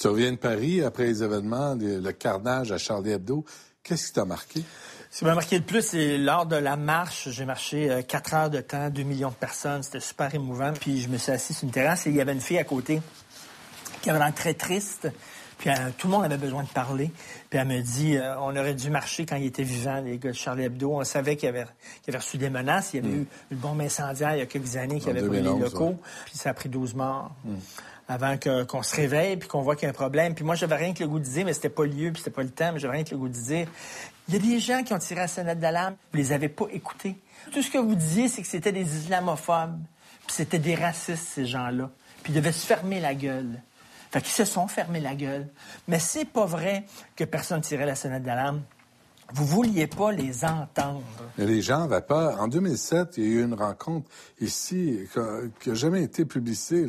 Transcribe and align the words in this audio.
Tu 0.00 0.08
reviens 0.08 0.32
de 0.32 0.36
Paris 0.36 0.82
après 0.82 1.04
les 1.04 1.22
événements, 1.22 1.76
le 1.78 2.10
carnage 2.12 2.72
à 2.72 2.78
Charlie 2.78 3.10
Hebdo. 3.10 3.44
Qu'est-ce 3.82 4.06
qui 4.06 4.12
t'a 4.14 4.24
marqué? 4.24 4.64
Ce 5.10 5.18
qui 5.18 5.24
m'a 5.26 5.34
marqué 5.34 5.58
le 5.58 5.64
plus, 5.64 5.82
c'est 5.82 6.16
lors 6.16 6.46
de 6.46 6.56
la 6.56 6.76
marche. 6.76 7.28
J'ai 7.28 7.44
marché 7.44 7.90
euh, 7.90 8.00
quatre 8.00 8.32
heures 8.32 8.48
de 8.48 8.62
temps, 8.62 8.88
deux 8.88 9.02
millions 9.02 9.28
de 9.28 9.34
personnes. 9.34 9.82
C'était 9.82 10.00
super 10.00 10.34
émouvant. 10.34 10.72
Puis 10.72 11.02
je 11.02 11.08
me 11.10 11.18
suis 11.18 11.32
assis 11.32 11.52
sur 11.52 11.64
une 11.64 11.70
terrasse 11.70 12.06
et 12.06 12.10
il 12.10 12.16
y 12.16 12.20
avait 12.22 12.32
une 12.32 12.40
fille 12.40 12.56
à 12.56 12.64
côté 12.64 13.02
qui 14.00 14.08
avait 14.08 14.18
l'air 14.18 14.34
très 14.34 14.54
triste. 14.54 15.08
Puis 15.58 15.68
euh, 15.68 15.90
tout 15.98 16.06
le 16.06 16.12
monde 16.12 16.24
avait 16.24 16.38
besoin 16.38 16.62
de 16.62 16.68
parler. 16.68 17.10
Puis 17.50 17.58
elle 17.58 17.68
me 17.68 17.82
dit, 17.82 18.16
euh, 18.16 18.38
on 18.38 18.56
aurait 18.56 18.72
dû 18.72 18.88
marcher 18.88 19.26
quand 19.26 19.36
il 19.36 19.44
était 19.44 19.64
vivant, 19.64 20.00
les 20.00 20.16
gars 20.16 20.30
de 20.30 20.34
Charlie 20.34 20.64
Hebdo. 20.64 20.92
On 20.94 21.04
savait 21.04 21.36
qu'il 21.36 21.50
avait, 21.50 21.66
avait 22.08 22.18
reçu 22.18 22.38
des 22.38 22.48
menaces. 22.48 22.94
Il 22.94 23.04
y 23.04 23.06
avait 23.06 23.16
mm. 23.16 23.20
eu 23.20 23.26
une 23.50 23.58
bombe 23.58 23.82
incendiaire 23.82 24.34
il 24.34 24.38
y 24.38 24.42
a 24.42 24.46
quelques 24.46 24.76
années 24.76 24.98
qui 24.98 25.10
avait 25.10 25.20
brûlé 25.20 25.42
les 25.42 25.58
locaux. 25.58 25.96
Puis 26.24 26.38
ça 26.38 26.50
a 26.50 26.54
pris 26.54 26.70
12 26.70 26.94
morts. 26.94 27.32
Mm. 27.44 27.56
Avant 28.12 28.36
qu'on 28.66 28.82
se 28.82 28.96
réveille, 28.96 29.36
puis 29.36 29.48
qu'on 29.48 29.62
voit 29.62 29.76
qu'il 29.76 29.84
y 29.84 29.86
a 29.86 29.90
un 29.90 29.92
problème. 29.92 30.34
Puis 30.34 30.44
moi, 30.44 30.56
j'avais 30.56 30.74
rien 30.74 30.92
que 30.92 30.98
le 30.98 31.08
goût 31.08 31.20
de 31.20 31.24
dire, 31.24 31.44
mais 31.44 31.52
c'était 31.52 31.68
pas 31.68 31.84
le 31.84 31.92
lieu, 31.92 32.10
puis 32.10 32.20
c'était 32.20 32.34
pas 32.34 32.42
le 32.42 32.50
temps, 32.50 32.72
mais 32.72 32.80
j'avais 32.80 32.94
rien 32.94 33.04
que 33.04 33.12
le 33.12 33.18
goût 33.18 33.28
de 33.28 33.34
dire. 33.34 33.68
Il 34.26 34.34
y 34.34 34.36
a 34.36 34.40
des 34.40 34.58
gens 34.58 34.82
qui 34.82 34.92
ont 34.92 34.98
tiré 34.98 35.20
la 35.20 35.28
sonnette 35.28 35.60
d'alarme, 35.60 35.94
vous 36.12 36.18
les 36.18 36.32
avez 36.32 36.48
pas 36.48 36.66
écoutés. 36.72 37.16
Tout 37.52 37.62
ce 37.62 37.70
que 37.70 37.78
vous 37.78 37.94
disiez, 37.94 38.26
c'est 38.26 38.42
que 38.42 38.48
c'était 38.48 38.72
des 38.72 38.96
islamophobes, 38.98 39.78
puis 40.26 40.34
c'était 40.34 40.58
des 40.58 40.74
racistes, 40.74 41.24
ces 41.34 41.46
gens-là. 41.46 41.88
Puis 42.24 42.32
ils 42.32 42.36
devaient 42.36 42.50
se 42.50 42.66
fermer 42.66 42.98
la 42.98 43.14
gueule. 43.14 43.62
Fait 44.10 44.20
qu'ils 44.20 44.32
se 44.32 44.44
sont 44.44 44.66
fermés 44.66 44.98
la 44.98 45.14
gueule. 45.14 45.46
Mais 45.86 46.00
c'est 46.00 46.24
pas 46.24 46.46
vrai 46.46 46.84
que 47.14 47.22
personne 47.22 47.60
tirait 47.60 47.86
la 47.86 47.94
sonnette 47.94 48.24
d'alarme. 48.24 48.62
Vous 49.34 49.44
vouliez 49.46 49.86
pas 49.86 50.12
les 50.12 50.44
entendre. 50.44 51.02
les 51.38 51.62
gens 51.62 51.86
n'avaient 51.86 52.04
pas. 52.04 52.36
En 52.36 52.48
2007, 52.48 53.14
il 53.16 53.24
y 53.24 53.26
a 53.26 53.30
eu 53.30 53.44
une 53.44 53.54
rencontre 53.54 54.10
ici 54.40 55.00
qui 55.60 55.68
n'a 55.68 55.74
jamais 55.74 56.02
été 56.02 56.24
publicée. 56.24 56.86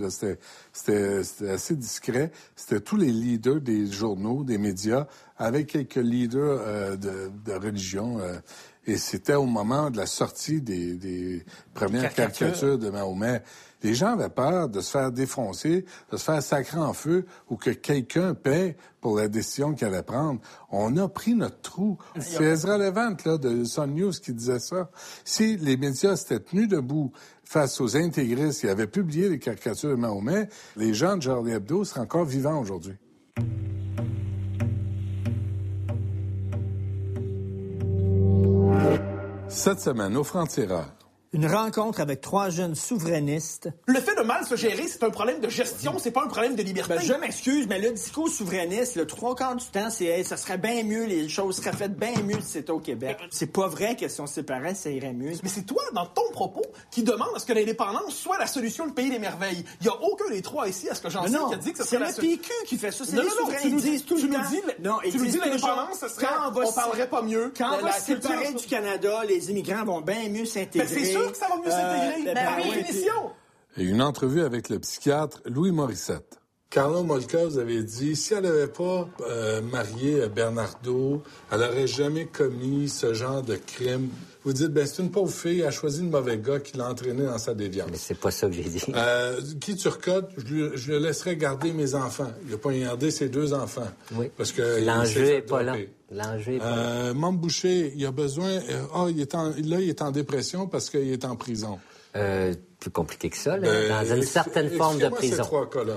C'était 0.73 1.22
assez 1.50 1.76
discret. 1.76 2.31
C'était 2.55 2.80
tous 2.80 2.98
les 2.98 3.12
leaders 3.12 3.62
des 3.62 3.86
journaux, 3.91 4.44
des 4.44 4.58
médias, 4.58 5.08
avec 5.38 5.67
quelques 5.67 5.95
leaders 5.95 6.62
euh, 6.62 6.95
de, 6.95 7.53
religion. 7.53 8.19
Euh, 8.19 8.39
et 8.88 8.98
c'était 8.98 9.36
au 9.36 9.46
moment 9.46 9.92
de 9.92 9.98
la 9.98 10.06
sortie 10.06 10.62
des, 10.62 11.46
premières 11.74 12.14
caricatures 12.14 12.78
de 12.78 12.90
Mahomet. 12.90 13.44
Les 13.84 13.96
gens 13.96 14.14
avaient 14.14 14.30
peur 14.30 14.70
de 14.70 14.80
se 14.80 14.92
faire 14.92 15.12
défoncer, 15.12 15.86
de 16.12 16.18
se 16.18 16.24
faire 16.24 16.42
sacrer 16.42 16.78
en 16.78 16.94
feu 16.94 17.26
ou 17.50 17.58
que 17.58 17.72
quelqu'un 17.72 18.36
paie 18.36 18.78
pour 19.00 19.18
la 19.18 19.28
décision 19.28 19.74
qu'il 19.74 19.88
allait 19.88 20.04
prendre. 20.04 20.40
On 20.70 20.98
a 20.98 21.08
pris 21.08 21.34
notre 21.34 21.62
trou. 21.62 21.98
C'est 22.20 22.44
Ezra 22.44 22.78
Levant, 22.78 23.16
là, 23.26 23.38
de 23.38 23.64
Sun 23.64 23.96
News 23.96 24.12
qui 24.12 24.34
disait 24.34 24.59
ça. 24.59 24.90
Si 25.26 25.58
les 25.58 25.78
médias 25.78 26.16
s'étaient 26.16 26.40
tenus 26.40 26.68
debout 26.68 27.12
face 27.44 27.82
aux 27.82 27.98
intégristes 27.98 28.62
qui 28.62 28.68
avaient 28.68 28.88
publié 28.88 29.30
les 29.30 29.40
caricatures 29.40 29.90
de 29.90 29.96
Mahomet, 29.96 30.48
les 30.76 30.94
gens 30.94 31.18
de 31.18 31.24
Charlie 31.24 31.54
Hebdo 31.54 31.84
seraient 31.84 32.02
encore 32.02 32.26
vivants 32.26 32.59
aujourd'hui. 32.59 32.98
Cette 39.53 39.81
semaine, 39.81 40.16
au 40.16 40.23
francs-tireurs, 40.23 40.88
une 41.34 41.48
rencontre 41.48 42.02
avec 42.02 42.20
trois 42.20 42.50
jeunes 42.50 42.76
souverainistes. 42.76 43.70
Le 43.86 44.00
fait 44.02 44.16
de 44.16 44.22
mal 44.22 44.46
se 44.46 44.56
gérer, 44.56 44.88
c'est 44.88 45.04
un 45.04 45.10
problème 45.10 45.40
de 45.40 45.48
gestion, 45.48 45.98
c'est 45.98 46.12
pas 46.12 46.24
un 46.24 46.28
problème 46.28 46.56
de 46.56 46.62
liberté. 46.62 46.96
Ben, 46.96 47.02
je 47.02 47.14
m'excuse, 47.14 47.68
mais 47.68 47.80
le 47.80 47.92
discours 47.92 48.28
souverainiste, 48.28 48.96
le 48.98 49.08
trois 49.08 49.34
quarts 49.34 49.56
du 49.56 49.66
temps, 49.66 49.90
c'est 49.90 50.24
ça 50.24 50.36
serait 50.36 50.58
bien 50.58 50.84
mieux, 50.84 51.06
les 51.06 51.30
choses 51.30 51.56
seraient 51.58 51.72
faites 51.72 51.98
bien 51.98 52.22
mieux 52.24 52.42
si 52.42 52.52
c'était 52.52 52.72
au 52.72 52.80
Québec. 52.80 53.18
C'est 53.32 53.52
pas 53.52 53.68
vrai 53.68 53.96
que 53.96 54.09
si 54.09 54.20
on 54.20 54.28
se 54.28 54.36
séparait, 54.36 54.76
ça 54.76 54.90
irait 54.90 55.14
mieux. 55.14 55.32
Mais 55.42 55.50
c'est 55.50 55.66
toi, 55.66 55.82
dans 55.94 56.06
ton 56.06 56.30
propos, 56.34 56.66
qui 56.90 57.04
demande 57.04 57.30
à 57.36 57.40
ce 57.40 57.46
que 57.46 57.54
l'indépendance 57.54 58.14
soit 58.14 58.38
la 58.38 58.48
solution 58.48 58.86
du 58.86 58.94
pays 58.94 59.09
des 59.09 59.20
merveilles. 59.20 59.64
Il 59.80 59.88
y 59.88 59.90
a 59.90 59.96
aucun 60.02 60.30
des 60.30 60.42
trois 60.42 60.68
ici, 60.68 60.90
à 60.90 60.96
ce 60.96 61.02
que 61.02 61.09
j'en 61.09 61.26
sais, 61.26 61.30
qui 61.30 61.54
a 61.54 61.58
dit 61.58 61.74
que 61.74 61.84
c'est 61.86 62.00
la 62.00 62.12
PQ 62.12 62.52
qui 62.66 62.78
fait 62.78 62.92
ça. 62.92 63.06
C'est 63.06 63.16
les 63.16 63.30
souverains. 63.30 63.58
Tu 63.62 63.72
nous 63.72 63.80
dis 63.80 64.04
tout 64.04 64.16
le 64.16 64.30
temps. 64.30 64.40
non, 64.84 64.98
tu 65.02 65.18
nous 65.18 65.26
dis 65.26 65.38
l'indépendance, 65.38 66.00
ce 66.02 66.09
serait, 66.09 66.28
on, 66.54 66.74
parlerait 66.74 67.08
pas 67.08 67.22
mieux. 67.22 67.54
Quand 67.58 67.78
on 67.80 67.86
va 67.86 67.94
se 67.94 68.08
séparer 68.08 68.54
du 68.54 68.66
Canada, 68.66 69.22
les 69.26 69.50
immigrants 69.50 69.86
vont 69.86 70.02
bien 70.02 70.28
mieux 70.28 70.46
s'intégrer. 70.46 71.21
Sûr 71.22 71.32
que 71.32 71.38
ça 71.38 71.48
va 71.48 71.58
mieux 71.58 71.72
s'intégrer. 71.72 72.34
Ben, 72.34 72.46
par 72.46 72.58
définition. 72.58 73.32
Et 73.78 73.84
une 73.84 74.02
entrevue 74.02 74.42
avec 74.42 74.70
le 74.70 74.80
psychiatre 74.80 75.42
Louis 75.46 75.72
Morissette. 75.72 76.42
Carlo 76.70 77.04
Molka, 77.04 77.46
vous 77.46 77.58
avez 77.58 77.84
dit, 77.84 78.16
si 78.16 78.34
elle 78.34 78.44
n'avait 78.44 78.68
pas 78.68 79.06
euh, 79.30 79.62
marié 79.62 80.30
Bernardo, 80.30 81.22
elle 81.52 81.59
n'aurait 81.59 81.86
jamais 81.86 82.28
commis 82.28 82.88
ce 82.88 83.14
genre 83.14 83.42
de 83.42 83.58
crime. 83.58 84.08
Vous 84.46 84.54
dites, 84.54 84.70
ben 84.70 84.88
c'est 84.88 85.04
une 85.04 85.12
pauvre 85.12 85.34
fille, 85.34 85.59
elle 85.59 85.68
a 85.68 85.72
choisi 85.72 86.02
le 86.02 86.08
mauvais 86.08 86.38
gars 86.38 86.62
qui 86.62 86.78
l'a 86.78 86.90
entraîné 86.90 87.26
dans 87.26 87.38
sa 87.38 87.53
déviance. 87.53 87.90
Mais 87.92 87.98
c'est 87.98 88.18
pas 88.18 88.32
ça 88.32 88.48
que 88.48 88.53
j'ai 88.53 88.64
dit. 88.64 88.82
Euh, 88.96 89.42
qui 89.59 89.76
Turcotte, 89.76 90.32
je, 90.38 90.76
je 90.76 90.92
le 90.94 91.00
laisserais 91.00 91.36
garder 91.36 91.74
mes 91.74 91.94
enfants. 91.94 92.32
Il 92.46 92.52
n'a 92.52 92.58
pas 92.58 92.72
gardé 92.72 93.12
ses 93.12 93.28
deux 93.28 93.53
enfants. 93.53 93.90
Oui. 94.16 94.32
Parce 94.38 94.53
que 94.53 94.84
l'enjeu 94.84 95.26
est 95.26 95.42
pas 95.42 95.64
là. 95.64 95.76
L'enjeu 96.11 96.59
euh, 96.61 97.13
Boucher, 97.13 97.94
il 97.95 98.05
a 98.05 98.11
besoin. 98.11 98.49
Euh, 98.49 98.83
ah, 98.94 99.05
il 99.09 99.22
est 99.22 99.33
en, 99.33 99.45
là, 99.45 99.79
il 99.79 99.88
est 99.88 100.01
en 100.01 100.11
dépression 100.11 100.67
parce 100.67 100.89
qu'il 100.89 101.09
est 101.09 101.23
en 101.23 101.38
prison. 101.38 101.79
Euh, 102.17 102.53
plus 102.79 102.91
compliqué 102.91 103.29
que 103.29 103.38
ça, 103.38 103.55
là, 103.55 103.69
ben, 103.69 103.89
dans 103.89 104.16
une 104.16 104.23
certaine 104.23 104.69
forme 104.72 104.99
de 104.99 105.07
prison. 105.07 105.38
Ces 105.38 105.41
trois 105.41 105.69
cas-là. 105.69 105.94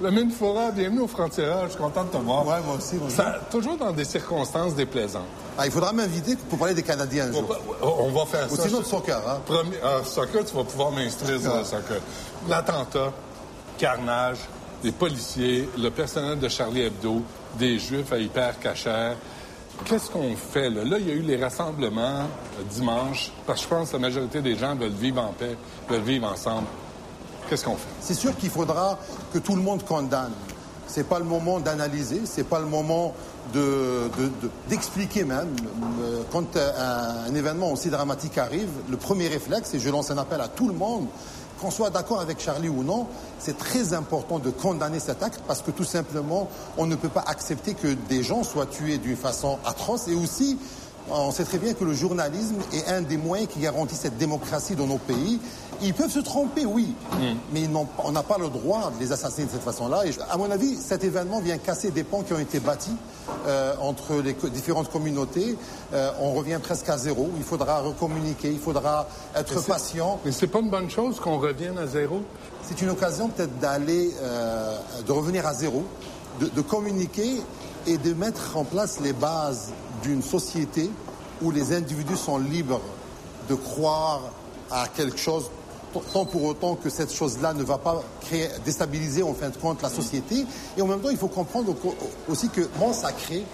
Lamine 0.00 0.30
Fora, 0.30 0.72
bienvenue 0.72 1.00
au 1.00 1.06
Frontières. 1.06 1.66
Je 1.66 1.70
suis 1.70 1.78
content 1.78 2.04
de 2.04 2.10
te 2.10 2.16
voir. 2.16 2.46
Ouais, 2.46 2.60
moi 2.64 2.76
aussi. 2.76 2.96
toujours 3.50 3.76
dans 3.76 3.92
des 3.92 4.04
circonstances 4.04 4.74
déplaisantes. 4.74 5.26
Ah, 5.56 5.66
il 5.66 5.72
faudra 5.72 5.92
m'inviter 5.92 6.34
pour 6.48 6.58
parler 6.58 6.74
des 6.74 6.82
Canadiens 6.82 7.28
un 7.28 7.32
jour. 7.32 7.56
On 7.82 8.10
va 8.10 8.26
faire 8.26 8.48
ça. 8.48 8.54
Ou 8.54 8.66
sinon 8.66 8.80
de 8.80 8.84
soccer. 8.84 9.28
Hein? 9.28 9.40
Premier, 9.46 9.76
ah, 9.82 10.00
soccer, 10.04 10.44
tu 10.44 10.56
vas 10.56 10.64
pouvoir 10.64 10.90
m'instruire 10.90 11.40
sur 11.40 11.56
le 11.56 11.64
soccer. 11.64 12.00
L'attentat, 12.48 13.12
carnage, 13.76 14.38
des 14.82 14.92
policiers, 14.92 15.68
le 15.76 15.90
personnel 15.90 16.38
de 16.38 16.48
Charlie 16.48 16.82
Hebdo, 16.82 17.22
des 17.58 17.78
Juifs 17.78 18.12
à 18.12 18.18
hyper. 18.18 18.54
Qu'est-ce 19.84 20.10
qu'on 20.10 20.34
fait 20.36 20.70
là? 20.70 20.84
Là, 20.84 20.98
il 20.98 21.08
y 21.08 21.10
a 21.10 21.14
eu 21.14 21.22
les 21.22 21.36
rassemblements 21.36 22.20
euh, 22.20 22.62
dimanche, 22.70 23.32
parce 23.46 23.60
que 23.60 23.64
je 23.64 23.74
pense 23.74 23.88
que 23.90 23.92
la 23.94 24.00
majorité 24.00 24.40
des 24.40 24.56
gens 24.56 24.74
veulent 24.74 24.90
vivre 24.90 25.22
en 25.22 25.32
paix, 25.32 25.56
veulent 25.88 26.00
vivre 26.02 26.26
ensemble. 26.26 26.66
Qu'est-ce 27.48 27.64
qu'on 27.64 27.76
fait? 27.76 27.88
C'est 28.00 28.14
sûr 28.14 28.36
qu'il 28.36 28.50
faudra 28.50 28.98
que 29.32 29.38
tout 29.38 29.54
le 29.54 29.62
monde 29.62 29.84
condamne. 29.84 30.32
C'est 30.86 31.06
pas 31.06 31.18
le 31.18 31.24
moment 31.24 31.60
d'analyser, 31.60 32.22
c'est 32.24 32.44
pas 32.44 32.60
le 32.60 32.66
moment 32.66 33.14
d'expliquer 34.68 35.20
de, 35.20 35.26
même. 35.26 35.54
Euh, 36.00 36.22
quand 36.32 36.56
euh, 36.56 37.26
un 37.28 37.34
événement 37.34 37.72
aussi 37.72 37.90
dramatique 37.90 38.38
arrive, 38.38 38.70
le 38.90 38.96
premier 38.96 39.28
réflexe, 39.28 39.74
et 39.74 39.78
je 39.78 39.90
lance 39.90 40.10
un 40.10 40.18
appel 40.18 40.40
à 40.40 40.48
tout 40.48 40.66
le 40.66 40.74
monde, 40.74 41.06
qu'on 41.58 41.70
soit 41.70 41.90
d'accord 41.90 42.20
avec 42.20 42.40
Charlie 42.40 42.68
ou 42.68 42.82
non, 42.82 43.06
c'est 43.38 43.58
très 43.58 43.92
important 43.92 44.38
de 44.38 44.50
condamner 44.50 45.00
cet 45.00 45.22
acte 45.22 45.40
parce 45.46 45.62
que 45.62 45.70
tout 45.70 45.84
simplement, 45.84 46.48
on 46.76 46.86
ne 46.86 46.96
peut 46.96 47.08
pas 47.08 47.24
accepter 47.26 47.74
que 47.74 47.94
des 48.08 48.22
gens 48.22 48.42
soient 48.42 48.66
tués 48.66 48.98
d'une 48.98 49.16
façon 49.16 49.58
atroce 49.64 50.08
et 50.08 50.14
aussi 50.14 50.58
on 51.10 51.30
sait 51.30 51.44
très 51.44 51.58
bien 51.58 51.72
que 51.72 51.84
le 51.84 51.94
journalisme 51.94 52.56
est 52.72 52.86
un 52.88 53.00
des 53.00 53.16
moyens 53.16 53.48
qui 53.50 53.60
garantit 53.60 53.94
cette 53.94 54.18
démocratie 54.18 54.74
dans 54.74 54.86
nos 54.86 54.98
pays. 54.98 55.40
Ils 55.82 55.94
peuvent 55.94 56.10
se 56.10 56.18
tromper, 56.18 56.64
oui, 56.64 56.94
mm. 57.12 57.16
mais 57.52 57.68
on 57.98 58.12
n'a 58.12 58.22
pas 58.22 58.38
le 58.38 58.48
droit 58.48 58.90
de 58.90 59.00
les 59.00 59.12
assassiner 59.12 59.46
de 59.46 59.52
cette 59.52 59.62
façon-là. 59.62 60.06
Et 60.06 60.10
à 60.30 60.36
mon 60.36 60.50
avis, 60.50 60.76
cet 60.76 61.04
événement 61.04 61.40
vient 61.40 61.58
casser 61.58 61.90
des 61.90 62.04
ponts 62.04 62.22
qui 62.22 62.32
ont 62.32 62.38
été 62.38 62.60
bâtis 62.60 62.96
euh, 63.46 63.74
entre 63.80 64.14
les 64.16 64.34
différentes 64.50 64.90
communautés. 64.90 65.56
Euh, 65.92 66.10
on 66.20 66.32
revient 66.32 66.58
presque 66.62 66.88
à 66.88 66.98
zéro. 66.98 67.30
Il 67.36 67.44
faudra 67.44 67.80
recommuniquer, 67.80 68.50
il 68.50 68.58
faudra 68.58 69.08
être 69.36 69.64
patient. 69.64 70.20
Mais 70.24 70.32
c'est 70.32 70.48
pas 70.48 70.60
une 70.60 70.70
bonne 70.70 70.90
chose 70.90 71.20
qu'on 71.20 71.38
revienne 71.38 71.78
à 71.78 71.86
zéro? 71.86 72.22
C'est 72.62 72.82
une 72.82 72.90
occasion 72.90 73.28
peut-être 73.28 73.58
d'aller, 73.58 74.12
euh, 74.20 74.78
de 75.06 75.12
revenir 75.12 75.46
à 75.46 75.54
zéro, 75.54 75.84
de 76.40 76.60
communiquer 76.60 77.42
et 77.86 77.98
de 77.98 78.14
mettre 78.14 78.56
en 78.56 78.64
place 78.64 79.00
les 79.00 79.12
bases 79.12 79.72
d'une 80.02 80.22
société 80.22 80.90
où 81.42 81.50
les 81.50 81.74
individus 81.74 82.16
sont 82.16 82.38
libres 82.38 82.80
de 83.48 83.54
croire 83.54 84.20
à 84.70 84.86
quelque 84.88 85.18
chose 85.18 85.50
sans 86.12 86.24
pour 86.24 86.44
autant 86.44 86.74
que 86.74 86.90
cette 86.90 87.12
chose-là 87.12 87.54
ne 87.54 87.62
va 87.62 87.78
pas 87.78 88.02
créer, 88.20 88.48
déstabiliser 88.64 89.22
en 89.22 89.34
fin 89.34 89.50
de 89.50 89.56
compte 89.56 89.82
la 89.82 89.90
société. 89.90 90.46
Et 90.76 90.82
en 90.82 90.86
même 90.86 91.00
temps, 91.00 91.10
il 91.10 91.16
faut 91.16 91.28
comprendre 91.28 91.74
aussi 92.28 92.48
que 92.48 92.68
mon 92.78 92.92
sacré, 92.92 93.44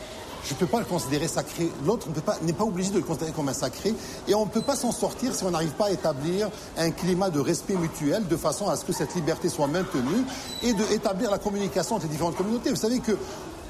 je 0.44 0.52
ne 0.52 0.58
peux 0.58 0.66
pas 0.66 0.78
le 0.78 0.84
considérer 0.84 1.26
sacré. 1.26 1.70
L'autre 1.84 2.08
n'est 2.42 2.52
pas, 2.52 2.64
obligé 2.64 2.90
de 2.90 2.96
le 2.96 3.02
considérer 3.02 3.32
comme 3.32 3.48
un 3.48 3.54
sacré. 3.54 3.94
Et 4.28 4.34
on 4.34 4.44
ne 4.44 4.50
peut 4.50 4.60
pas 4.60 4.76
s'en 4.76 4.92
sortir 4.92 5.34
si 5.34 5.44
on 5.44 5.50
n'arrive 5.50 5.72
pas 5.72 5.86
à 5.86 5.90
établir 5.90 6.50
un 6.76 6.90
climat 6.90 7.31
de 7.31 7.40
respect 7.40 7.75
mutuel 7.75 8.26
de 8.26 8.36
façon 8.36 8.69
à 8.69 8.76
ce 8.76 8.84
que 8.84 8.92
cette 8.92 9.14
liberté 9.14 9.48
soit 9.48 9.66
maintenue 9.66 10.25
et 10.62 10.75
d'établir 10.75 11.31
la 11.31 11.38
communication 11.38 11.96
entre 11.96 12.04
les 12.04 12.12
différentes 12.12 12.36
communautés. 12.36 12.70
Vous 12.70 12.76
savez 12.76 12.98
que 13.00 13.16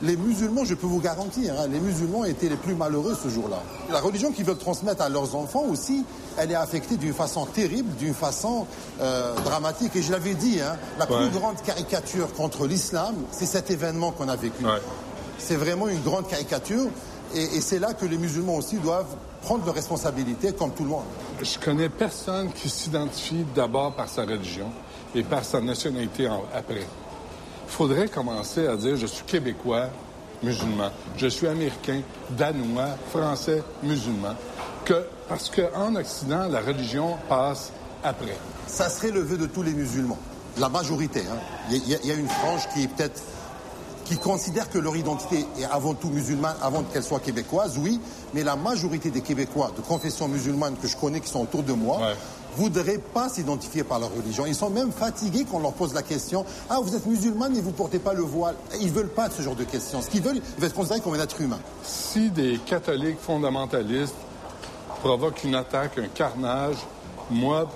les 0.05 0.17
musulmans, 0.17 0.65
je 0.65 0.75
peux 0.75 0.87
vous 0.87 1.01
garantir, 1.01 1.55
hein, 1.59 1.67
les 1.69 1.81
musulmans 1.81 2.25
étaient 2.25 2.49
les 2.49 2.57
plus 2.57 2.75
malheureux 2.75 3.17
ce 3.21 3.29
jour-là. 3.29 3.63
La 3.91 4.01
religion 4.01 4.33
qu'ils 4.33 4.45
veulent 4.45 4.59
transmettre 4.59 5.03
à 5.03 5.09
leurs 5.09 5.35
enfants 5.35 5.65
aussi, 5.71 6.05
elle 6.37 6.53
est 6.53 6.57
affectée 6.57 6.97
d'une 6.97 7.15
façon 7.15 7.47
terrible, 7.47 7.95
d'une 7.97 8.15
façon 8.15 8.67
euh, 9.01 9.35
dramatique. 9.45 9.97
Et 9.97 10.03
je 10.03 10.13
l'avais 10.13 10.35
dit, 10.35 10.61
hein, 10.61 10.77
la 10.99 11.07
plus 11.07 11.31
grande 11.31 11.61
caricature 11.63 12.33
contre 12.35 12.67
l'islam, 12.67 13.15
c'est 13.31 13.47
cet 13.47 13.71
événement 13.71 14.13
qu'on 14.13 14.29
a 14.29 14.37
vécu. 14.37 14.65
C'est 15.39 15.57
vraiment 15.57 15.89
une 15.89 16.03
grande 16.03 16.29
caricature. 16.29 16.87
Et, 17.35 17.61
c'est 17.61 17.79
là 17.79 17.95
que 17.95 18.07
les 18.07 18.19
musulmans 18.19 18.57
aussi 18.57 18.77
doivent 18.77 19.17
prendre 19.43 19.65
leurs 19.65 19.75
responsabilités, 19.75 20.53
comme 20.53 20.73
tout 20.73 20.85
le 20.85 20.91
monde. 20.91 21.05
Je 21.43 21.59
connais 21.59 21.89
personne 21.89 22.53
qui 22.53 22.69
s'identifie 22.69 23.45
d'abord 23.55 23.95
par 23.95 24.09
sa 24.09 24.23
religion 24.23 24.71
et 25.15 25.23
par 25.23 25.45
sa 25.45 25.61
nationalité 25.61 26.29
après. 26.55 26.87
Il 27.67 27.73
faudrait 27.73 28.09
commencer 28.09 28.67
à 28.67 28.77
dire 28.77 28.97
je 28.97 29.07
suis 29.07 29.25
québécois, 29.25 29.89
musulman, 30.43 30.91
je 31.17 31.27
suis 31.27 31.47
américain, 31.47 32.01
danois, 32.31 32.97
français, 33.11 33.63
musulman, 33.83 34.35
que 34.85 35.07
parce 35.29 35.51
qu'en 35.51 35.95
Occident, 35.97 36.49
la 36.49 36.61
religion 36.61 37.17
passe 37.29 37.73
après. 38.03 38.37
Ça 38.67 38.89
serait 38.89 39.11
le 39.11 39.21
vœu 39.21 39.39
de 39.39 39.47
tous 39.47 39.63
les 39.63 39.73
musulmans, 39.73 40.19
la 40.59 40.69
majorité. 40.69 41.21
Hein. 41.21 41.39
Il 41.71 41.89
y, 41.89 42.11
a 42.11 42.15
une 42.15 42.29
frange 42.29 42.69
qui 42.75 42.85
est 42.85 42.89
peut-être 42.89 43.23
qui 44.05 44.19
considère 44.19 44.69
que 44.69 44.79
leur 44.79 44.95
identité 44.97 45.47
est 45.59 45.65
avant 45.65 45.95
tout 45.95 46.11
musulmane, 46.11 46.57
avant 46.61 46.83
qu'elle 46.83 47.03
soit 47.03 47.21
québécoise, 47.21 47.79
oui, 47.79 47.99
mais 48.35 48.45
la 48.45 48.55
majorité 48.55 49.11
des 49.11 49.23
Québécois 49.23 49.73
de 49.75 49.81
confession 49.81 50.29
musulmane 50.29 50.77
que 50.77 50.87
je 50.87 50.97
connais 50.97 51.21
qui 51.21 51.31
sont 51.31 51.41
autour 51.41 51.63
de 51.63 51.73
moi 51.73 52.01
voudraient 52.57 52.99
pas 52.99 53.29
s'identifier 53.29 53.85
par 53.85 53.99
leur 53.99 54.15
religion. 54.15 54.47
Ils 54.47 54.55
sont 54.55 54.71
même 54.71 54.93
fatigués 54.93 55.47
quand 55.51 55.59
on 55.59 55.61
leur 55.61 55.73
pose 55.73 55.95
la 55.95 56.03
question 56.03 56.45
Ah, 56.71 56.79
vous 56.83 56.95
êtes 56.95 57.07
musulmane 57.07 57.57
et 57.57 57.61
vous 57.61 57.73
portez 57.73 57.99
pas 57.99 58.15
le 58.15 58.23
voile. 58.23 58.55
Ils 58.81 58.93
veulent 58.93 59.09
pas 59.09 59.31
ce 59.31 59.43
genre 59.43 59.57
de 59.57 59.65
questions. 59.65 60.01
Ce 60.03 60.09
qu'ils 60.09 60.23
veulent, 60.23 60.37
ils 60.37 60.61
veulent 60.61 60.71
être 60.71 60.75
considérés 60.75 61.01
comme 61.01 61.15
un 61.15 61.21
être 61.21 61.41
humain. 61.41 61.59
Si 61.83 62.31
des 62.31 62.59
catholiques 62.65 63.21
fondamentalistes 63.21 64.15
provoquent 65.01 65.45
une 65.45 65.55
attaque, 65.55 65.99
un 65.99 66.09
carnage, 66.09 66.77
moi, 67.31 67.69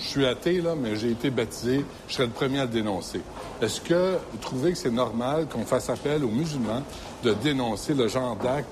je 0.00 0.08
suis 0.08 0.26
athée, 0.26 0.60
là, 0.60 0.74
mais 0.76 0.96
j'ai 0.96 1.10
été 1.10 1.30
baptisé, 1.30 1.84
je 2.08 2.14
serais 2.14 2.26
le 2.26 2.32
premier 2.32 2.60
à 2.60 2.64
le 2.64 2.70
dénoncer. 2.70 3.20
Est-ce 3.60 3.80
que 3.80 4.18
vous 4.32 4.38
trouvez 4.38 4.72
que 4.72 4.78
c'est 4.78 4.90
normal 4.90 5.46
qu'on 5.48 5.64
fasse 5.64 5.90
appel 5.90 6.24
aux 6.24 6.28
musulmans 6.30 6.82
de 7.22 7.34
dénoncer 7.34 7.94
le 7.94 8.08
genre 8.08 8.36
d'acte 8.36 8.68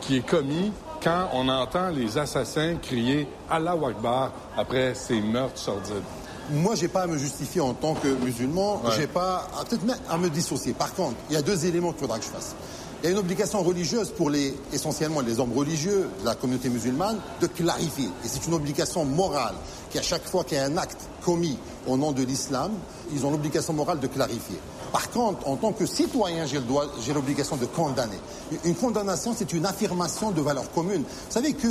qui 0.00 0.16
est 0.16 0.26
commis 0.26 0.72
quand 1.02 1.28
on 1.32 1.48
entend 1.48 1.88
les 1.88 2.16
assassins 2.16 2.76
crier 2.76 3.26
Allah 3.50 3.72
Akbar 3.72 4.32
après 4.56 4.94
ces 4.94 5.20
meurtres 5.20 5.58
sordides? 5.58 6.02
Moi, 6.50 6.74
j'ai 6.74 6.88
pas 6.88 7.02
à 7.02 7.06
me 7.06 7.16
justifier 7.16 7.60
en 7.60 7.72
tant 7.72 7.94
que 7.94 8.08
musulman, 8.08 8.82
j'ai 8.96 9.06
pas 9.06 9.48
peut-être 9.68 9.84
même 9.84 9.96
à 10.10 10.18
me 10.18 10.28
dissocier. 10.28 10.72
Par 10.72 10.92
contre, 10.94 11.16
il 11.30 11.34
y 11.34 11.36
a 11.36 11.42
deux 11.42 11.66
éléments 11.66 11.92
qu'il 11.92 12.00
faudra 12.00 12.18
que 12.18 12.24
je 12.24 12.30
fasse. 12.30 12.54
Il 13.02 13.06
y 13.06 13.08
a 13.08 13.12
une 13.12 13.18
obligation 13.18 13.62
religieuse 13.62 14.10
pour 14.10 14.30
les, 14.30 14.54
essentiellement 14.72 15.20
les 15.20 15.40
hommes 15.40 15.52
religieux 15.56 16.08
de 16.20 16.24
la 16.24 16.34
communauté 16.34 16.68
musulmane 16.68 17.18
de 17.40 17.46
clarifier. 17.46 18.08
Et 18.24 18.28
c'est 18.28 18.46
une 18.46 18.54
obligation 18.54 19.04
morale 19.04 19.54
qu'à 19.90 20.02
chaque 20.02 20.24
fois 20.24 20.44
qu'il 20.44 20.58
y 20.58 20.60
a 20.60 20.64
un 20.64 20.76
acte 20.76 21.08
commis 21.24 21.58
au 21.86 21.96
nom 21.96 22.12
de 22.12 22.22
l'islam, 22.22 22.72
ils 23.12 23.24
ont 23.26 23.30
l'obligation 23.30 23.72
morale 23.72 23.98
de 23.98 24.06
clarifier. 24.06 24.58
Par 24.92 25.10
contre, 25.10 25.48
en 25.48 25.56
tant 25.56 25.72
que 25.72 25.86
citoyen, 25.86 26.44
j'ai 26.46 27.12
l'obligation 27.14 27.56
de 27.56 27.66
condamner. 27.66 28.18
Une 28.64 28.74
condamnation, 28.74 29.34
c'est 29.36 29.52
une 29.52 29.64
affirmation 29.64 30.30
de 30.30 30.42
valeur 30.42 30.70
commune. 30.72 31.02
Vous 31.02 31.32
savez 31.32 31.54
que 31.54 31.68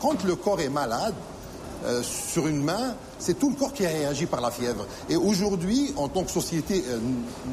quand 0.00 0.24
le 0.24 0.34
corps 0.36 0.60
est 0.60 0.70
malade, 0.70 1.14
euh, 1.84 2.00
sur 2.02 2.46
une 2.46 2.62
main, 2.62 2.94
c'est 3.18 3.38
tout 3.38 3.50
le 3.50 3.56
corps 3.56 3.72
qui 3.72 3.84
a 3.84 3.88
réagi 3.88 4.26
par 4.26 4.40
la 4.40 4.52
fièvre. 4.52 4.86
Et 5.08 5.16
aujourd'hui, 5.16 5.92
en 5.96 6.06
tant 6.08 6.22
que 6.22 6.30
société 6.30 6.84
euh, 6.88 6.98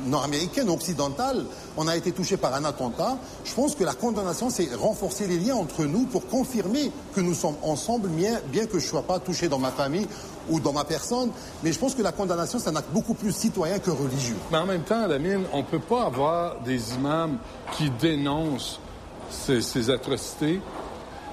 nord-américaine, 0.06 0.70
occidentale, 0.70 1.46
on 1.78 1.88
a 1.88 1.98
été 1.98 2.12
touché 2.12 2.38
par 2.38 2.54
un 2.54 2.64
attentat. 2.64 3.18
Je 3.44 3.54
pense 3.56 3.74
que 3.74 3.84
la 3.84 3.96
condamnation, 3.96 4.52
c'est 4.52 4.74
renforcer 4.76 5.26
les 5.26 5.40
liens 5.40 5.56
entre 5.56 5.86
nous 5.86 6.06
pour 6.06 6.28
confirmer 6.28 6.92
que 7.16 7.22
nous 7.22 7.34
sommes 7.34 7.56
ensemble, 7.64 8.10
bien 8.10 8.66
que 8.68 8.78
je 8.78 8.86
ne 8.86 8.90
sois 8.90 9.04
pas 9.04 9.18
touché 9.20 9.50
dans 9.50 9.60
ma 9.60 9.72
famille 9.72 10.08
ou 10.50 10.60
dans 10.60 10.74
ma 10.74 10.84
personne. 10.84 11.32
Mais 11.64 11.72
je 11.72 11.80
pense 11.80 11.96
que 11.96 12.02
la 12.02 12.12
condamnation, 12.12 12.60
c'est 12.60 12.70
un 12.70 12.76
acte 12.76 12.92
beaucoup 12.92 13.14
plus 13.14 13.32
citoyen 13.32 13.80
que 13.80 13.92
religieux. 13.92 14.38
Mais 14.52 14.58
en 14.58 14.66
même 14.66 14.84
temps, 14.84 15.08
Lamine, 15.08 15.44
on 15.54 15.60
ne 15.60 15.64
peut 15.64 15.80
pas 15.80 16.06
avoir 16.06 16.60
des 16.62 16.94
imams 16.94 17.38
qui 17.74 17.90
dénoncent 17.90 18.80
ces, 19.30 19.62
ces 19.62 19.90
atrocités 19.90 20.60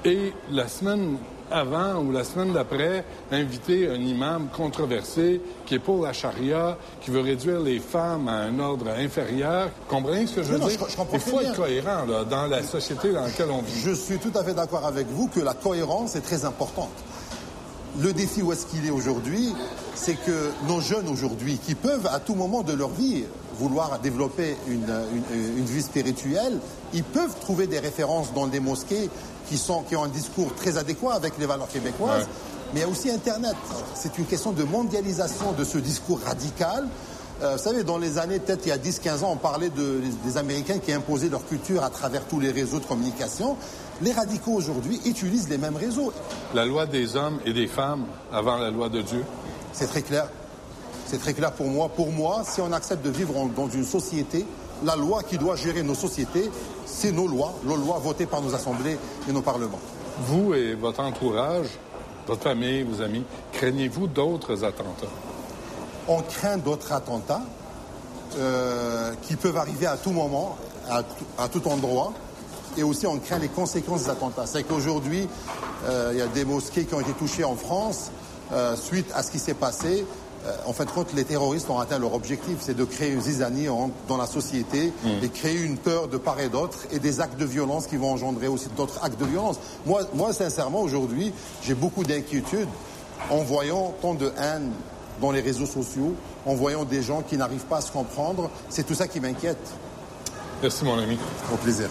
et 0.05 0.33
la 0.51 0.69
semaine 0.69 1.19
avant 1.51 2.01
ou 2.03 2.13
la 2.13 2.25
semaine 2.25 2.53
d'après, 2.53 3.05
inviter 3.31 3.89
un 3.89 3.95
imam 3.95 4.49
controversé 4.55 5.41
qui 5.65 5.77
est 5.77 5.79
pour 5.79 6.05
la 6.05 6.13
charia, 6.13 6.77
qui 7.01 7.11
veut 7.11 7.21
réduire 7.21 7.61
les 7.61 7.79
femmes 7.79 8.29
à 8.29 8.39
un 8.39 8.59
ordre 8.59 8.89
inférieur. 8.91 9.69
Comprenez 9.89 10.27
ce 10.27 10.37
que 10.37 10.43
je 10.43 10.53
veux 10.53 10.59
dire? 10.59 10.79
Il 11.13 11.21
faut 11.21 11.41
être 11.41 11.55
cohérent 11.55 12.05
dans 12.29 12.47
la 12.47 12.63
société 12.63 13.13
dans 13.13 13.23
laquelle 13.23 13.51
on 13.51 13.63
vit. 13.63 13.81
Je 13.81 13.93
suis 13.93 14.19
tout 14.19 14.37
à 14.37 14.43
fait 14.43 14.55
d'accord 14.55 14.87
avec 14.87 15.07
vous 15.09 15.29
que 15.29 15.41
la 15.41 15.55
cohérence 15.55 16.17
est 16.17 16.21
très 16.21 16.45
importante. 16.45 16.91
Le 18.03 18.13
défi 18.13 18.43
où 18.43 18.53
est-ce 18.53 18.67
qu'il 18.67 18.85
est 18.87 18.91
aujourd'hui, 18.91 19.55
c'est 19.95 20.17
que 20.17 20.51
nos 20.69 20.81
jeunes 20.81 21.09
aujourd'hui, 21.09 21.59
qui 21.59 21.75
peuvent 21.75 22.07
à 22.07 22.21
tout 22.21 22.35
moment 22.35 22.63
de 22.63 22.75
leur 22.75 22.91
vie 22.91 23.25
vouloir 23.59 23.99
développer 24.01 24.57
une, 24.69 24.83
une, 24.83 25.59
une, 25.59 25.65
vie 25.65 25.83
spirituelle, 25.83 26.59
ils 26.93 27.05
peuvent 27.05 27.35
trouver 27.41 27.67
des 27.67 27.79
références 27.79 28.35
dans 28.35 28.47
des 28.47 28.61
mosquées 28.61 29.09
qui, 29.49 29.57
sont, 29.57 29.83
qui 29.83 29.97
ont 29.97 30.05
un 30.05 30.09
discours 30.09 30.55
très 30.55 30.77
adéquat 30.77 31.15
avec 31.15 31.39
les 31.39 31.47
valeurs 31.47 31.69
québécoises. 31.69 32.27
Mais 32.75 32.81
il 32.81 32.83
y 32.83 32.87
a 32.87 32.89
aussi 32.89 33.11
Internet. 33.11 33.57
C'est 33.95 34.19
une 34.19 34.27
question 34.27 34.53
de 34.53 34.65
mondialisation 34.65 35.53
de 35.53 35.65
ce 35.65 35.79
discours 35.79 36.21
radical. 36.25 36.87
Euh, 37.43 37.57
vous 37.57 37.63
savez, 37.63 37.85
dans 37.85 37.99
les 37.99 38.19
années, 38.19 38.39
peut-être 38.39 38.67
il 38.67 38.71
y 38.71 38.73
a 38.73 38.79
10-15 38.79 39.25
ans, 39.25 39.31
on 39.33 39.37
parlait 39.37 39.69
de, 39.71 40.01
des 40.25 40.37
Américains 40.37 40.79
qui 40.79 40.93
imposaient 40.93 41.29
leur 41.29 41.47
culture 41.47 41.85
à 41.85 41.91
travers 41.91 42.25
tous 42.27 42.41
les 42.41 42.51
réseaux 42.51 42.79
de 42.79 42.85
communication. 42.85 43.57
Les 44.03 44.13
radicaux 44.13 44.53
aujourd'hui 44.53 45.01
utilisent 45.07 45.49
les 45.49 45.59
mêmes 45.59 45.77
réseaux. 45.77 46.13
La 46.55 46.65
loi 46.65 46.87
des 46.87 47.17
hommes 47.17 47.39
et 47.45 47.53
des 47.53 47.67
femmes 47.67 48.05
avant 48.33 48.59
la 48.59 48.71
loi 48.71 48.89
de 48.89 49.01
Dieu. 49.01 49.25
C'est 49.73 49.87
très 49.87 50.03
clair. 50.03 50.29
C'est 51.07 51.19
très 51.19 51.35
clair 51.35 51.53
pour 51.53 51.67
moi. 51.67 51.89
Pour 51.89 52.11
moi, 52.11 52.43
si 52.45 52.61
on 52.61 52.73
accepte 52.73 53.05
de 53.05 53.11
vivre 53.11 53.49
dans 53.57 53.69
une 53.69 53.85
société, 53.85 54.45
la 54.85 54.97
loi 54.97 55.23
qui 55.23 55.39
doit 55.39 55.57
gérer 55.57 55.83
nos 55.83 55.95
sociétés, 55.95 56.51
c'est 56.85 57.13
nos 57.13 57.27
lois, 57.27 57.55
nos 57.65 57.77
lois 57.77 57.99
votées 57.99 58.27
par 58.27 58.43
nos 58.43 58.55
assemblées 58.55 58.99
et 59.29 59.33
nos 59.33 59.43
parlements. 59.43 59.81
Vous 60.27 60.55
et 60.55 60.75
votre 60.75 61.01
entourage, 61.01 61.69
votre 62.27 62.43
famille, 62.43 62.83
vos 62.83 63.03
amis, 63.03 63.25
craignez-vous 63.53 64.09
d'autres 64.09 64.65
attentats? 64.65 65.07
On 66.09 66.23
craint 66.23 66.59
d'autres 66.59 66.93
attentats 66.93 67.43
euh, 68.39 69.13
qui 69.23 69.37
peuvent 69.37 69.57
arriver 69.57 69.87
à 69.87 69.97
tout 69.97 70.11
moment, 70.11 70.57
à, 70.89 71.49
tout 71.49 71.67
endroit. 71.69 72.13
Et 72.77 72.83
aussi, 72.83 73.07
on 73.07 73.19
craint 73.19 73.39
les 73.39 73.49
conséquences 73.49 74.05
des 74.05 74.11
attentats. 74.11 74.47
C'est 74.47 74.63
qu'aujourd'hui, 74.65 75.27
euh, 75.87 76.11
il 76.13 76.19
y 76.19 76.23
a 76.23 76.27
des 76.27 76.45
mosquées 76.45 76.85
qui 76.85 76.95
ont 76.95 77.01
été 77.01 77.13
touchées 77.13 77.45
en 77.45 77.57
France 77.57 78.11
euh, 78.53 78.77
suite 78.77 79.07
à 79.15 79.23
ce 79.23 79.31
qui 79.31 79.39
s'est 79.39 79.55
passé. 79.55 80.05
Euh, 80.47 80.55
en 80.67 80.73
fait, 80.73 80.87
quand 80.95 81.13
les 81.15 81.25
terroristes 81.25 81.71
ont 81.71 81.79
atteint 81.79 81.99
leur 81.99 82.15
objectif, 82.15 82.59
c'est 82.61 82.77
de 82.77 82.85
créer 82.85 83.13
une 83.13 83.21
zizanie 83.21 83.67
dans 84.09 84.17
la 84.17 84.27
société 84.27 84.93
mm. 85.03 85.25
et 85.25 85.29
créer 85.29 85.61
une 85.61 85.79
peur 85.79 86.09
de 86.09 86.19
part 86.19 86.39
et 86.41 86.49
d'autre 86.49 86.79
et 86.93 86.99
des 86.99 87.21
actes 87.21 87.39
de 87.39 87.47
violence 87.47 87.87
qui 87.87 87.97
vont 87.97 88.13
engendrer 88.13 88.49
aussi 88.49 88.69
d'autres 88.77 89.03
actes 89.03 89.19
de 89.19 89.25
violence. 89.25 89.59
Moi, 89.87 90.03
moi 90.15 90.33
sincèrement, 90.33 90.83
aujourd'hui, 90.83 91.33
j'ai 91.63 91.75
beaucoup 91.75 92.05
d'inquiétudes 92.05 92.69
en 93.31 93.39
voyant 93.39 93.95
tant 94.03 94.15
de 94.15 94.31
haine 94.39 94.71
dans 95.21 95.31
les 95.31 95.41
réseaux 95.41 95.67
sociaux, 95.67 96.15
en 96.45 96.55
voyant 96.55 96.85
des 96.85 97.03
gens 97.03 97.23
qui 97.23 97.39
n'arrivent 97.39 97.65
pas 97.65 97.79
à 97.79 97.81
se 97.81 97.91
comprendre. 97.91 98.51
C'est 98.69 98.87
tout 98.87 98.95
ça 98.95 99.09
qui 99.09 99.19
m'inquiète. 99.19 99.57
Merci, 100.63 100.85
mon 100.85 100.99
ami. 100.99 101.19
Au 101.53 101.57
plaisir 101.57 101.89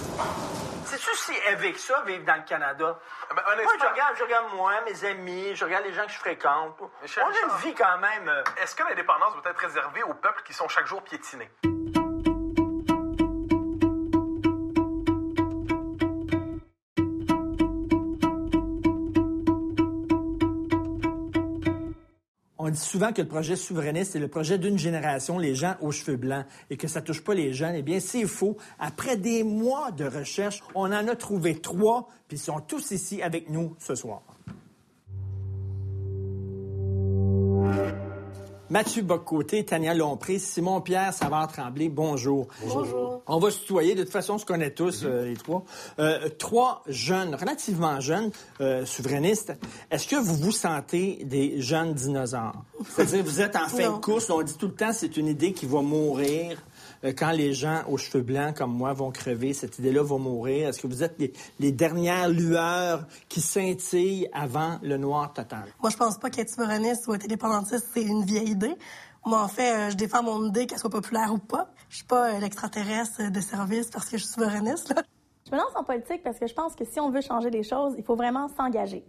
avec 1.47 1.77
ça, 1.79 2.01
vivre 2.05 2.25
dans 2.25 2.35
le 2.35 2.43
Canada? 2.43 2.99
Ben, 3.29 3.43
moi, 3.63 3.73
je 3.79 3.87
regarde, 3.87 4.15
je 4.17 4.23
regarde 4.23 4.53
moi, 4.53 4.73
mes 4.81 5.05
amis, 5.05 5.55
je 5.55 5.65
regarde 5.65 5.85
les 5.85 5.93
gens 5.93 6.05
que 6.05 6.11
je 6.11 6.17
fréquente. 6.17 6.77
On 6.79 6.85
a 6.85 7.53
une 7.53 7.61
vie 7.61 7.75
quand 7.75 7.97
même. 7.97 8.27
Euh, 8.27 8.43
Est-ce 8.61 8.75
que 8.75 8.83
l'indépendance 8.83 9.33
doit 9.33 9.51
être 9.51 9.59
réservée 9.59 10.03
aux 10.03 10.13
peuples 10.13 10.41
qui 10.43 10.53
sont 10.53 10.67
chaque 10.67 10.87
jour 10.87 11.03
piétinés? 11.03 11.49
Dit 22.75 22.81
souvent 22.81 23.11
que 23.11 23.21
le 23.21 23.27
projet 23.27 23.55
souverainiste, 23.55 24.13
c'est 24.13 24.19
le 24.19 24.27
projet 24.27 24.57
d'une 24.57 24.77
génération, 24.77 25.39
les 25.39 25.55
gens 25.55 25.75
aux 25.81 25.91
cheveux 25.91 26.17
blancs, 26.17 26.45
et 26.69 26.77
que 26.77 26.87
ça 26.87 27.01
touche 27.01 27.23
pas 27.23 27.33
les 27.33 27.53
jeunes. 27.53 27.75
Eh 27.75 27.81
bien, 27.81 27.99
c'est 27.99 28.25
faux. 28.25 28.57
Après 28.79 29.17
des 29.17 29.43
mois 29.43 29.91
de 29.91 30.05
recherche, 30.05 30.61
on 30.75 30.85
en 30.85 31.07
a 31.07 31.15
trouvé 31.15 31.59
trois, 31.59 32.09
puis 32.27 32.37
ils 32.37 32.39
sont 32.39 32.59
tous 32.59 32.91
ici 32.91 33.21
avec 33.21 33.49
nous 33.49 33.75
ce 33.79 33.95
soir. 33.95 34.21
Mathieu 38.75 39.03
Boccoté, 39.03 39.63
Tania 39.63 39.93
Lompré, 39.93 40.37
Simon-Pierre 40.37 41.13
Savard-Tremblay, 41.13 41.87
bonjour. 41.87 42.49
Bonjour. 42.61 43.21
On 43.25 43.39
va 43.39 43.49
se 43.49 43.59
tutoyer. 43.59 43.95
De 43.95 44.03
toute 44.03 44.11
façon, 44.11 44.33
on 44.33 44.37
se 44.37 44.43
connaît 44.43 44.71
tous, 44.71 45.05
euh, 45.05 45.29
les 45.29 45.37
trois. 45.37 45.63
Euh, 45.97 46.27
trois 46.37 46.83
jeunes, 46.85 47.35
relativement 47.35 48.01
jeunes, 48.01 48.31
euh, 48.59 48.85
souverainistes. 48.85 49.53
Est-ce 49.89 50.09
que 50.09 50.17
vous 50.17 50.35
vous 50.35 50.51
sentez 50.51 51.23
des 51.23 51.61
jeunes 51.61 51.93
dinosaures? 51.93 52.65
C'est-à-dire, 52.89 53.23
vous 53.23 53.39
êtes 53.39 53.55
en 53.55 53.69
fin 53.69 53.93
de 53.93 54.01
course. 54.01 54.29
On 54.29 54.41
dit 54.41 54.57
tout 54.57 54.67
le 54.67 54.75
temps, 54.75 54.91
c'est 54.91 55.15
une 55.15 55.27
idée 55.27 55.53
qui 55.53 55.67
va 55.67 55.81
mourir. 55.81 56.61
Euh, 57.05 57.13
quand 57.15 57.31
les 57.31 57.53
gens 57.53 57.83
aux 57.87 57.97
cheveux 57.97 58.23
blancs 58.23 58.57
comme 58.57 58.73
moi 58.73 58.93
vont 58.93 59.11
crever, 59.11 59.53
cette 59.53 59.77
idée-là 59.79 60.03
va 60.03 60.17
mourir? 60.17 60.69
Est-ce 60.69 60.81
que 60.81 60.87
vous 60.87 61.03
êtes 61.03 61.21
les, 61.59 61.71
dernières 61.71 62.29
lueurs 62.29 63.05
qui 63.29 63.41
scintillent 63.41 64.27
avant 64.33 64.79
le 64.81 64.97
noir 64.97 65.33
total? 65.33 65.65
Moi, 65.81 65.89
je 65.89 65.97
pense 65.97 66.17
pas 66.17 66.29
qu'être 66.29 66.49
souverainiste 66.49 67.07
ou 67.07 67.13
être 67.13 67.25
indépendantiste, 67.25 67.87
c'est 67.93 68.03
une 68.03 68.23
vieille 68.23 68.49
idée. 68.49 68.75
Moi, 69.25 69.41
en 69.41 69.47
fait, 69.47 69.73
euh, 69.73 69.89
je 69.91 69.95
défends 69.95 70.23
mon 70.23 70.47
idée, 70.47 70.65
qu'elle 70.67 70.79
soit 70.79 70.89
populaire 70.89 71.31
ou 71.33 71.37
pas. 71.37 71.69
Je 71.89 71.97
suis 71.97 72.05
pas 72.05 72.31
euh, 72.33 72.39
l'extraterrestre 72.39 73.31
de 73.31 73.39
service 73.39 73.89
parce 73.89 74.05
que 74.05 74.17
je 74.17 74.23
suis 74.23 74.33
souverainiste. 74.33 74.93
Je 75.47 75.51
me 75.51 75.57
lance 75.57 75.75
en 75.75 75.83
politique 75.83 76.23
parce 76.23 76.39
que 76.39 76.47
je 76.47 76.53
pense 76.53 76.75
que 76.75 76.85
si 76.85 76.99
on 76.99 77.11
veut 77.11 77.21
changer 77.21 77.51
les 77.51 77.63
choses, 77.63 77.93
il 77.97 78.03
faut 78.03 78.15
vraiment 78.15 78.47
s'engager. 78.47 79.03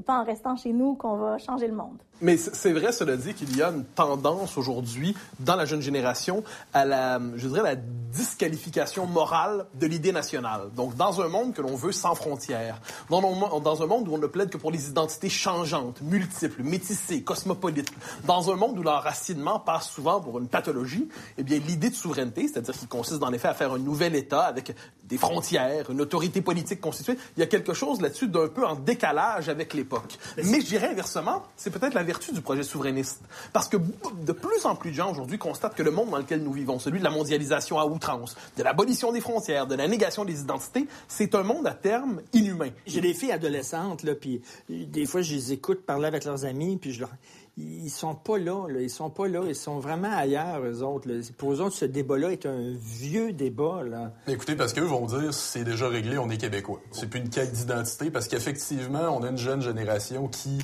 C'est 0.00 0.06
pas 0.06 0.18
en 0.18 0.24
restant 0.24 0.56
chez 0.56 0.72
nous 0.72 0.94
qu'on 0.94 1.16
va 1.16 1.36
changer 1.36 1.68
le 1.68 1.74
monde. 1.74 1.98
Mais 2.22 2.38
c'est 2.38 2.72
vrai, 2.72 2.92
cela 2.92 3.16
dit, 3.16 3.34
qu'il 3.34 3.54
y 3.54 3.62
a 3.62 3.68
une 3.70 3.84
tendance 3.84 4.56
aujourd'hui 4.56 5.14
dans 5.40 5.56
la 5.56 5.64
jeune 5.66 5.82
génération 5.82 6.42
à 6.72 6.84
la, 6.86 7.20
je 7.36 7.48
dirais, 7.48 7.62
la 7.62 7.76
disqualification 7.76 9.06
morale 9.06 9.66
de 9.74 9.86
l'idée 9.86 10.12
nationale. 10.12 10.70
Donc, 10.74 10.96
dans 10.96 11.20
un 11.20 11.28
monde 11.28 11.54
que 11.54 11.60
l'on 11.62 11.76
veut 11.76 11.92
sans 11.92 12.14
frontières, 12.14 12.80
dans, 13.08 13.60
dans 13.60 13.82
un 13.82 13.86
monde 13.86 14.08
où 14.08 14.14
on 14.14 14.18
ne 14.18 14.26
plaide 14.26 14.48
que 14.50 14.56
pour 14.56 14.70
les 14.70 14.88
identités 14.88 15.28
changeantes, 15.28 16.00
multiples, 16.02 16.62
métissées, 16.62 17.22
cosmopolites, 17.22 17.90
dans 18.24 18.50
un 18.50 18.56
monde 18.56 18.78
où 18.78 18.82
l'enracinement 18.82 19.58
passe 19.58 19.90
souvent 19.90 20.20
pour 20.20 20.38
une 20.38 20.48
pathologie, 20.48 21.08
eh 21.36 21.42
bien, 21.42 21.58
l'idée 21.58 21.90
de 21.90 21.94
souveraineté, 21.94 22.48
c'est-à-dire 22.48 22.74
qui 22.74 22.86
consiste 22.86 23.22
en 23.22 23.32
effet 23.32 23.48
à 23.48 23.54
faire 23.54 23.72
un 23.72 23.78
nouvel 23.78 24.14
État 24.14 24.42
avec 24.42 24.74
des 25.10 25.18
frontières, 25.18 25.90
une 25.90 26.00
autorité 26.00 26.40
politique 26.40 26.80
constituée, 26.80 27.18
il 27.36 27.40
y 27.40 27.42
a 27.42 27.46
quelque 27.46 27.74
chose 27.74 28.00
là-dessus 28.00 28.28
d'un 28.28 28.48
peu 28.48 28.64
en 28.64 28.76
décalage 28.76 29.48
avec 29.48 29.74
l'époque. 29.74 30.18
Mais 30.36 30.60
je 30.60 30.66
dirais 30.66 30.88
inversement, 30.88 31.42
c'est 31.56 31.70
peut-être 31.70 31.94
la 31.94 32.02
vertu 32.02 32.32
du 32.32 32.40
projet 32.40 32.62
souverainiste. 32.62 33.20
Parce 33.52 33.68
que 33.68 33.76
de 33.76 34.32
plus 34.32 34.64
en 34.64 34.76
plus 34.76 34.90
de 34.90 34.96
gens 34.96 35.10
aujourd'hui 35.10 35.38
constatent 35.38 35.74
que 35.74 35.82
le 35.82 35.90
monde 35.90 36.10
dans 36.10 36.18
lequel 36.18 36.42
nous 36.42 36.52
vivons, 36.52 36.78
celui 36.78 37.00
de 37.00 37.04
la 37.04 37.10
mondialisation 37.10 37.78
à 37.78 37.84
outrance, 37.84 38.36
de 38.56 38.62
l'abolition 38.62 39.12
des 39.12 39.20
frontières, 39.20 39.66
de 39.66 39.74
la 39.74 39.88
négation 39.88 40.24
des 40.24 40.40
identités, 40.40 40.86
c'est 41.08 41.34
un 41.34 41.42
monde 41.42 41.66
à 41.66 41.74
terme 41.74 42.20
inhumain. 42.32 42.70
J'ai 42.86 43.00
des 43.00 43.14
filles 43.14 43.32
adolescentes, 43.32 44.02
là, 44.04 44.14
puis 44.14 44.40
des 44.68 45.06
fois, 45.06 45.22
je 45.22 45.34
les 45.34 45.52
écoute 45.52 45.84
parler 45.84 46.06
avec 46.06 46.24
leurs 46.24 46.44
amis, 46.44 46.76
puis 46.76 46.92
je 46.92 47.00
leur 47.00 47.10
ils 47.56 47.90
sont 47.90 48.14
pas 48.14 48.38
là, 48.38 48.66
là, 48.68 48.80
ils 48.80 48.90
sont 48.90 49.10
pas 49.10 49.28
là, 49.28 49.42
ils 49.46 49.54
sont 49.54 49.78
vraiment 49.78 50.10
ailleurs, 50.10 50.62
eux 50.64 50.82
autres. 50.82 51.08
Pour 51.36 51.52
eux 51.52 51.60
autres, 51.60 51.76
ce 51.76 51.84
débat-là 51.84 52.32
est 52.32 52.46
un 52.46 52.74
vieux 52.78 53.32
débat. 53.32 53.82
Écoutez, 54.26 54.56
parce 54.56 54.72
qu'eux 54.72 54.82
vont 54.82 55.06
dire 55.06 55.34
c'est 55.34 55.64
déjà 55.64 55.88
réglé, 55.88 56.18
on 56.18 56.30
est 56.30 56.38
québécois. 56.38 56.80
C'est 56.92 57.08
plus 57.08 57.20
une 57.20 57.28
quête 57.28 57.52
d'identité, 57.52 58.10
parce 58.10 58.28
qu'effectivement, 58.28 59.16
on 59.16 59.22
a 59.22 59.28
une 59.30 59.38
jeune 59.38 59.62
génération 59.62 60.28
qui 60.28 60.58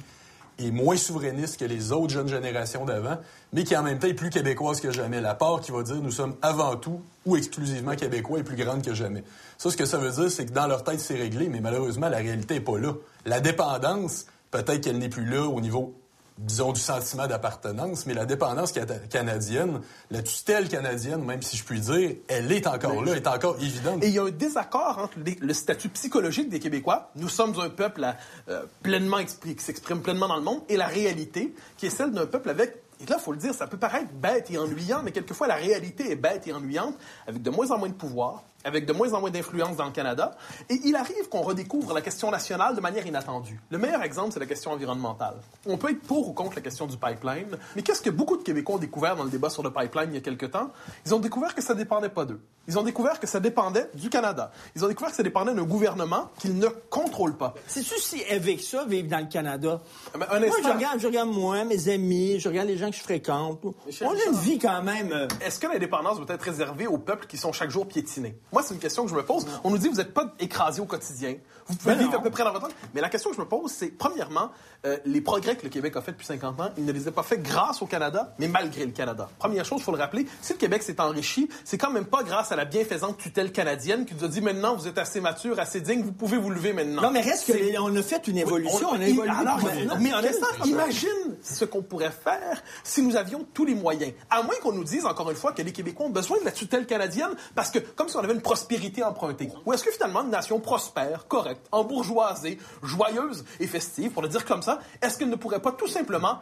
est 0.58 0.70
moins 0.70 0.96
souverainiste 0.96 1.60
que 1.60 1.66
les 1.66 1.92
autres 1.92 2.14
jeunes 2.14 2.28
générations 2.28 2.84
d'avant, 2.86 3.18
mais 3.52 3.64
qui 3.64 3.76
en 3.76 3.82
même 3.82 3.98
temps 3.98 4.06
est 4.06 4.14
plus 4.14 4.30
québécoise 4.30 4.80
que 4.80 4.90
jamais. 4.90 5.20
La 5.20 5.34
part 5.34 5.60
qui 5.60 5.70
va 5.70 5.82
dire 5.82 5.96
nous 5.96 6.10
sommes 6.10 6.36
avant 6.40 6.76
tout 6.76 7.02
ou 7.26 7.36
exclusivement 7.36 7.94
québécois 7.94 8.38
est 8.38 8.42
plus 8.42 8.56
grande 8.56 8.82
que 8.82 8.94
jamais. 8.94 9.22
Ça, 9.58 9.70
ce 9.70 9.76
que 9.76 9.84
ça 9.84 9.98
veut 9.98 10.10
dire, 10.10 10.30
c'est 10.30 10.46
que 10.46 10.52
dans 10.52 10.66
leur 10.66 10.82
tête, 10.82 11.00
c'est 11.00 11.16
réglé, 11.16 11.48
mais 11.48 11.60
malheureusement, 11.60 12.08
la 12.08 12.18
réalité 12.18 12.54
n'est 12.54 12.60
pas 12.60 12.78
là. 12.78 12.94
La 13.26 13.40
dépendance, 13.40 14.26
peut-être 14.50 14.82
qu'elle 14.82 14.98
n'est 14.98 15.10
plus 15.10 15.26
là 15.26 15.46
au 15.46 15.60
niveau 15.60 15.94
disons, 16.38 16.72
du 16.72 16.80
sentiment 16.80 17.26
d'appartenance, 17.26 18.06
mais 18.06 18.14
la 18.14 18.26
dépendance 18.26 18.72
canadienne, 19.10 19.80
la 20.10 20.22
tutelle 20.22 20.68
canadienne, 20.68 21.24
même 21.24 21.42
si 21.42 21.56
je 21.56 21.64
puis 21.64 21.80
dire, 21.80 22.16
elle 22.28 22.52
est 22.52 22.66
encore 22.66 23.02
là, 23.04 23.12
elle 23.12 23.18
est 23.18 23.26
encore 23.26 23.56
évidente. 23.60 24.04
Et 24.04 24.08
il 24.08 24.14
y 24.14 24.18
a 24.18 24.24
un 24.24 24.30
désaccord 24.30 24.98
entre 24.98 25.18
le 25.40 25.54
statut 25.54 25.88
psychologique 25.88 26.48
des 26.48 26.60
Québécois, 26.60 27.10
nous 27.16 27.28
sommes 27.28 27.58
un 27.60 27.70
peuple 27.70 28.06
euh, 28.48 28.64
pleinement 28.82 29.24
qui 29.24 29.56
s'exprime 29.58 30.02
pleinement 30.02 30.28
dans 30.28 30.36
le 30.36 30.42
monde, 30.42 30.60
et 30.68 30.76
la 30.76 30.86
réalité, 30.86 31.54
qui 31.76 31.86
est 31.86 31.90
celle 31.90 32.12
d'un 32.12 32.26
peuple 32.26 32.50
avec 32.50 32.82
et 32.98 33.04
là, 33.04 33.16
il 33.18 33.22
faut 33.22 33.32
le 33.32 33.38
dire, 33.38 33.52
ça 33.52 33.66
peut 33.66 33.76
paraître 33.76 34.10
bête 34.14 34.50
et 34.50 34.56
ennuyant, 34.56 35.02
mais 35.02 35.12
quelquefois, 35.12 35.46
la 35.46 35.56
réalité 35.56 36.10
est 36.10 36.16
bête 36.16 36.46
et 36.46 36.52
ennuyante, 36.52 36.94
avec 37.26 37.42
de 37.42 37.50
moins 37.50 37.70
en 37.70 37.78
moins 37.78 37.90
de 37.90 37.94
pouvoir, 37.94 38.44
avec 38.66 38.84
de 38.84 38.92
moins 38.92 39.12
en 39.14 39.20
moins 39.20 39.30
d'influence 39.30 39.76
dans 39.76 39.86
le 39.86 39.92
Canada. 39.92 40.36
Et 40.68 40.80
il 40.84 40.96
arrive 40.96 41.28
qu'on 41.30 41.42
redécouvre 41.42 41.94
la 41.94 42.00
question 42.00 42.30
nationale 42.30 42.74
de 42.74 42.80
manière 42.80 43.06
inattendue. 43.06 43.60
Le 43.70 43.78
meilleur 43.78 44.02
exemple, 44.02 44.32
c'est 44.32 44.40
la 44.40 44.46
question 44.46 44.72
environnementale. 44.72 45.36
On 45.66 45.78
peut 45.78 45.90
être 45.90 46.02
pour 46.02 46.28
ou 46.28 46.32
contre 46.32 46.56
la 46.56 46.62
question 46.62 46.86
du 46.86 46.96
pipeline, 46.96 47.56
mais 47.76 47.82
qu'est-ce 47.82 48.02
que 48.02 48.10
beaucoup 48.10 48.36
de 48.36 48.42
Québécois 48.42 48.74
ont 48.74 48.78
découvert 48.78 49.14
dans 49.16 49.24
le 49.24 49.30
débat 49.30 49.50
sur 49.50 49.62
le 49.62 49.70
pipeline 49.72 50.08
il 50.10 50.14
y 50.14 50.18
a 50.18 50.20
quelque 50.20 50.46
temps? 50.46 50.70
Ils 51.06 51.14
ont 51.14 51.20
découvert 51.20 51.54
que 51.54 51.62
ça 51.62 51.74
dépendait 51.74 52.08
pas 52.08 52.24
d'eux. 52.24 52.40
Ils 52.68 52.76
ont 52.78 52.82
découvert 52.82 53.20
que 53.20 53.28
ça 53.28 53.38
dépendait 53.38 53.88
du 53.94 54.10
Canada. 54.10 54.50
Ils 54.74 54.84
ont 54.84 54.88
découvert 54.88 55.10
que 55.10 55.16
ça 55.16 55.22
dépendait 55.22 55.54
d'un 55.54 55.62
gouvernement 55.62 56.30
qu'ils 56.40 56.58
ne 56.58 56.66
contrôlent 56.90 57.36
pas. 57.36 57.54
C'est-tu 57.68 57.94
si 58.00 58.24
avec 58.24 58.60
ça, 58.60 58.84
vivre 58.84 59.08
dans 59.08 59.20
le 59.20 59.26
Canada? 59.26 59.80
moi, 60.16 60.26
je 60.40 60.68
regarde, 60.72 60.98
je 60.98 61.06
regarde 61.06 61.28
moi, 61.30 61.64
mes 61.64 61.88
amis, 61.88 62.40
je 62.40 62.48
regarde 62.48 62.66
les 62.66 62.76
gens 62.76 62.90
que 62.90 62.96
je 62.96 63.02
fréquente. 63.02 63.60
On 63.64 64.10
a 64.10 64.24
une 64.30 64.38
vie 64.38 64.58
quand 64.58 64.82
même. 64.82 65.12
Euh, 65.12 65.28
Est-ce 65.40 65.60
que 65.60 65.68
l'indépendance 65.68 66.16
doit 66.16 66.34
être 66.34 66.42
réservée 66.42 66.88
aux 66.88 66.98
peuples 66.98 67.26
qui 67.26 67.36
sont 67.36 67.52
chaque 67.52 67.70
jour 67.70 67.86
piétinés? 67.86 68.36
Moi, 68.56 68.62
c'est 68.62 68.72
une 68.72 68.80
question 68.80 69.04
que 69.04 69.10
je 69.10 69.14
me 69.14 69.22
pose. 69.22 69.44
On 69.64 69.70
nous 69.70 69.76
dit, 69.76 69.86
vous 69.86 69.96
n'êtes 69.96 70.14
pas 70.14 70.32
écrasé 70.40 70.80
au 70.80 70.86
quotidien. 70.86 71.34
Vous 71.68 71.76
pouvez 71.76 71.94
vivre 71.96 72.14
à 72.14 72.22
peu 72.22 72.30
près 72.30 72.44
dans 72.44 72.52
votre 72.52 72.68
temps. 72.68 72.74
Mais 72.94 73.00
la 73.00 73.08
question 73.08 73.30
que 73.30 73.36
je 73.36 73.40
me 73.40 73.46
pose, 73.46 73.70
c'est, 73.72 73.88
premièrement, 73.88 74.50
euh, 74.84 74.98
les 75.04 75.20
progrès 75.20 75.56
que 75.56 75.64
le 75.64 75.68
Québec 75.68 75.96
a 75.96 76.00
fait 76.00 76.12
depuis 76.12 76.26
50 76.26 76.60
ans, 76.60 76.70
il 76.76 76.84
ne 76.84 76.92
les 76.92 77.08
a 77.08 77.12
pas 77.12 77.22
fait 77.22 77.38
grâce 77.38 77.82
au 77.82 77.86
Canada, 77.86 78.34
mais 78.38 78.48
malgré 78.48 78.84
le 78.84 78.92
Canada. 78.92 79.28
Première 79.38 79.64
chose, 79.64 79.80
il 79.80 79.84
faut 79.84 79.92
le 79.92 79.98
rappeler, 79.98 80.26
si 80.40 80.52
le 80.52 80.58
Québec 80.58 80.82
s'est 80.82 81.00
enrichi, 81.00 81.48
c'est 81.64 81.78
quand 81.78 81.90
même 81.90 82.06
pas 82.06 82.22
grâce 82.22 82.52
à 82.52 82.56
la 82.56 82.64
bienfaisante 82.64 83.18
tutelle 83.18 83.52
canadienne 83.52 84.04
qui 84.04 84.14
nous 84.14 84.24
a 84.24 84.28
dit 84.28 84.40
maintenant, 84.40 84.76
vous 84.76 84.86
êtes 84.86 84.98
assez 84.98 85.20
mature, 85.20 85.58
assez 85.58 85.80
digne, 85.80 86.02
vous 86.02 86.12
pouvez 86.12 86.36
vous 86.36 86.50
lever 86.50 86.72
maintenant. 86.72 87.02
Non, 87.02 87.10
mais 87.10 87.20
reste 87.20 87.46
qu'on 87.46 87.96
a 87.96 88.02
fait 88.02 88.28
une 88.28 88.38
évolution. 88.38 88.88
on, 88.92 89.00
a 89.00 89.06
évolué 89.06 89.30
alors, 89.30 89.58
mais 90.00 90.14
honnêtement, 90.14 90.46
imagine 90.64 91.36
ce 91.42 91.64
qu'on 91.64 91.82
pourrait 91.82 92.12
faire 92.12 92.62
si 92.84 93.02
nous 93.02 93.16
avions 93.16 93.46
tous 93.54 93.64
les 93.64 93.74
moyens. 93.74 94.12
À 94.30 94.42
moins 94.42 94.54
qu'on 94.62 94.72
nous 94.72 94.84
dise, 94.84 95.04
encore 95.04 95.30
une 95.30 95.36
fois, 95.36 95.52
que 95.52 95.62
les 95.62 95.72
Québécois 95.72 96.06
ont 96.06 96.10
besoin 96.10 96.38
de 96.38 96.44
la 96.44 96.52
tutelle 96.52 96.86
canadienne 96.86 97.34
parce 97.54 97.70
que, 97.70 97.78
comme 97.78 98.08
si 98.08 98.16
on 98.16 98.20
avait 98.20 98.34
une 98.34 98.42
prospérité 98.42 99.02
empruntée. 99.02 99.50
Ou 99.64 99.72
est-ce 99.72 99.84
que 99.84 99.90
finalement, 99.90 100.22
une 100.22 100.30
nation 100.30 100.60
prospère, 100.60 101.26
correcte, 101.26 101.55
embourgeoisée, 101.72 102.58
joyeuse 102.82 103.44
et 103.60 103.66
festive, 103.66 104.10
pour 104.10 104.22
le 104.22 104.28
dire 104.28 104.44
comme 104.44 104.62
ça, 104.62 104.80
est-ce 105.02 105.18
qu'elle 105.18 105.30
ne 105.30 105.36
pourrait 105.36 105.62
pas 105.62 105.72
tout 105.72 105.88
simplement 105.88 106.38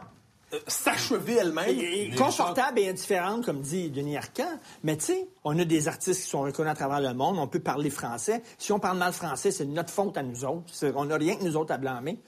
euh, 0.53 0.59
s'achever 0.67 1.37
elle-même? 1.37 2.15
confortable 2.15 2.79
et 2.79 2.89
indifférente, 2.89 3.45
comme 3.45 3.61
dit 3.61 3.89
Denis 3.89 4.17
Arcand. 4.17 4.59
Mais 4.83 4.97
tu 4.97 5.05
sais, 5.05 5.27
on 5.43 5.57
a 5.57 5.65
des 5.65 5.87
artistes 5.87 6.23
qui 6.23 6.29
sont 6.29 6.41
reconnus 6.41 6.71
à 6.71 6.75
travers 6.75 7.01
le 7.01 7.13
monde, 7.13 7.37
on 7.39 7.47
peut 7.47 7.59
parler 7.59 7.89
français. 7.89 8.43
Si 8.57 8.71
on 8.71 8.79
parle 8.79 8.97
mal 8.97 9.13
français, 9.13 9.51
c'est 9.51 9.65
notre 9.65 9.91
faute 9.91 10.17
à 10.17 10.23
nous 10.23 10.45
autres. 10.45 10.71
On 10.95 11.05
n'a 11.05 11.17
rien 11.17 11.35
que 11.35 11.43
nous 11.43 11.55
autres 11.55 11.73
à 11.73 11.77
blâmer. 11.77 12.19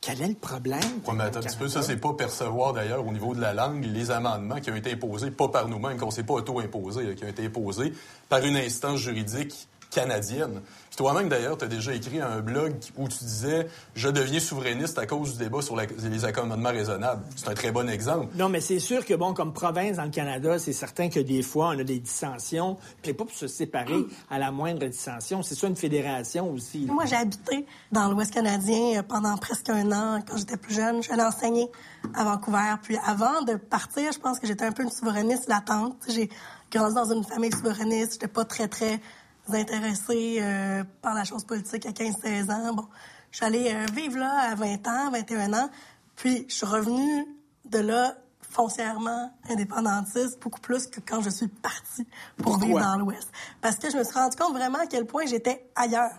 Quel 0.00 0.22
est 0.22 0.28
le 0.28 0.34
problème? 0.34 0.80
Oui, 1.06 1.14
mais 1.16 1.24
attends 1.24 1.40
un 1.40 1.42
petit 1.42 1.56
peu, 1.56 1.68
ça, 1.68 1.82
c'est 1.82 1.96
pas 1.96 2.12
percevoir 2.12 2.72
d'ailleurs 2.72 3.04
au 3.04 3.12
niveau 3.12 3.34
de 3.34 3.40
la 3.40 3.52
langue 3.52 3.84
les 3.84 4.10
amendements 4.10 4.60
qui 4.60 4.70
ont 4.70 4.76
été 4.76 4.92
imposés, 4.92 5.30
pas 5.30 5.48
par 5.48 5.68
nous-mêmes, 5.68 5.96
qu'on 5.96 6.10
s'est 6.10 6.22
pas 6.22 6.34
auto-imposés, 6.34 7.14
qui 7.16 7.24
ont 7.24 7.28
été 7.28 7.46
imposés 7.46 7.92
par 8.28 8.44
une 8.44 8.56
instance 8.56 9.00
juridique 9.00 9.68
canadienne. 9.96 10.60
toi-même, 10.94 11.30
d'ailleurs, 11.30 11.56
tu 11.56 11.64
as 11.64 11.68
déjà 11.68 11.94
écrit 11.94 12.20
un 12.20 12.40
blog 12.40 12.74
où 12.98 13.08
tu 13.08 13.24
disais 13.24 13.66
Je 13.94 14.10
deviens 14.10 14.40
souverainiste 14.40 14.98
à 14.98 15.06
cause 15.06 15.32
du 15.32 15.44
débat 15.44 15.62
sur 15.62 15.74
les 15.74 16.24
accommodements 16.26 16.68
raisonnables. 16.68 17.22
C'est 17.34 17.48
un 17.48 17.54
très 17.54 17.72
bon 17.72 17.88
exemple. 17.88 18.28
Non, 18.36 18.50
mais 18.50 18.60
c'est 18.60 18.78
sûr 18.78 19.06
que, 19.06 19.14
bon, 19.14 19.32
comme 19.32 19.54
province 19.54 19.96
dans 19.96 20.04
le 20.04 20.10
Canada, 20.10 20.58
c'est 20.58 20.74
certain 20.74 21.08
que 21.08 21.20
des 21.20 21.42
fois, 21.42 21.68
on 21.68 21.78
a 21.78 21.84
des 21.84 21.98
dissensions. 21.98 22.76
Puis 23.02 23.14
pas 23.14 23.24
pour 23.24 23.34
se 23.34 23.46
séparer 23.46 24.04
à 24.28 24.38
la 24.38 24.50
moindre 24.50 24.86
dissension. 24.86 25.42
C'est 25.42 25.54
ça 25.54 25.66
une 25.66 25.76
fédération 25.76 26.52
aussi. 26.52 26.84
Moi, 26.86 27.06
j'ai 27.06 27.16
habité 27.16 27.64
dans 27.90 28.10
l'Ouest 28.10 28.34
canadien 28.34 29.02
pendant 29.02 29.34
presque 29.38 29.70
un 29.70 29.92
an. 29.92 30.20
Quand 30.28 30.36
j'étais 30.36 30.58
plus 30.58 30.74
jeune, 30.74 31.02
j'allais 31.02 31.24
enseigner 31.24 31.70
à 32.14 32.24
Vancouver. 32.24 32.74
Puis 32.82 32.98
avant 33.06 33.40
de 33.42 33.54
partir, 33.54 34.12
je 34.12 34.18
pense 34.18 34.38
que 34.38 34.46
j'étais 34.46 34.66
un 34.66 34.72
peu 34.72 34.82
une 34.82 34.90
souverainiste 34.90 35.48
latente. 35.48 35.96
J'ai 36.06 36.28
grandi 36.70 36.94
dans 36.94 37.10
une 37.10 37.24
famille 37.24 37.52
souverainiste. 37.52 38.12
J'étais 38.14 38.28
pas 38.28 38.44
très, 38.44 38.68
très 38.68 39.00
intéressée 39.54 40.38
euh, 40.40 40.84
par 41.02 41.14
la 41.14 41.24
chose 41.24 41.44
politique 41.44 41.86
à 41.86 41.90
15-16 41.90 42.50
ans. 42.52 42.74
Bon, 42.74 42.86
je 43.30 43.36
suis 43.36 43.46
allée 43.46 43.72
euh, 43.74 43.86
vivre 43.92 44.18
là 44.18 44.50
à 44.50 44.54
20 44.54 44.86
ans, 44.88 45.10
21 45.10 45.52
ans, 45.54 45.70
puis 46.16 46.46
je 46.48 46.54
suis 46.54 46.66
revenue 46.66 47.26
de 47.64 47.78
là 47.78 48.16
foncièrement 48.56 49.30
indépendantiste, 49.50 50.40
beaucoup 50.40 50.60
plus 50.60 50.86
que 50.86 51.00
quand 51.00 51.20
je 51.20 51.28
suis 51.28 51.48
partie 51.48 52.06
pour 52.38 52.58
vivre 52.58 52.80
dans 52.80 52.96
l'Ouest. 52.96 53.30
Parce 53.60 53.76
que 53.76 53.90
je 53.90 53.98
me 53.98 54.04
suis 54.04 54.14
rendu 54.14 54.36
compte 54.36 54.54
vraiment 54.54 54.78
à 54.78 54.86
quel 54.86 55.04
point 55.06 55.26
j'étais 55.26 55.68
ailleurs. 55.74 56.12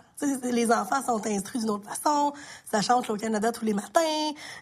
les 0.44 0.70
enfants 0.70 1.02
sont 1.04 1.26
instruits 1.26 1.60
d'une 1.60 1.70
autre 1.70 1.88
façon, 1.88 2.32
ça 2.70 2.80
chante 2.80 3.10
au 3.10 3.16
Canada 3.16 3.50
tous 3.50 3.64
les 3.64 3.74
matins, 3.74 4.00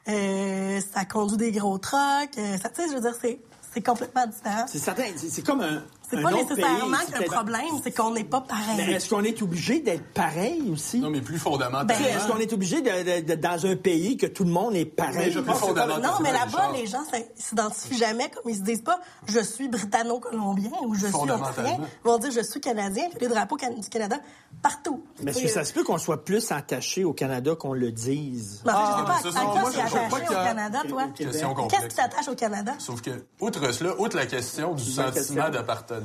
euh, 0.08 0.80
ça 0.92 1.04
conduit 1.04 1.36
des 1.36 1.52
gros 1.52 1.76
trucks, 1.78 2.38
euh, 2.38 2.56
ça, 2.56 2.70
tu 2.70 2.82
sais, 2.82 2.88
je 2.88 2.94
veux 2.94 3.00
dire, 3.00 3.14
c'est 3.20 3.82
complètement 3.82 4.26
différent. 4.26 4.64
C'est 4.66 4.78
certain. 4.78 5.04
C'est 5.16 5.44
comme 5.44 5.60
un. 5.60 5.82
C'est 6.08 6.22
pas 6.22 6.30
nécessairement 6.30 6.96
qu'un 7.12 7.22
problème, 7.24 7.80
c'est 7.82 7.92
qu'on 7.92 8.12
n'est 8.12 8.24
pas 8.24 8.40
pareil. 8.40 8.76
Mais 8.76 8.92
est-ce 8.92 9.10
qu'on 9.10 9.24
est 9.24 9.42
obligé 9.42 9.80
d'être 9.80 10.12
pareil 10.12 10.70
aussi? 10.72 11.00
Non, 11.00 11.10
mais 11.10 11.20
plus 11.20 11.38
fondamentalement. 11.38 12.04
Ben, 12.04 12.16
est-ce 12.16 12.28
qu'on 12.28 12.38
est 12.38 12.52
obligé 12.52 12.80
de, 12.80 13.34
dans 13.34 13.66
un 13.66 13.76
pays 13.76 14.16
que 14.16 14.26
tout 14.26 14.44
le 14.44 14.50
monde 14.50 14.76
est 14.76 14.84
pareil? 14.84 15.34
Mais 15.34 15.98
non, 16.00 16.12
mais 16.22 16.32
là-bas, 16.32 16.70
les 16.74 16.86
gens 16.86 17.02
s'identifient 17.34 17.98
jamais 17.98 18.30
comme 18.30 18.50
ils 18.50 18.56
se 18.56 18.62
disent 18.62 18.82
pas 18.82 19.00
je 19.28 19.40
suis 19.40 19.68
britanno-colombien 19.68 20.70
ou 20.82 20.94
je 20.94 21.06
suis 21.06 21.14
ontarien. 21.14 21.78
Ils 21.78 22.08
vont 22.08 22.18
dire 22.18 22.30
je 22.30 22.42
suis 22.42 22.60
canadien, 22.60 23.08
puis 23.10 23.20
les 23.20 23.28
drapeaux 23.28 23.56
du 23.56 23.88
Canada 23.88 24.16
partout. 24.62 25.04
Mais 25.22 25.32
est-ce 25.32 25.42
que 25.42 25.48
ça 25.48 25.64
se 25.64 25.72
peut 25.72 25.84
qu'on 25.84 25.98
soit 25.98 26.24
plus 26.24 26.50
attaché 26.52 27.04
au 27.04 27.12
Canada 27.12 27.54
qu'on 27.56 27.72
le 27.72 27.90
dise? 27.92 28.62
Mais 28.64 28.72
ah, 28.74 29.18
je 29.22 29.28
sais 29.28 29.34
pas, 29.34 29.40
à 29.40 29.44
quoi 29.44 29.68
attaché 29.70 30.26
au 30.28 30.32
Canada, 30.32 30.82
toi? 30.88 31.04
Qu'est-ce 31.16 31.86
qui 31.88 31.96
t'attache 31.96 32.28
au 32.28 32.34
Canada? 32.34 32.74
Sauf 32.78 33.00
que, 33.02 33.10
outre 33.40 33.72
cela, 33.72 33.98
outre 34.00 34.16
la 34.16 34.26
question 34.26 34.74
du 34.74 34.84
sentiment 34.84 35.50
d'appartenance, 35.50 35.95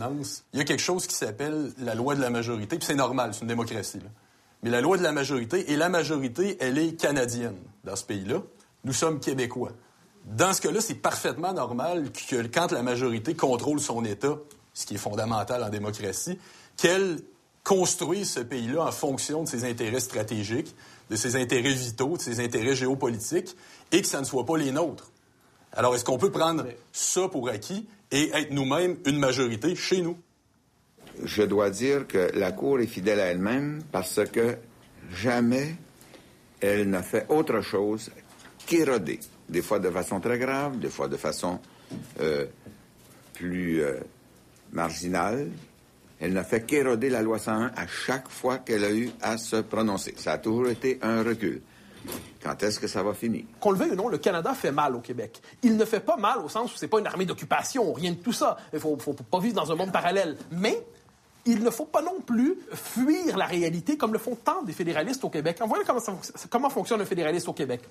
il 0.53 0.60
y 0.60 0.62
a 0.62 0.65
quelque 0.65 0.81
chose 0.81 1.07
qui 1.07 1.15
s'appelle 1.15 1.71
la 1.79 1.95
loi 1.95 2.15
de 2.15 2.21
la 2.21 2.29
majorité, 2.29 2.77
puis 2.77 2.86
c'est 2.86 2.95
normal, 2.95 3.33
c'est 3.33 3.41
une 3.41 3.48
démocratie. 3.48 4.00
Mais 4.63 4.69
la 4.69 4.81
loi 4.81 4.98
de 4.98 5.03
la 5.03 5.12
majorité, 5.12 5.71
et 5.71 5.75
la 5.75 5.89
majorité, 5.89 6.57
elle 6.60 6.77
est 6.77 6.93
canadienne 6.93 7.57
dans 7.83 7.95
ce 7.95 8.03
pays-là. 8.03 8.41
Nous 8.83 8.93
sommes 8.93 9.19
québécois. 9.19 9.71
Dans 10.25 10.53
ce 10.53 10.62
cas-là, 10.62 10.81
c'est 10.81 10.95
parfaitement 10.95 11.53
normal 11.53 12.12
que 12.29 12.48
quand 12.48 12.71
la 12.71 12.83
majorité 12.83 13.36
contrôle 13.36 13.79
son 13.79 14.05
État, 14.05 14.38
ce 14.74 14.86
qui 14.86 14.95
est 14.95 15.00
fondamental 15.00 15.63
en 15.63 15.69
démocratie, 15.69 16.38
qu'elle 16.77 17.19
construire 17.63 18.25
ce 18.25 18.39
pays-là 18.39 18.83
en 18.83 18.91
fonction 18.91 19.43
de 19.43 19.48
ses 19.48 19.65
intérêts 19.65 20.00
stratégiques, 20.00 20.75
de 21.10 21.15
ses 21.15 21.36
intérêts 21.36 21.74
vitaux, 21.74 22.17
de 22.17 22.21
ses 22.21 22.43
intérêts 22.43 22.75
géopolitiques, 22.75 23.55
et 23.91 24.01
que 24.01 24.07
ça 24.07 24.19
ne 24.19 24.25
soit 24.25 24.45
pas 24.45 24.57
les 24.57 24.71
nôtres. 24.71 25.12
Alors, 25.74 25.95
est-ce 25.95 26.05
qu'on 26.05 26.17
peut 26.17 26.31
prendre 26.31 26.65
ça 26.91 27.27
pour 27.27 27.50
acquis? 27.50 27.88
Et 28.12 28.30
être 28.34 28.51
nous-mêmes 28.51 28.98
une 29.06 29.20
majorité 29.20 29.75
chez 29.75 30.01
nous? 30.01 30.18
Je 31.24 31.44
dois 31.44 31.70
dire 31.70 32.08
que 32.08 32.32
la 32.34 32.51
Cour 32.51 32.80
est 32.80 32.88
fidèle 32.88 33.20
à 33.20 33.25
elle-même 33.25 33.84
parce 33.91 34.20
que 34.32 34.58
jamais 35.13 35.75
elle 36.62 36.89
n'a 36.89 37.03
fait 37.03 37.25
autre 37.30 37.62
chose 37.62 38.12
qu'éroder, 38.65 39.20
des 39.50 39.62
fois 39.62 39.80
de 39.80 39.89
façon 39.89 40.20
très 40.20 40.38
grave, 40.38 40.80
des 40.80 40.89
fois 40.89 41.08
de 41.08 41.18
façon 41.18 41.60
euh, 42.20 42.46
plus 43.34 43.82
euh, 43.82 44.00
marginale. 44.72 45.50
Elle 46.20 46.34
n'a 46.34 46.44
fait 46.44 46.65
qu'éroder 46.65 47.10
la 47.10 47.24
loi 47.24 47.39
101 47.39 47.72
à 47.75 47.88
chaque 47.88 48.30
fois 48.30 48.60
qu'elle 48.60 48.86
a 48.86 48.91
eu 48.91 49.10
à 49.22 49.38
se 49.38 49.56
prononcer. 49.58 50.13
Ça 50.18 50.34
a 50.34 50.38
toujours 50.38 50.68
été 50.68 51.00
un 51.01 51.24
recul. 51.24 51.62
Quand 52.41 52.63
est-ce 52.63 52.79
que 52.79 52.88
ça 52.88 53.03
va 53.03 53.13
finir? 53.13 53.43
Qu'on 53.60 53.72
le 53.72 53.77
veuille 53.77 53.91
ou 53.91 53.96
non, 53.96 54.08
le 54.08 54.17
Canada 54.17 54.53
fait 54.53 54.72
mal 54.72 54.96
au 54.96 55.00
Québec. 55.00 55.41
Il 55.62 55.77
ne 55.77 55.86
fait 55.86 56.00
pas 56.00 56.17
mal 56.17 56.39
au 56.39 56.50
sens 56.50 56.74
où 56.74 56.77
c'est 56.77 56.88
pas 56.88 57.00
une 57.00 57.08
armée 57.08 57.25
d'occupation, 57.25 57.93
rien 57.93 58.12
de 58.12 58.17
tout 58.17 58.34
ça. 58.34 58.58
Il 58.74 58.79
faut, 58.79 58.98
faut 58.98 59.13
pas 59.13 59.39
vivre 59.39 59.55
dans 59.55 59.72
un 59.72 59.75
monde 59.75 59.91
parallèle. 59.91 60.38
Mais 60.51 60.84
il 61.46 61.63
ne 61.63 61.70
faut 61.70 61.86
pas 61.86 62.01
non 62.01 62.20
plus 62.25 62.58
fuir 62.74 63.38
la 63.38 63.46
réalité 63.46 63.98
comme 63.98 64.13
le 64.13 64.20
font 64.20 64.36
tant 64.36 64.62
des 64.62 64.74
fédéralistes 64.74 65.24
au 65.24 65.29
Québec. 65.29 65.60
Voilà 65.65 65.84
comment, 65.86 66.00
comment 66.50 66.70
fonctionne 66.70 67.01
un 67.01 67.05
fédéraliste 67.05 67.48
au 67.48 67.53
Québec. 67.53 67.81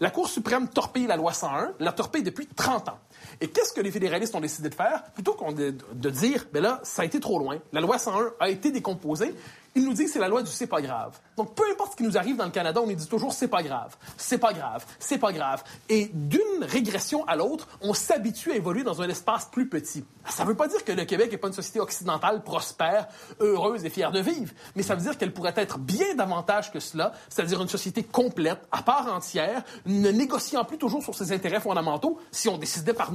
La 0.00 0.10
Cour 0.10 0.28
suprême 0.28 0.68
torpille 0.68 1.06
la 1.06 1.16
loi 1.16 1.32
101, 1.32 1.72
la 1.80 1.92
torpille 1.92 2.22
depuis 2.22 2.46
30 2.46 2.88
ans. 2.88 2.98
Et 3.40 3.48
qu'est-ce 3.48 3.72
que 3.72 3.80
les 3.80 3.90
fédéralistes 3.90 4.34
ont 4.34 4.40
décidé 4.40 4.68
de 4.68 4.74
faire? 4.74 5.04
Plutôt 5.14 5.34
qu'on 5.34 5.52
de, 5.52 6.10
dire, 6.10 6.46
ben 6.52 6.62
là, 6.62 6.80
ça 6.82 7.02
a 7.02 7.04
été 7.04 7.20
trop 7.20 7.38
loin. 7.38 7.58
La 7.72 7.80
loi 7.80 7.98
101 7.98 8.32
a 8.40 8.48
été 8.48 8.70
décomposée. 8.70 9.34
Ils 9.76 9.84
nous 9.84 9.92
disent 9.92 10.12
c'est 10.12 10.20
la 10.20 10.28
loi 10.28 10.42
du 10.42 10.50
c'est 10.50 10.68
pas 10.68 10.80
grave. 10.80 11.18
Donc, 11.36 11.54
peu 11.56 11.64
importe 11.72 11.92
ce 11.92 11.96
qui 11.96 12.04
nous 12.04 12.16
arrive 12.16 12.36
dans 12.36 12.44
le 12.44 12.52
Canada, 12.52 12.80
on 12.80 12.86
nous 12.86 12.94
dit 12.94 13.08
toujours 13.08 13.32
c'est 13.32 13.48
pas 13.48 13.62
grave, 13.62 13.96
c'est 14.16 14.38
pas 14.38 14.52
grave, 14.52 14.84
c'est 15.00 15.18
pas 15.18 15.32
grave. 15.32 15.64
Et 15.88 16.10
d'une 16.14 16.62
régression 16.62 17.26
à 17.26 17.34
l'autre, 17.34 17.66
on 17.80 17.92
s'habitue 17.92 18.52
à 18.52 18.56
évoluer 18.56 18.84
dans 18.84 19.02
un 19.02 19.08
espace 19.08 19.46
plus 19.46 19.68
petit. 19.68 20.04
Ça 20.28 20.44
ne 20.44 20.48
veut 20.48 20.54
pas 20.54 20.68
dire 20.68 20.84
que 20.84 20.92
le 20.92 21.04
Québec 21.04 21.32
n'est 21.32 21.38
pas 21.38 21.48
une 21.48 21.54
société 21.54 21.80
occidentale 21.80 22.44
prospère, 22.44 23.08
heureuse 23.40 23.84
et 23.84 23.90
fière 23.90 24.12
de 24.12 24.20
vivre, 24.20 24.52
mais 24.76 24.84
ça 24.84 24.94
veut 24.94 25.02
dire 25.02 25.18
qu'elle 25.18 25.32
pourrait 25.32 25.54
être 25.56 25.78
bien 25.78 26.14
davantage 26.14 26.70
que 26.70 26.78
cela, 26.78 27.12
c'est-à-dire 27.28 27.60
une 27.60 27.68
société 27.68 28.04
complète, 28.04 28.60
à 28.70 28.82
part 28.82 29.12
entière, 29.12 29.64
ne 29.86 30.10
négociant 30.10 30.64
plus 30.64 30.78
toujours 30.78 31.02
sur 31.02 31.16
ses 31.16 31.32
intérêts 31.32 31.60
fondamentaux 31.60 32.20
si 32.30 32.48
on 32.48 32.58
décidait 32.58 32.94
par 32.94 33.10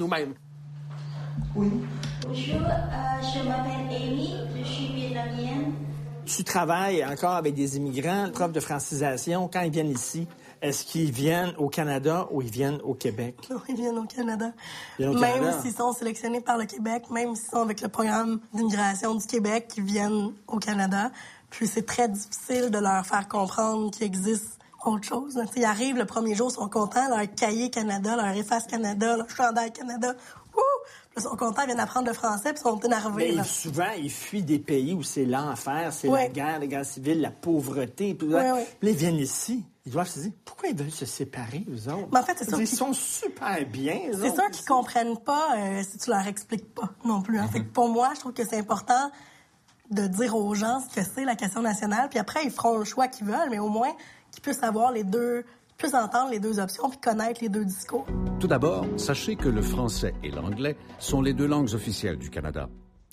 Oui. 1.56 1.72
Bonjour, 2.24 2.56
euh, 2.56 3.22
je 3.22 3.48
m'appelle 3.48 3.96
Amy, 3.96 4.34
je 4.58 4.64
suis 4.64 4.88
vietnamienne. 4.94 5.74
Tu 6.26 6.44
travailles 6.44 7.06
encore 7.06 7.34
avec 7.36 7.54
des 7.54 7.78
immigrants, 7.78 8.30
preuve 8.34 8.52
de 8.52 8.60
francisation, 8.60 9.48
quand 9.52 9.62
ils 9.62 9.72
viennent 9.72 9.92
ici. 9.92 10.28
Est-ce 10.62 10.84
qu'ils 10.84 11.12
viennent 11.12 11.54
au 11.58 11.70
Canada 11.70 12.28
ou 12.32 12.42
ils 12.42 12.50
viennent 12.50 12.80
au 12.84 12.94
Québec? 12.94 13.36
Non, 13.52 13.62
ils 13.70 13.76
viennent 13.76 13.98
au 13.98 14.06
Canada. 14.06 14.52
Viennent 14.98 15.16
au 15.16 15.20
même 15.20 15.62
s'ils 15.62 15.74
sont 15.74 15.94
sélectionnés 15.94 16.42
par 16.42 16.58
le 16.58 16.66
Québec, 16.66 17.04
même 17.12 17.36
s'ils 17.36 17.50
sont 17.50 17.62
avec 17.62 17.82
le 17.82 17.88
programme 17.88 18.40
d'immigration 18.54 19.14
du 19.16 19.26
Québec, 19.26 19.72
ils 19.78 19.84
viennent 19.84 20.34
au 20.48 20.58
Canada. 20.58 21.12
Puis 21.52 21.68
c'est 21.68 21.86
très 21.86 22.10
difficile 22.10 22.72
de 22.72 22.80
leur 22.80 23.06
faire 23.06 23.28
comprendre 23.28 23.92
qu'il 23.92 24.06
existe 24.06 24.59
autre 24.86 25.04
chose. 25.06 25.34
T'sais, 25.34 25.60
Ils 25.62 25.66
arrivent 25.66 25.98
le 25.98 26.06
premier 26.06 26.36
jour, 26.36 26.50
ils 26.52 26.56
sont 26.56 26.70
contents, 26.70 27.08
leur 27.10 27.26
cahier 27.36 27.70
Canada, 27.70 28.16
leur 28.16 28.36
efface 28.36 28.66
Canada, 28.68 29.18
leur 29.18 29.30
chandail 29.30 29.72
Canada. 29.72 30.14
Wouh! 30.56 30.64
Puis 31.10 31.18
ils 31.18 31.22
sont 31.24 31.36
contents, 31.36 31.64
ils 31.64 31.68
viennent 31.68 31.80
apprendre 31.80 32.08
le 32.08 32.14
français, 32.14 32.54
puis 32.54 32.62
ils 32.66 32.70
sont 32.70 32.80
énervés. 32.80 33.30
Mais 33.30 33.36
là. 33.36 33.44
souvent, 33.44 33.92
ils 33.98 34.12
fuient 34.12 34.44
des 34.44 34.60
pays 34.60 34.94
où 34.94 35.04
c'est 35.04 35.26
l'enfer, 35.26 35.92
c'est 35.92 36.08
la 36.08 36.28
guerre, 36.28 36.60
la 36.60 36.68
guerre 36.68 36.86
civile, 36.86 37.22
la 37.22 37.32
pauvreté. 37.32 38.14
Puis 38.14 38.28
là, 38.28 38.56
puis 38.80 38.88
là, 38.88 38.92
ils 38.92 38.98
viennent 38.98 39.18
ici. 39.20 39.64
Ils 39.86 39.92
doivent 39.92 40.08
se 40.08 40.20
dire, 40.20 40.32
pourquoi 40.46 40.70
ils 40.70 40.76
veulent 40.78 40.92
se 40.92 41.06
séparer, 41.08 41.66
eux 41.68 41.92
autres? 41.92 42.10
Mais 42.12 42.20
en 42.20 42.24
fait, 42.24 42.36
c'est 42.38 42.48
sûr 42.48 42.62
Ils 42.62 42.68
sont 42.68 42.94
super 42.94 43.66
bien, 43.66 44.00
C'est 44.12 44.34
sûr 44.36 44.50
qu'ils 44.52 44.66
comprennent 44.66 45.18
pas 45.18 45.56
euh, 45.58 45.82
si 45.90 45.98
tu 45.98 46.12
leur 46.12 46.28
expliques 46.28 46.76
pas 46.76 46.90
non 47.06 47.22
plus. 47.24 47.40
hein. 47.40 47.48
Fait 47.48 47.62
que 47.62 47.70
pour 47.72 47.90
moi, 47.90 48.12
je 48.14 48.20
trouve 48.20 48.34
que 48.34 48.46
c'est 48.46 48.60
important 48.60 49.10
de 49.90 50.06
dire 50.06 50.36
aux 50.36 50.54
gens 50.54 50.80
ce 50.82 50.94
que 50.94 51.02
c'est 51.04 51.26
la 51.26 51.36
question 51.36 51.62
nationale. 51.64 52.08
Puis 52.10 52.20
après, 52.20 52.42
ils 52.44 52.52
feront 52.52 52.78
le 52.78 52.86
choix 52.86 53.08
qu'ils 53.08 53.26
veulent, 53.26 53.50
mais 53.50 53.58
au 53.58 53.70
moins 53.70 53.90
qu'ils 54.32 54.42
puissent 54.42 54.64
avoir 54.64 54.92
les 54.92 55.04
deux, 55.04 55.44
puissent 55.78 55.94
entendre 55.94 56.32
les 56.32 56.40
deux 56.40 56.60
options 56.60 56.90
puis 56.90 57.00
connaître 57.00 57.42
les 57.42 57.50
deux 57.50 57.66
discours. 57.66 58.06
Tout 58.40 58.48
d'abord, 58.48 58.86
sachez 58.98 59.36
que 59.36 59.50
le 59.50 59.62
français 59.62 60.14
et 60.24 60.32
l'anglais 60.32 60.78
sont 61.00 61.22
les 61.22 61.34
deux 61.34 61.48
langues 61.48 61.74
officielles 61.74 62.18
du 62.18 62.30
Canada. 62.30 62.70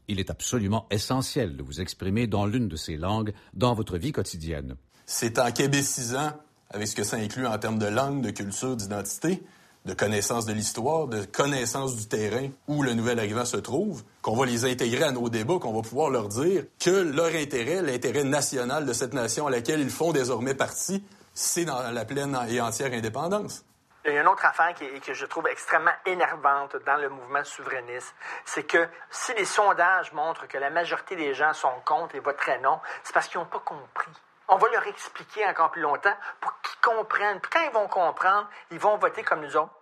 Il 0.09 0.21
est 0.21 0.31
absolument 0.31 0.87
essentiel 0.91 1.57
de 1.57 1.63
vous 1.63 1.81
exprimer 1.81 2.27
dans 2.27 2.47
l'une 2.47 2.69
de 2.69 2.77
ces 2.77 2.97
langues 2.97 3.33
dans 3.55 3.75
votre 3.75 3.99
vie 3.99 4.13
quotidienne. 4.13 4.77
C'est 5.05 5.39
en 5.39 5.51
québécisant, 5.51 6.33
avec 6.71 6.89
ce 6.89 6.97
que 6.97 7.05
ça 7.05 7.17
inclut 7.17 7.47
en 7.47 7.59
termes 7.59 7.79
de 7.79 7.87
langue, 7.87 8.23
de 8.23 8.31
culture, 8.31 8.77
d'identité, 8.77 9.43
de 9.87 9.95
connaissance 9.95 10.47
de 10.47 10.53
l'histoire, 10.53 11.07
de 11.07 11.25
connaissance 11.25 11.97
du 11.97 12.09
terrain 12.09 12.49
où 12.67 12.83
le 12.83 12.93
nouvel 12.93 13.21
arrivant 13.21 13.45
se 13.45 13.57
trouve, 13.57 14.03
qu'on 14.21 14.37
va 14.37 14.45
les 14.45 14.65
intégrer 14.65 15.05
à 15.05 15.13
nos 15.13 15.29
débats, 15.29 15.59
qu'on 15.61 15.73
va 15.73 15.83
pouvoir 15.83 16.11
leur 16.11 16.29
dire 16.29 16.65
que 16.81 16.91
leur 16.91 17.33
intérêt, 17.35 17.83
l'intérêt 17.83 18.25
national 18.25 18.85
de 18.85 18.93
cette 18.93 19.15
nation 19.15 19.47
à 19.47 19.51
laquelle 19.51 19.81
ils 19.81 19.91
font 19.91 20.13
désormais 20.13 20.55
partie, 20.55 21.05
c'est 21.33 21.65
dans 21.65 21.81
la 21.93 22.05
pleine 22.05 22.37
et 22.49 22.61
entière 22.61 22.93
indépendance. 22.93 23.65
Il 24.05 24.13
y 24.13 24.19
a 24.19 24.23
une 24.23 24.29
autre 24.29 24.45
affaire 24.45 24.75
qui, 24.75 24.85
que 25.01 25.15
je 25.15 25.27
trouve 25.27 25.47
extrêmement 25.49 25.95
énervante 26.05 26.77
dans 26.85 26.97
le 26.97 27.09
mouvement 27.09 27.45
souverainiste, 27.45 28.15
c'est 28.45 28.65
que 28.65 28.89
si 29.11 29.35
les 29.35 29.45
sondages 29.45 30.13
montrent 30.13 30.49
que 30.49 30.59
la 30.59 30.71
majorité 30.71 31.15
des 31.15 31.35
gens 31.35 31.53
sont 31.53 31.73
contre 31.85 32.17
et 32.17 32.21
voteraient 32.21 32.61
non, 32.61 32.81
c'est 33.05 33.13
parce 33.13 33.29
qu'ils 33.29 33.39
n'ont 33.39 33.47
pas 33.47 33.63
compris. 33.65 34.13
On 34.49 34.57
va 34.57 34.69
leur 34.69 34.87
expliquer 34.87 35.47
encore 35.47 35.71
plus 35.71 35.83
longtemps 35.83 36.17
pour 36.41 36.53
qu'ils 36.63 36.81
comprennent. 36.81 37.41
Quand 37.51 37.63
ils 37.63 37.73
vont 37.73 37.89
comprendre, 37.89 38.49
ils 38.71 38.79
vont 38.79 38.97
voter 38.97 39.23
comme 39.23 39.41
nous 39.41 39.57
autres. 39.57 39.73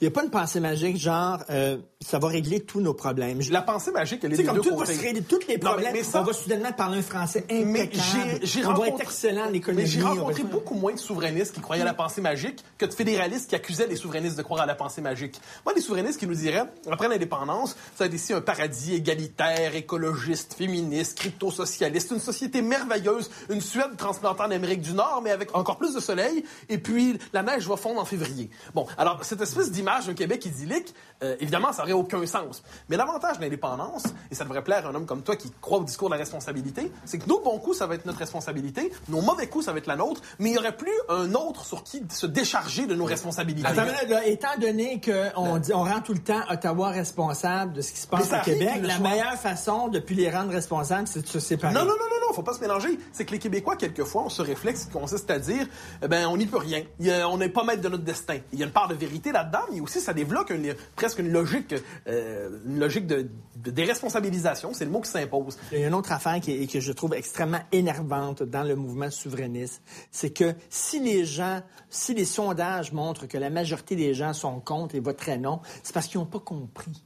Il 0.00 0.04
n'y 0.04 0.08
a 0.08 0.12
pas 0.12 0.24
une 0.24 0.30
pensée 0.30 0.60
magique, 0.60 0.96
genre, 0.96 1.40
euh, 1.50 1.76
ça 2.00 2.18
va 2.18 2.28
régler 2.28 2.60
tous 2.60 2.80
nos 2.80 2.94
problèmes. 2.94 3.38
La 3.50 3.60
pensée 3.60 3.90
magique, 3.90 4.20
elle 4.24 4.32
est 4.32 4.38
des 4.38 4.44
comme 4.44 4.56
deux 4.56 4.62
tout 4.62 4.76
va 4.78 4.86
se 4.86 4.98
régler 4.98 5.20
tous 5.20 5.40
les 5.46 5.46
Non, 5.46 5.50
mais- 5.52 5.58
problèmes, 5.58 5.92
mais 5.92 6.02
ça- 6.02 6.22
on 6.22 6.24
va 6.24 6.32
soudainement 6.32 6.72
parler 6.72 7.00
un 7.00 7.02
français 7.02 7.44
impeccable. 7.50 8.40
j'ai- 8.42 8.60
être 8.60 9.00
excellent 9.02 9.48
en 9.48 9.52
économie. 9.52 9.86
J'ai 9.86 10.00
rencontré 10.00 10.42
beaucoup 10.44 10.72
moins 10.74 10.94
de 10.94 10.98
souverainistes 10.98 11.52
qui 11.54 11.60
croyaient 11.60 11.82
à 11.82 11.84
la 11.84 11.92
pensée 11.92 12.22
magique 12.22 12.64
que 12.78 12.86
de 12.86 12.94
fédéralistes 12.94 13.50
qui 13.50 13.54
accusaient 13.56 13.86
les 13.86 13.96
souverainistes 13.96 14.38
de 14.38 14.42
croire 14.42 14.62
à 14.62 14.66
la 14.66 14.74
pensée 14.74 15.02
magique. 15.02 15.38
Moi, 15.66 15.74
les 15.74 15.82
souverainistes 15.82 16.18
qui 16.18 16.26
nous 16.26 16.34
diraient, 16.34 16.64
après 16.90 17.08
l'indépendance, 17.08 17.72
ça 17.94 18.04
va 18.04 18.06
être 18.06 18.14
ici 18.14 18.32
un 18.32 18.40
paradis 18.40 18.94
égalitaire, 18.94 19.74
écologiste, 19.74 20.54
féministe, 20.54 21.18
crypto-socialiste, 21.18 22.10
une 22.12 22.20
société 22.20 22.62
merveilleuse, 22.62 23.30
une 23.50 23.60
Suède 23.60 23.98
transplantée 23.98 24.44
en 24.44 24.50
Amérique 24.50 24.80
du 24.80 24.94
Nord, 24.94 25.20
mais 25.22 25.30
avec 25.30 25.54
encore 25.54 25.76
plus 25.76 25.92
de 25.92 26.00
soleil, 26.00 26.42
et 26.70 26.78
puis 26.78 27.18
la 27.34 27.42
neige 27.42 27.68
va 27.68 27.76
fondre 27.76 28.00
en 28.00 28.06
février. 28.06 28.48
Bon, 28.74 28.86
alors, 28.96 29.22
cette 29.24 29.42
espèce 29.42 29.70
d'image 29.70 29.89
d'un 29.98 30.14
Québec 30.14 30.44
idyllique, 30.46 30.94
euh, 31.22 31.36
évidemment, 31.40 31.72
ça 31.72 31.82
n'aurait 31.82 31.92
aucun 31.92 32.24
sens. 32.26 32.62
Mais 32.88 32.96
l'avantage 32.96 33.38
de 33.38 33.42
l'indépendance, 33.42 34.04
et 34.30 34.34
ça 34.34 34.44
devrait 34.44 34.64
plaire 34.64 34.86
à 34.86 34.90
un 34.90 34.94
homme 34.94 35.06
comme 35.06 35.22
toi 35.22 35.36
qui 35.36 35.52
croit 35.60 35.78
au 35.78 35.84
discours 35.84 36.08
de 36.08 36.14
la 36.14 36.18
responsabilité, 36.18 36.90
c'est 37.04 37.18
que 37.18 37.28
nos 37.28 37.40
bons 37.40 37.58
coups, 37.58 37.78
ça 37.78 37.86
va 37.86 37.94
être 37.94 38.06
notre 38.06 38.18
responsabilité, 38.18 38.90
nos 39.08 39.20
mauvais 39.20 39.48
coups, 39.48 39.66
ça 39.66 39.72
va 39.72 39.78
être 39.78 39.86
la 39.86 39.96
nôtre, 39.96 40.22
mais 40.38 40.50
il 40.50 40.52
n'y 40.52 40.58
aurait 40.58 40.76
plus 40.76 40.92
un 41.08 41.34
autre 41.34 41.64
sur 41.64 41.82
qui 41.84 42.02
se 42.08 42.26
décharger 42.26 42.86
de 42.86 42.94
nos 42.94 43.04
responsabilités. 43.04 43.68
Attends, 43.68 43.84
là, 43.84 44.26
étant 44.26 44.56
donné 44.58 45.00
qu'on 45.00 45.60
on 45.72 45.84
rend 45.84 46.00
tout 46.00 46.14
le 46.14 46.20
temps 46.20 46.40
Ottawa 46.48 46.90
responsable 46.90 47.74
de 47.74 47.80
ce 47.80 47.92
qui 47.92 48.00
se 48.00 48.06
passe 48.06 48.32
au 48.32 48.44
Québec, 48.44 48.80
la 48.82 48.98
meilleure 48.98 49.36
façon 49.36 49.88
de 49.88 49.98
plus 49.98 50.14
les 50.14 50.30
rendre 50.30 50.52
responsables, 50.52 51.06
c'est 51.06 51.22
de 51.22 51.28
se 51.28 51.40
séparer. 51.40 51.74
Non, 51.74 51.80
non, 51.80 51.86
non, 51.86 52.06
non, 52.10 52.19
faut 52.32 52.42
pas 52.42 52.54
se 52.54 52.60
mélanger. 52.60 52.98
C'est 53.12 53.24
que 53.24 53.32
les 53.32 53.38
Québécois, 53.38 53.76
quelquefois, 53.76 54.24
ont 54.24 54.28
ce 54.28 54.42
réflexe 54.42 54.84
qui 54.86 54.90
consiste 54.90 55.30
à 55.30 55.38
dire, 55.38 55.66
eh 56.02 56.08
ben, 56.08 56.26
on 56.28 56.36
n'y 56.36 56.46
peut 56.46 56.58
rien. 56.58 56.82
Il 56.98 57.10
on 57.28 57.38
n'est 57.38 57.48
pas 57.48 57.64
maître 57.64 57.82
de 57.82 57.88
notre 57.88 58.04
destin. 58.04 58.38
Il 58.52 58.58
y 58.58 58.62
a 58.62 58.66
une 58.66 58.72
part 58.72 58.88
de 58.88 58.94
vérité 58.94 59.32
là-dedans, 59.32 59.62
mais 59.72 59.80
aussi, 59.80 60.00
ça 60.00 60.12
développe 60.12 60.52
presque 60.96 61.18
une 61.18 61.32
logique, 61.32 61.74
euh, 62.06 62.58
logique 62.66 63.06
de, 63.06 63.28
déresponsabilisation. 63.56 64.72
C'est 64.72 64.84
le 64.84 64.90
mot 64.90 65.00
qui 65.00 65.10
s'impose. 65.10 65.58
Il 65.72 65.80
y 65.80 65.84
a 65.84 65.88
une 65.88 65.94
autre 65.94 66.12
affaire 66.12 66.40
qui 66.40 66.70
que 66.70 66.80
je 66.80 66.92
trouve 66.92 67.14
extrêmement 67.14 67.60
énervante 67.72 68.42
dans 68.42 68.62
le 68.62 68.76
mouvement 68.76 69.10
souverainiste, 69.10 69.82
c'est 70.10 70.30
que 70.30 70.54
si 70.68 71.00
les 71.00 71.24
gens, 71.24 71.62
si 71.88 72.14
les 72.14 72.24
sondages 72.24 72.92
montrent 72.92 73.26
que 73.26 73.38
la 73.38 73.50
majorité 73.50 73.96
des 73.96 74.14
gens 74.14 74.32
sont 74.32 74.60
contre 74.60 74.94
et 74.94 75.00
voteraient 75.00 75.38
non, 75.38 75.60
c'est 75.82 75.92
parce 75.92 76.06
qu'ils 76.06 76.20
n'ont 76.20 76.26
pas 76.26 76.40
compris. 76.40 77.02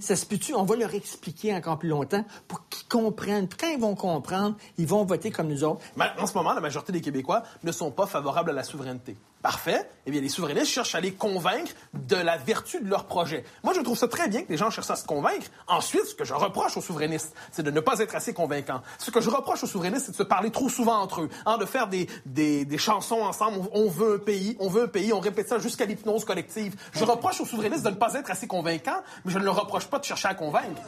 Ça 0.00 0.16
se 0.16 0.24
peut-tu? 0.24 0.54
On 0.54 0.64
va 0.64 0.76
leur 0.76 0.94
expliquer 0.94 1.54
encore 1.54 1.78
plus 1.78 1.88
longtemps 1.88 2.24
pour 2.48 2.68
qu'ils 2.68 2.88
comprennent. 2.88 3.48
Quand 3.48 3.68
ils 3.68 3.80
vont 3.80 3.94
comprendre, 3.94 4.56
ils 4.78 4.86
vont 4.86 5.04
voter 5.04 5.30
comme 5.30 5.48
nous 5.48 5.64
autres. 5.64 5.80
Mais 5.96 6.06
en 6.18 6.26
ce 6.26 6.34
moment, 6.34 6.54
la 6.54 6.60
majorité 6.60 6.92
des 6.92 7.00
Québécois 7.00 7.42
ne 7.62 7.72
sont 7.72 7.90
pas 7.90 8.06
favorables 8.06 8.50
à 8.50 8.54
la 8.54 8.62
souveraineté. 8.62 9.16
Parfait. 9.44 9.86
Eh 10.06 10.10
bien, 10.10 10.22
les 10.22 10.30
souverainistes 10.30 10.68
cherchent 10.72 10.94
à 10.94 11.00
les 11.00 11.12
convaincre 11.12 11.70
de 11.92 12.16
la 12.16 12.38
vertu 12.38 12.80
de 12.80 12.88
leur 12.88 13.04
projet. 13.04 13.44
Moi, 13.62 13.74
je 13.74 13.82
trouve 13.82 13.98
ça 13.98 14.08
très 14.08 14.26
bien 14.26 14.42
que 14.42 14.48
les 14.48 14.56
gens 14.56 14.70
cherchent 14.70 14.88
à 14.88 14.96
se 14.96 15.04
convaincre. 15.04 15.48
Ensuite, 15.68 16.06
ce 16.06 16.14
que 16.14 16.24
je 16.24 16.32
reproche 16.32 16.78
aux 16.78 16.80
souverainistes, 16.80 17.34
c'est 17.52 17.62
de 17.62 17.70
ne 17.70 17.80
pas 17.80 17.98
être 17.98 18.14
assez 18.14 18.32
convaincants. 18.32 18.80
Ce 18.96 19.10
que 19.10 19.20
je 19.20 19.28
reproche 19.28 19.62
aux 19.62 19.66
souverainistes, 19.66 20.06
c'est 20.06 20.12
de 20.12 20.16
se 20.16 20.22
parler 20.22 20.50
trop 20.50 20.70
souvent 20.70 20.98
entre 20.98 21.20
eux, 21.20 21.28
hein, 21.44 21.58
de 21.58 21.66
faire 21.66 21.88
des, 21.88 22.08
des, 22.24 22.64
des 22.64 22.78
chansons 22.78 23.20
ensemble. 23.20 23.58
On, 23.74 23.82
on 23.84 23.90
veut 23.90 24.14
un 24.14 24.18
pays, 24.18 24.56
on 24.60 24.70
veut 24.70 24.84
un 24.84 24.88
pays, 24.88 25.12
on 25.12 25.20
répète 25.20 25.50
ça 25.50 25.58
jusqu'à 25.58 25.84
l'hypnose 25.84 26.24
collective. 26.24 26.74
Je 26.94 27.04
reproche 27.04 27.38
aux 27.42 27.46
souverainistes 27.46 27.84
de 27.84 27.90
ne 27.90 27.96
pas 27.96 28.14
être 28.14 28.30
assez 28.30 28.46
convaincants, 28.46 29.02
mais 29.26 29.32
je 29.32 29.38
ne 29.38 29.44
leur 29.44 29.60
reproche 29.60 29.88
pas 29.88 29.98
de 29.98 30.04
chercher 30.04 30.28
à 30.28 30.34
convaincre. 30.34 30.80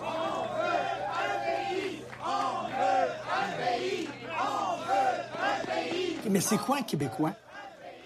Mais 6.30 6.40
c'est 6.40 6.56
quoi 6.56 6.78
un 6.78 6.82
Québécois? 6.82 7.32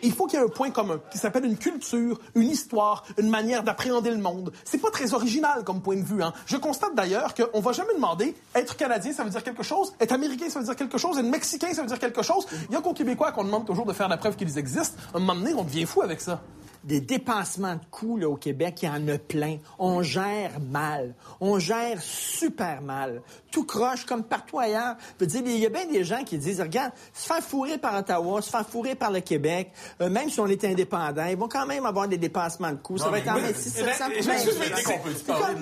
Il 0.02 0.12
faut 0.12 0.26
qu'il 0.26 0.38
y 0.38 0.42
ait 0.42 0.44
un 0.44 0.48
point 0.48 0.70
commun 0.70 1.00
qui 1.10 1.18
s'appelle 1.18 1.44
une 1.44 1.56
culture, 1.56 2.18
une 2.34 2.48
histoire, 2.48 3.04
une 3.18 3.28
manière 3.28 3.62
d'appréhender 3.62 4.10
le 4.10 4.18
monde. 4.18 4.52
C'est 4.64 4.78
pas 4.78 4.90
très 4.90 5.14
original 5.14 5.64
comme 5.64 5.80
point 5.80 5.96
de 5.96 6.02
vue. 6.02 6.22
Hein. 6.22 6.32
Je 6.46 6.56
constate 6.56 6.94
d'ailleurs 6.94 7.34
qu'on 7.34 7.60
va 7.60 7.72
jamais 7.72 7.94
demander 7.94 8.34
être 8.54 8.76
canadien, 8.76 9.12
ça 9.12 9.24
veut 9.24 9.30
dire 9.30 9.42
quelque 9.42 9.62
chose, 9.62 9.92
être 10.00 10.12
américain, 10.12 10.48
ça 10.48 10.60
veut 10.60 10.64
dire 10.64 10.76
quelque 10.76 10.98
chose, 10.98 11.18
être 11.18 11.24
mexicain, 11.24 11.72
ça 11.72 11.82
veut 11.82 11.88
dire 11.88 11.98
quelque 11.98 12.22
chose? 12.22 12.46
Il 12.68 12.74
y 12.74 12.76
a 12.76 12.80
qu'aux 12.80 12.94
Québécois 12.94 13.32
qu'on 13.32 13.44
demande 13.44 13.66
toujours 13.66 13.86
de 13.86 13.92
faire 13.92 14.08
la 14.08 14.16
preuve 14.16 14.36
qu'ils 14.36 14.58
existent. 14.58 14.96
À 15.12 15.16
un 15.16 15.20
moment 15.20 15.34
donné, 15.34 15.54
on 15.54 15.64
devient 15.64 15.86
fou 15.86 16.02
avec 16.02 16.20
ça 16.20 16.40
des 16.84 17.00
dépassements 17.00 17.74
de 17.74 17.80
coûts 17.90 18.16
là, 18.16 18.28
au 18.28 18.36
Québec, 18.36 18.78
il 18.82 18.86
y 18.86 18.88
en 18.88 19.06
a 19.08 19.18
plein. 19.18 19.58
On 19.78 20.02
gère 20.02 20.60
mal. 20.60 21.14
On 21.40 21.58
gère 21.58 22.00
super 22.00 22.80
mal. 22.80 23.22
Tout 23.50 23.64
croche 23.64 24.04
comme 24.04 24.22
partout 24.22 24.58
ailleurs. 24.58 24.96
Je 25.18 25.24
veux 25.24 25.30
dire, 25.30 25.42
il 25.44 25.58
y 25.58 25.66
a 25.66 25.68
bien 25.68 25.86
des 25.86 26.04
gens 26.04 26.22
qui 26.24 26.38
disent, 26.38 26.60
regarde, 26.60 26.92
se 27.12 27.26
faire 27.26 27.42
fourrer 27.42 27.78
par 27.78 27.98
Ottawa, 27.98 28.40
se 28.40 28.50
faire 28.50 28.66
fourrer 28.66 28.94
par 28.94 29.10
le 29.10 29.20
Québec, 29.20 29.72
euh, 30.00 30.08
même 30.08 30.30
si 30.30 30.40
on 30.40 30.46
est 30.46 30.64
indépendant, 30.64 31.24
ils 31.26 31.36
vont 31.36 31.48
quand 31.48 31.66
même 31.66 31.84
avoir 31.84 32.08
des 32.08 32.18
dépassements 32.18 32.70
de 32.70 32.76
coûts. 32.76 32.98
ça 32.98 33.10
va 33.10 33.18
être 33.18 33.56
600 33.56 34.04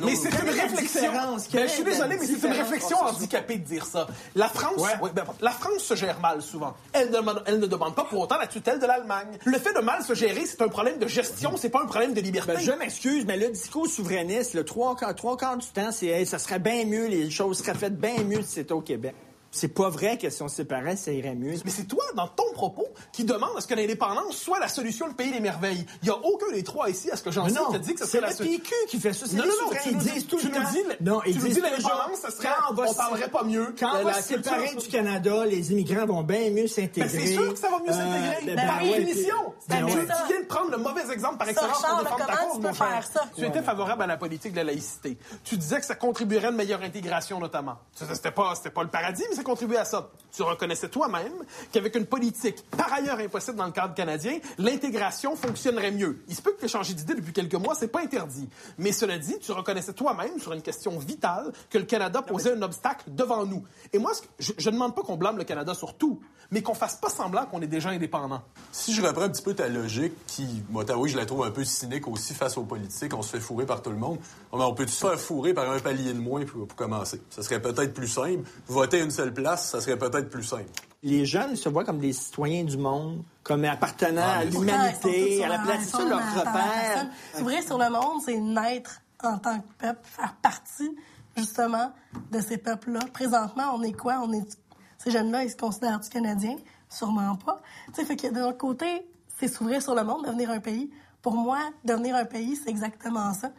Mais 0.04 0.14
c'est 0.14 0.28
une 0.28 0.50
réflexion. 0.50 1.12
Ben, 1.52 1.62
je 1.66 1.72
suis 1.72 1.84
désolé, 1.84 2.16
mais 2.20 2.26
c'est 2.26 2.46
une 2.46 2.52
réflexion 2.52 2.98
handicapée 2.98 3.56
de 3.56 3.64
dire 3.64 3.86
ça. 3.86 4.06
La 4.34 4.48
France, 4.48 4.82
ben, 5.14 5.24
la 5.40 5.50
France 5.50 5.82
se 5.82 5.94
gère 5.94 6.20
mal 6.20 6.42
souvent. 6.42 6.74
Elle 6.92 7.10
ne, 7.10 7.18
elle 7.46 7.58
ne 7.58 7.66
demande 7.66 7.94
pas 7.94 8.04
pour 8.04 8.20
autant 8.20 8.38
la 8.38 8.46
tutelle 8.46 8.78
de 8.78 8.86
l'Allemagne. 8.86 9.38
Le 9.44 9.58
fait 9.58 9.72
de 9.72 9.80
mal 9.80 10.02
se 10.02 10.14
gérer, 10.14 10.46
c'est 10.46 10.62
un 10.62 10.68
problème 10.68 10.98
de 10.98 11.07
gestion, 11.08 11.56
c'est 11.56 11.70
pas 11.70 11.82
un 11.82 11.86
problème 11.86 12.14
de 12.14 12.20
liberté. 12.20 12.52
Ben, 12.52 12.60
je 12.60 12.72
m'excuse, 12.72 13.24
mais 13.26 13.36
le 13.36 13.48
discours 13.48 13.86
souverainiste, 13.86 14.54
le 14.54 14.64
trois, 14.64 14.94
trois 15.16 15.36
quarts 15.36 15.56
du 15.56 15.66
temps, 15.66 15.90
ça 15.92 16.38
serait 16.38 16.58
bien 16.58 16.84
mieux, 16.84 17.06
les 17.06 17.30
choses 17.30 17.58
seraient 17.58 17.74
faites 17.74 17.98
bien 17.98 18.22
mieux 18.24 18.42
si 18.42 18.54
c'était 18.54 18.72
au 18.72 18.80
Québec. 18.80 19.14
C'est 19.50 19.68
pas 19.68 19.88
vrai 19.88 20.18
que 20.18 20.28
si 20.30 20.42
on 20.42 20.48
se 20.48 20.56
séparait, 20.56 20.96
ça 20.96 21.10
irait 21.12 21.34
mieux. 21.34 21.54
Mais 21.64 21.70
c'est 21.70 21.84
toi, 21.84 22.04
dans 22.14 22.28
ton 22.28 22.52
propos, 22.52 22.86
qui 23.12 23.24
demande 23.24 23.56
à 23.56 23.60
ce 23.60 23.66
que 23.66 23.74
l'indépendance 23.74 24.36
soit 24.36 24.58
la 24.58 24.68
solution 24.68 25.06
le 25.06 25.14
pays 25.14 25.32
des 25.32 25.40
merveilles. 25.40 25.86
Il 26.02 26.06
n'y 26.06 26.10
a 26.10 26.18
aucun 26.18 26.50
des 26.52 26.62
trois 26.62 26.90
ici, 26.90 27.10
à 27.10 27.16
ce 27.16 27.22
que 27.22 27.30
j'en 27.30 27.48
sais, 27.48 27.54
qui 27.54 27.72
te 27.72 27.78
dit 27.78 27.94
que 27.94 28.06
c'est 28.06 28.20
la 28.20 28.30
solution. 28.30 28.60
C'est 28.64 28.72
le 28.72 28.76
PQ 28.76 28.88
qui 28.88 29.00
fait 29.00 29.12
ça. 29.12 29.26
Non, 29.36 29.44
non, 29.44 29.70
non, 29.70 29.78
tu 29.82 29.94
disent 29.94 30.26
tout 30.26 30.36
le 30.36 30.50
temps. 30.50 30.70
Dis, 30.70 30.82
non, 31.00 31.20
ils 31.26 31.38
tu 31.38 31.48
disent 31.48 31.62
l'indépendance, 31.62 32.18
ça 32.20 32.30
serait, 32.30 32.48
on, 32.70 32.94
parlerait 32.94 33.28
pas 33.28 33.44
mieux. 33.44 33.74
Quand 33.78 33.92
on 34.00 34.04
va 34.04 34.14
se 34.14 34.28
séparer 34.28 34.74
du 34.74 34.88
Canada, 34.88 35.46
les 35.46 35.72
immigrants 35.72 36.06
vont 36.06 36.22
bien 36.22 36.50
mieux 36.50 36.66
s'intégrer. 36.66 37.08
Ben, 37.08 37.26
c'est 37.26 37.32
sûr 37.32 37.52
que 37.52 37.58
ça 37.58 37.70
va 37.70 37.78
mieux 37.78 37.92
s'intégrer. 37.92 38.52
Euh, 38.52 38.66
par 38.66 38.80
définition. 38.80 39.54
Ben 39.68 39.86
tu 39.86 39.92
viens 39.92 40.40
de 40.40 40.46
prendre 40.46 40.70
le 40.70 40.78
mauvais 40.78 41.10
exemple 41.10 41.38
par 41.38 41.48
excellence 41.48 41.82
pour 41.82 41.98
défendre 41.98 42.26
ta 42.26 42.36
cause, 42.36 42.60
mon 42.60 42.72
cher. 42.72 43.04
Tu 43.36 43.44
étais 43.44 43.62
favorable 43.62 44.02
à 44.02 44.06
la 44.06 44.16
politique 44.16 44.52
de 44.52 44.58
la 44.58 44.64
laïcité. 44.64 45.18
Tu 45.44 45.56
disais 45.56 45.80
que 45.80 45.86
ça 45.86 45.94
contribuerait 45.94 46.46
à 46.46 46.50
une 46.50 46.56
meilleure 46.56 46.82
intégration, 46.82 47.38
notamment. 47.38 47.78
C'était 47.94 48.30
pas, 48.30 48.54
pas 48.74 48.82
le 48.82 48.88
paradis, 48.88 49.24
mais 49.30 49.36
ça 49.48 49.54
contribuait 49.54 49.78
à 49.78 49.84
ça 49.86 50.10
tu 50.38 50.42
reconnaissais 50.42 50.88
toi-même 50.88 51.32
qu'avec 51.72 51.94
une 51.96 52.06
politique 52.06 52.64
par 52.70 52.92
ailleurs 52.92 53.18
impossible 53.18 53.56
dans 53.56 53.66
le 53.66 53.72
cadre 53.72 53.94
canadien, 53.94 54.38
l'intégration 54.58 55.36
fonctionnerait 55.36 55.90
mieux. 55.90 56.22
Il 56.28 56.34
se 56.34 56.42
peut 56.42 56.52
que 56.52 56.60
tu 56.60 56.66
aies 56.66 56.68
changé 56.68 56.94
d'idée 56.94 57.14
depuis 57.14 57.32
quelques 57.32 57.54
mois, 57.54 57.74
c'est 57.74 57.88
pas 57.88 58.02
interdit. 58.02 58.48
Mais 58.78 58.92
cela 58.92 59.18
dit, 59.18 59.36
tu 59.40 59.52
reconnaissais 59.52 59.92
toi-même 59.92 60.38
sur 60.38 60.52
une 60.52 60.62
question 60.62 60.98
vitale 60.98 61.52
que 61.70 61.78
le 61.78 61.84
Canada 61.84 62.22
posait 62.22 62.52
un 62.52 62.62
obstacle 62.62 63.04
devant 63.08 63.46
nous. 63.46 63.64
Et 63.92 63.98
moi, 63.98 64.12
je 64.38 64.52
ne 64.52 64.70
demande 64.70 64.94
pas 64.94 65.02
qu'on 65.02 65.16
blâme 65.16 65.38
le 65.38 65.44
Canada 65.44 65.74
sur 65.74 65.94
tout, 65.94 66.20
mais 66.50 66.62
qu'on 66.62 66.74
fasse 66.74 66.96
pas 66.96 67.10
semblant 67.10 67.46
qu'on 67.46 67.60
est 67.60 67.66
déjà 67.66 67.90
indépendant. 67.90 68.42
Si 68.72 68.94
je 68.94 69.02
reprends 69.02 69.22
un 69.22 69.30
petit 69.30 69.42
peu 69.42 69.54
ta 69.54 69.68
logique, 69.68 70.12
qui, 70.26 70.46
moi, 70.70 70.84
oui, 70.96 71.08
je 71.10 71.16
la 71.16 71.26
trouve 71.26 71.44
un 71.44 71.50
peu 71.50 71.64
cynique 71.64 72.06
aussi 72.08 72.34
face 72.34 72.56
aux 72.56 72.64
politiques, 72.64 73.14
on 73.14 73.22
se 73.22 73.30
fait 73.30 73.40
fourrer 73.40 73.66
par 73.66 73.82
tout 73.82 73.90
le 73.90 73.96
monde. 73.96 74.18
On 74.52 74.74
peut 74.74 74.86
se 74.86 75.06
faire 75.06 75.18
fourrer 75.18 75.52
par 75.52 75.70
un 75.70 75.78
palier 75.78 76.12
de 76.12 76.20
moins 76.20 76.44
pour, 76.44 76.66
pour 76.66 76.76
commencer? 76.76 77.20
Ça 77.30 77.42
serait 77.42 77.60
peut-être 77.60 77.92
plus 77.92 78.08
simple. 78.08 78.48
Voter 78.66 79.00
une 79.00 79.10
seule 79.10 79.27
place, 79.30 79.70
ça 79.70 79.80
serait 79.80 79.98
peut-être 79.98 80.28
plus 80.28 80.42
simple. 80.42 80.70
Les 81.02 81.24
jeunes 81.24 81.56
se 81.56 81.68
voient 81.68 81.84
comme 81.84 81.98
des 81.98 82.12
citoyens 82.12 82.64
du 82.64 82.76
monde, 82.76 83.22
comme 83.42 83.64
appartenant 83.64 84.22
ah, 84.24 84.38
à 84.38 84.44
l'humanité, 84.44 85.44
à 85.44 85.48
la 85.48 85.58
place, 85.58 85.84
c'est 85.84 85.90
ça 85.96 86.04
leur 86.04 86.18
repère. 86.18 87.06
S'ouvrir 87.36 87.62
sur 87.62 87.78
le 87.78 87.88
monde, 87.88 88.20
c'est 88.24 88.38
naître 88.38 89.00
en 89.22 89.38
tant 89.38 89.60
que 89.60 89.66
peuple, 89.78 90.00
faire 90.02 90.34
partie 90.42 90.90
justement 91.36 91.92
de 92.32 92.40
ces 92.40 92.58
peuples-là. 92.58 93.00
Présentement, 93.12 93.74
on 93.74 93.82
est 93.82 93.92
quoi? 93.92 94.20
On 94.22 94.32
est 94.32 94.58
ces 94.98 95.10
jeunes-là, 95.10 95.44
ils 95.44 95.50
se 95.50 95.56
considèrent 95.56 96.00
du 96.00 96.08
Canadien? 96.08 96.56
Sûrement 96.88 97.36
pas. 97.36 97.60
Tu 97.88 97.94
sais, 97.94 98.04
fait 98.04 98.16
que 98.16 98.32
de 98.32 98.40
l'autre 98.40 98.58
côté, 98.58 99.06
c'est 99.38 99.48
s'ouvrir 99.48 99.80
sur 99.80 99.94
le 99.94 100.02
monde, 100.02 100.24
devenir 100.26 100.50
un 100.50 100.60
pays. 100.60 100.90
Pour 101.22 101.34
moi, 101.34 101.58
devenir 101.84 102.16
un 102.16 102.24
pays, 102.24 102.56
c'est 102.56 102.70
exactement 102.70 103.32
ça 103.34 103.52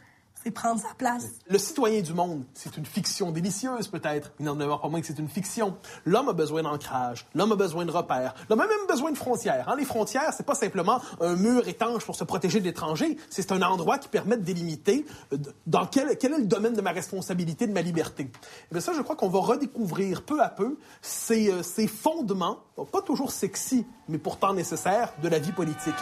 c'est 0.44 0.52
prendre 0.52 0.80
sa 0.80 0.94
place. 0.98 1.26
Le 1.48 1.58
citoyen 1.58 2.02
du 2.02 2.14
monde, 2.14 2.44
c'est 2.54 2.78
une 2.78 2.86
fiction 2.86 3.32
délicieuse 3.32 3.88
peut-être. 3.88 4.32
Il 4.40 4.46
n'en 4.46 4.56
demeure 4.56 4.82
pas 4.82 4.88
moins 4.88 5.02
que 5.02 5.08
c'est 5.08 5.20
une 5.20 5.28
fiction. 5.28 5.76
L'homme 6.06 6.30
a 6.30 6.34
besoin 6.34 6.64
d'ancrage, 6.64 7.26
l'homme 7.36 7.52
a 7.52 7.56
besoin 7.56 7.86
de 7.86 7.92
repères, 7.92 8.34
l'homme 8.50 8.62
a 8.62 8.68
même 8.68 8.88
besoin 8.88 9.12
de 9.12 9.18
frontières. 9.18 9.68
Hein? 9.70 9.76
Les 9.78 9.86
frontières, 9.86 10.34
c'est 10.34 10.46
pas 10.46 10.56
simplement 10.56 11.02
un 11.20 11.36
mur 11.36 11.68
étanche 11.68 12.06
pour 12.06 12.16
se 12.16 12.24
protéger 12.24 12.60
de 12.60 12.66
l'étranger, 12.66 13.18
c'est 13.30 13.52
un 13.52 13.62
endroit 13.62 13.98
qui 13.98 14.08
permet 14.08 14.38
de 14.38 14.44
délimiter 14.44 15.06
euh, 15.34 15.38
dans 15.68 15.86
quel, 15.86 16.18
quel 16.18 16.34
est 16.34 16.40
le 16.40 16.46
domaine 16.46 16.74
de 16.74 16.82
ma 16.82 16.92
responsabilité, 16.92 17.68
de 17.68 17.74
ma 17.74 17.82
liberté. 17.82 18.24
Et 18.24 18.30
eh 18.72 18.74
bien 18.74 18.82
ça, 18.82 18.94
je 18.94 19.02
crois 19.02 19.16
qu'on 19.16 19.30
va 19.30 19.40
redécouvrir 19.40 20.24
peu 20.24 20.42
à 20.42 20.50
peu 20.50 20.78
ces, 21.02 21.52
euh, 21.52 21.64
ces 21.64 21.88
fondements, 21.88 22.60
pas 22.92 23.02
toujours 23.02 23.32
sexy, 23.32 23.86
mais 24.08 24.18
pourtant 24.18 24.54
nécessaires, 24.54 25.14
de 25.22 25.28
la 25.28 25.40
vie 25.40 25.52
politique. 25.52 25.96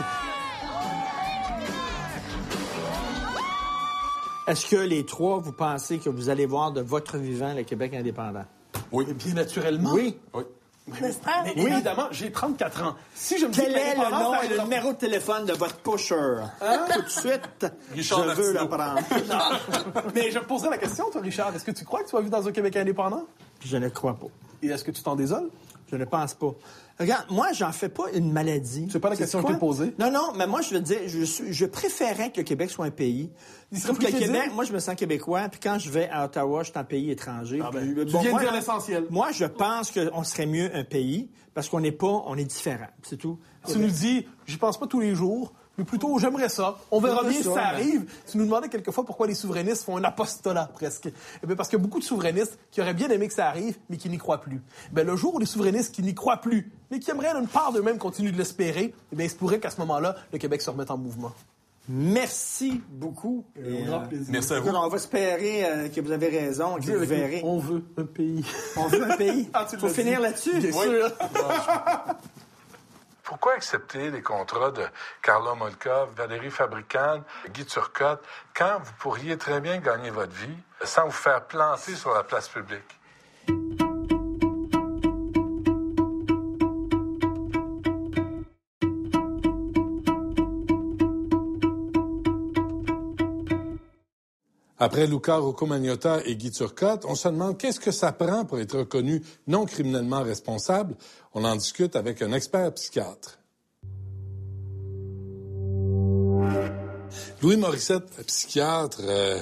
Est-ce 4.48 4.66
que 4.66 4.78
les 4.78 5.06
trois, 5.06 5.40
vous 5.40 5.52
pensez 5.52 6.00
que 6.00 6.10
vous 6.10 6.30
allez 6.30 6.46
voir 6.46 6.72
de 6.72 6.82
votre 6.82 7.18
vivant 7.18 7.54
le 7.54 7.64
Québec 7.64 7.94
indépendant? 7.94 8.46
Oui. 8.94 9.06
Bien 9.14 9.34
naturellement. 9.34 9.92
Oui. 9.92 10.18
Oui. 10.34 10.44
Mais, 11.02 11.12
évidemment, 11.58 12.08
j'ai 12.12 12.32
34 12.32 12.84
ans. 12.84 12.96
Si 13.14 13.38
je 13.38 13.46
me 13.46 13.52
Quel 13.52 13.76
est 13.76 13.96
le 13.96 14.10
nom 14.10 14.42
et 14.42 14.48
le 14.48 14.62
numéro 14.62 14.94
de 14.94 14.98
téléphone 14.98 15.46
de 15.46 15.52
votre 15.52 15.76
pusher? 15.80 16.44
Hein? 16.62 16.86
Tout 16.94 17.02
de 17.02 17.10
suite, 17.10 17.66
je 17.94 18.16
veux 18.16 18.54
le 18.54 18.70
prendre. 18.70 19.02
mais 20.16 20.32
je 20.32 20.40
poserai 20.40 20.70
la 20.70 20.78
question, 20.78 21.12
toi, 21.12 21.20
Richard. 21.20 21.54
Est-ce 21.54 21.66
que 21.66 21.72
tu 21.72 21.84
crois 21.84 22.04
que 22.04 22.10
tu 22.10 22.16
vas 22.16 22.22
vivre 22.22 22.32
dans 22.32 22.48
un 22.48 22.52
Québec 22.54 22.78
indépendant? 22.78 23.26
Je 23.66 23.76
ne 23.76 23.90
crois 23.90 24.16
pas. 24.16 24.28
Et 24.64 24.68
est-ce 24.68 24.86
que 24.86 24.92
tu 24.92 25.04
t'en 25.04 25.18
désoles? 25.18 25.50
Je 25.92 25.98
ne 25.98 26.06
pense 26.06 26.34
pas. 26.36 26.54
Regarde, 27.00 27.26
moi, 27.30 27.52
j'en 27.54 27.72
fais 27.72 27.90
pas 27.90 28.12
une 28.14 28.32
maladie. 28.32 28.88
C'est 28.92 29.00
pas 29.00 29.10
la 29.10 29.16
question 29.16 29.44
que 29.44 29.52
tu 29.52 29.60
posée. 29.60 29.94
Non, 30.00 30.12
non, 30.12 30.34
mais 30.36 30.48
moi, 30.48 30.62
je 30.62 30.74
veux 30.74 30.82
dire, 30.82 30.98
je, 31.06 31.26
je 31.26 31.66
préférais 31.66 32.32
que 32.32 32.38
le 32.38 32.44
Québec 32.44 32.72
soit 32.72 32.86
un 32.86 32.92
pays. 32.92 33.30
Il 33.72 33.80
serait 33.80 33.94
que 33.94 34.06
le 34.06 34.20
Québec, 34.20 34.52
moi, 34.54 34.64
je 34.64 34.74
me 34.74 34.80
sens 34.80 34.96
québécois, 34.96 35.48
puis 35.50 35.60
quand 35.62 35.78
je 35.78 35.92
vais 35.92 36.10
à 36.10 36.26
Ottawa, 36.26 36.64
je 36.64 36.72
suis 36.72 36.80
un 36.80 36.84
pays 36.84 37.12
étranger. 37.12 37.60
Ah 37.64 37.70
ben, 37.72 37.94
tu 38.06 38.18
viens 38.18 38.34
de 38.34 38.40
dire 38.40 38.52
l'essentiel. 38.52 39.06
Moi, 39.10 39.32
je 39.32 39.46
pense 39.46 39.92
qu'on 39.92 40.24
serait 40.24 40.48
mieux 40.48 40.76
un 40.76 40.84
pays, 40.84 41.30
parce 41.54 41.70
qu'on 41.70 41.82
n'est 41.82 41.92
pas, 41.92 42.24
on 42.26 42.36
est 42.36 42.46
différent, 42.46 42.88
c'est 43.04 43.18
tout. 43.18 43.40
Tu 43.68 43.78
nous 43.78 43.90
dis, 43.90 44.26
je 44.46 44.58
pense 44.58 44.80
pas 44.80 44.88
tous 44.88 45.00
les 45.00 45.14
jours, 45.14 45.54
mais 45.78 45.84
plutôt 45.84 46.18
j'aimerais 46.20 46.50
ça. 46.50 46.78
On 46.92 47.00
verra 47.00 47.24
bien 47.24 47.38
si 47.38 47.44
ça 47.44 47.68
arrive. 47.68 48.06
Tu 48.30 48.38
nous 48.38 48.46
demandais 48.46 48.70
quelquefois 48.70 49.06
pourquoi 49.06 49.28
les 49.28 49.36
souverainistes 49.36 49.84
font 49.84 49.98
un 49.98 50.04
apostolat 50.04 50.70
presque. 50.74 51.10
Eh 51.44 51.48
bien, 51.48 51.56
parce 51.56 51.70
qu'il 51.70 51.78
y 51.78 51.82
a 51.82 51.84
beaucoup 51.84 52.00
de 52.00 52.04
souverainistes 52.04 52.58
qui 52.72 52.82
auraient 52.82 52.94
bien 52.94 53.10
aimé 53.10 53.28
que 53.28 53.34
ça 53.34 53.48
arrive, 53.48 53.78
mais 53.90 53.98
qui 53.98 54.10
n'y 54.10 54.18
croient 54.18 54.42
plus. 54.42 54.62
Eh 54.96 55.04
le 55.04 55.16
jour 55.16 55.36
où 55.36 55.40
les 55.40 55.46
souverainistes 55.46 55.94
qui 55.94 56.02
n'y 56.02 56.14
croient 56.14 56.38
plus, 56.38 56.72
mais 56.92 57.00
qui 57.00 57.12
aimeraient 57.12 57.36
une 57.36 57.48
part 57.48 57.72
d'eux-mêmes 57.72 57.98
continuer 57.98 58.32
de 58.32 58.38
l'espérer, 58.38 58.94
eh 59.12 59.16
bien, 59.16 59.26
il 59.26 59.30
se 59.30 59.36
pourrait 59.36 59.60
qu'à 59.60 59.70
ce 59.70 59.80
moment-là, 59.82 60.16
le 60.32 60.38
Québec 60.38 60.62
se 60.62 60.70
remette 60.70 60.92
en 60.92 60.98
mouvement. 60.98 61.32
Merci 61.90 62.82
beaucoup. 62.90 63.46
Euh, 63.58 63.86
Merci 64.28 64.54
à 64.54 64.60
vous. 64.60 64.70
On 64.70 64.90
va 64.90 64.98
espérer 64.98 65.64
euh, 65.64 65.88
que 65.88 66.02
vous 66.02 66.12
avez 66.12 66.28
raison, 66.28 66.76
que 66.76 66.92
vous 66.92 67.06
verrez. 67.06 67.42
On 67.46 67.60
veut 67.60 67.84
un 67.98 68.04
pays. 68.04 68.44
On 68.76 68.88
veut 68.88 69.10
un 69.10 69.16
pays. 69.16 69.50
ah, 69.54 69.66
Faut 69.66 69.88
finir 69.88 70.20
là-dessus? 70.20 70.60
Bien 70.60 70.72
sûr. 70.74 71.12
Pourquoi 73.28 73.56
accepter 73.56 74.10
les 74.10 74.22
contrats 74.22 74.72
de 74.72 74.86
Carla 75.22 75.54
Molkov, 75.54 76.14
Valérie 76.16 76.50
Fabricant, 76.50 77.26
Guy 77.50 77.66
Turcotte, 77.66 78.24
quand 78.56 78.80
vous 78.82 78.94
pourriez 79.00 79.38
très 79.38 79.60
bien 79.60 79.80
gagner 79.80 80.12
votre 80.12 80.32
vie 80.32 80.58
sans 80.86 81.08
vous 81.08 81.12
faire 81.12 81.44
planter 81.44 81.96
sur 81.96 82.14
la 82.14 82.24
place 82.24 82.48
publique? 82.48 82.98
Après 94.80 95.08
Luca 95.08 95.38
Rocco-Magnotta 95.38 96.22
et 96.26 96.36
Guy 96.36 96.52
Turcotte, 96.52 97.04
on 97.06 97.16
se 97.16 97.28
demande 97.28 97.58
qu'est-ce 97.58 97.80
que 97.80 97.90
ça 97.90 98.12
prend 98.12 98.46
pour 98.46 98.60
être 98.60 98.78
reconnu 98.78 99.24
non 99.48 99.66
criminellement 99.66 100.22
responsable. 100.22 100.96
On 101.34 101.44
en 101.46 101.56
discute 101.56 101.96
avec 101.96 102.22
un 102.22 102.32
expert 102.32 102.72
psychiatre. 102.76 103.40
Louis 107.42 107.58
Morissette, 107.58 108.06
psychiatre 108.28 109.02
euh, 109.02 109.42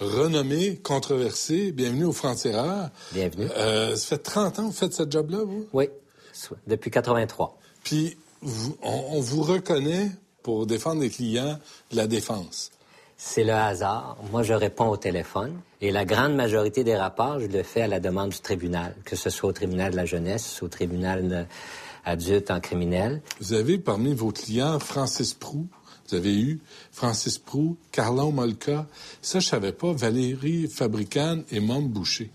renommé, 0.00 0.76
controversé. 0.76 1.72
Bienvenue 1.72 2.04
au 2.04 2.12
Franc-Tireur. 2.12 2.90
Bienvenue. 3.12 3.48
Euh, 3.56 3.96
ça 3.96 4.16
fait 4.16 4.22
30 4.22 4.58
ans 4.58 4.62
que 4.64 4.66
vous 4.66 4.72
faites 4.72 4.92
ce 4.92 5.04
job-là, 5.08 5.44
vous? 5.44 5.66
Oui, 5.72 5.88
depuis 6.66 6.90
83. 6.90 7.58
Puis, 7.84 8.18
vous, 8.42 8.76
on, 8.82 9.04
on 9.12 9.20
vous 9.20 9.42
reconnaît 9.42 10.10
pour 10.42 10.66
défendre 10.66 11.00
les 11.00 11.10
clients 11.10 11.58
de 11.90 11.96
la 11.96 12.06
défense. 12.06 12.70
C'est 13.16 13.44
le 13.44 13.52
hasard. 13.52 14.16
Moi, 14.30 14.42
je 14.42 14.52
réponds 14.52 14.88
au 14.88 14.96
téléphone 14.96 15.60
et 15.80 15.90
la 15.90 16.04
grande 16.04 16.34
majorité 16.34 16.84
des 16.84 16.96
rapports, 16.96 17.40
je 17.40 17.46
le 17.46 17.62
fais 17.62 17.82
à 17.82 17.88
la 17.88 18.00
demande 18.00 18.30
du 18.30 18.40
tribunal, 18.40 18.94
que 19.04 19.16
ce 19.16 19.30
soit 19.30 19.50
au 19.50 19.52
tribunal 19.52 19.92
de 19.92 19.96
la 19.96 20.06
jeunesse, 20.06 20.62
au 20.62 20.68
tribunal 20.68 21.46
adulte 22.04 22.50
en 22.50 22.60
criminel. 22.60 23.22
Vous 23.40 23.52
avez 23.52 23.78
parmi 23.78 24.14
vos 24.14 24.30
clients 24.30 24.78
Francis 24.78 25.34
Prou. 25.34 25.66
Vous 26.08 26.16
avez 26.16 26.38
eu 26.38 26.60
Francis 26.92 27.38
Prou, 27.38 27.76
Carlon 27.90 28.30
Molka. 28.30 28.86
Ça, 29.22 29.40
je 29.40 29.46
savais 29.46 29.72
pas. 29.72 29.92
Valérie 29.92 30.68
Fabricane 30.68 31.44
et 31.50 31.60
Mom 31.60 31.88
Boucher. 31.88 32.30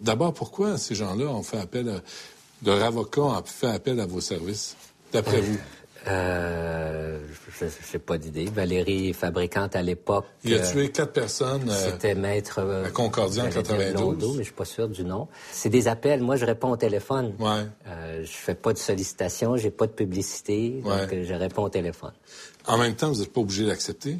D'abord, 0.00 0.34
pourquoi 0.34 0.76
ces 0.76 0.94
gens-là 0.94 1.26
ont 1.26 1.42
fait 1.42 1.58
appel 1.58 1.88
à... 1.88 2.00
Leur 2.64 2.82
avocat 2.82 3.36
a 3.36 3.42
fait 3.44 3.68
appel 3.68 4.00
à 4.00 4.06
vos 4.06 4.20
services, 4.20 4.76
d'après 5.12 5.40
vous? 5.42 5.58
Euh, 6.08 7.18
je 7.60 7.64
n'ai 7.64 7.98
pas 7.98 8.18
d'idée. 8.18 8.46
Valérie 8.46 9.12
Fabricante, 9.12 9.76
à 9.76 9.82
l'époque... 9.82 10.26
Il 10.44 10.54
a 10.54 10.60
tué 10.60 10.90
quatre 10.90 11.12
personnes. 11.12 11.68
Euh, 11.68 11.90
C'était 11.90 12.14
maître... 12.14 12.60
Euh, 12.60 12.84
à 12.84 12.90
Concordia 12.90 13.44
en 13.44 13.50
92. 13.50 14.32
mais 14.32 14.38
je 14.38 14.44
suis 14.44 14.52
pas 14.52 14.64
sûr 14.64 14.88
du 14.88 15.04
nom. 15.04 15.28
C'est 15.50 15.68
des 15.68 15.88
appels. 15.88 16.20
Moi, 16.20 16.36
je 16.36 16.44
réponds 16.44 16.70
au 16.70 16.76
téléphone. 16.76 17.34
Ouais. 17.38 17.66
Euh, 17.88 18.22
je 18.24 18.32
fais 18.32 18.54
pas 18.54 18.72
de 18.72 18.78
sollicitation, 18.78 19.56
j'ai 19.56 19.70
pas 19.70 19.86
de 19.86 19.92
publicité, 19.92 20.82
donc 20.84 21.14
je 21.22 21.34
réponds 21.34 21.64
au 21.64 21.68
téléphone. 21.68 22.12
En 22.66 22.78
même 22.78 22.94
temps, 22.94 23.10
vous 23.10 23.20
n'êtes 23.20 23.32
pas 23.32 23.40
obligé 23.40 23.66
d'accepter? 23.66 24.18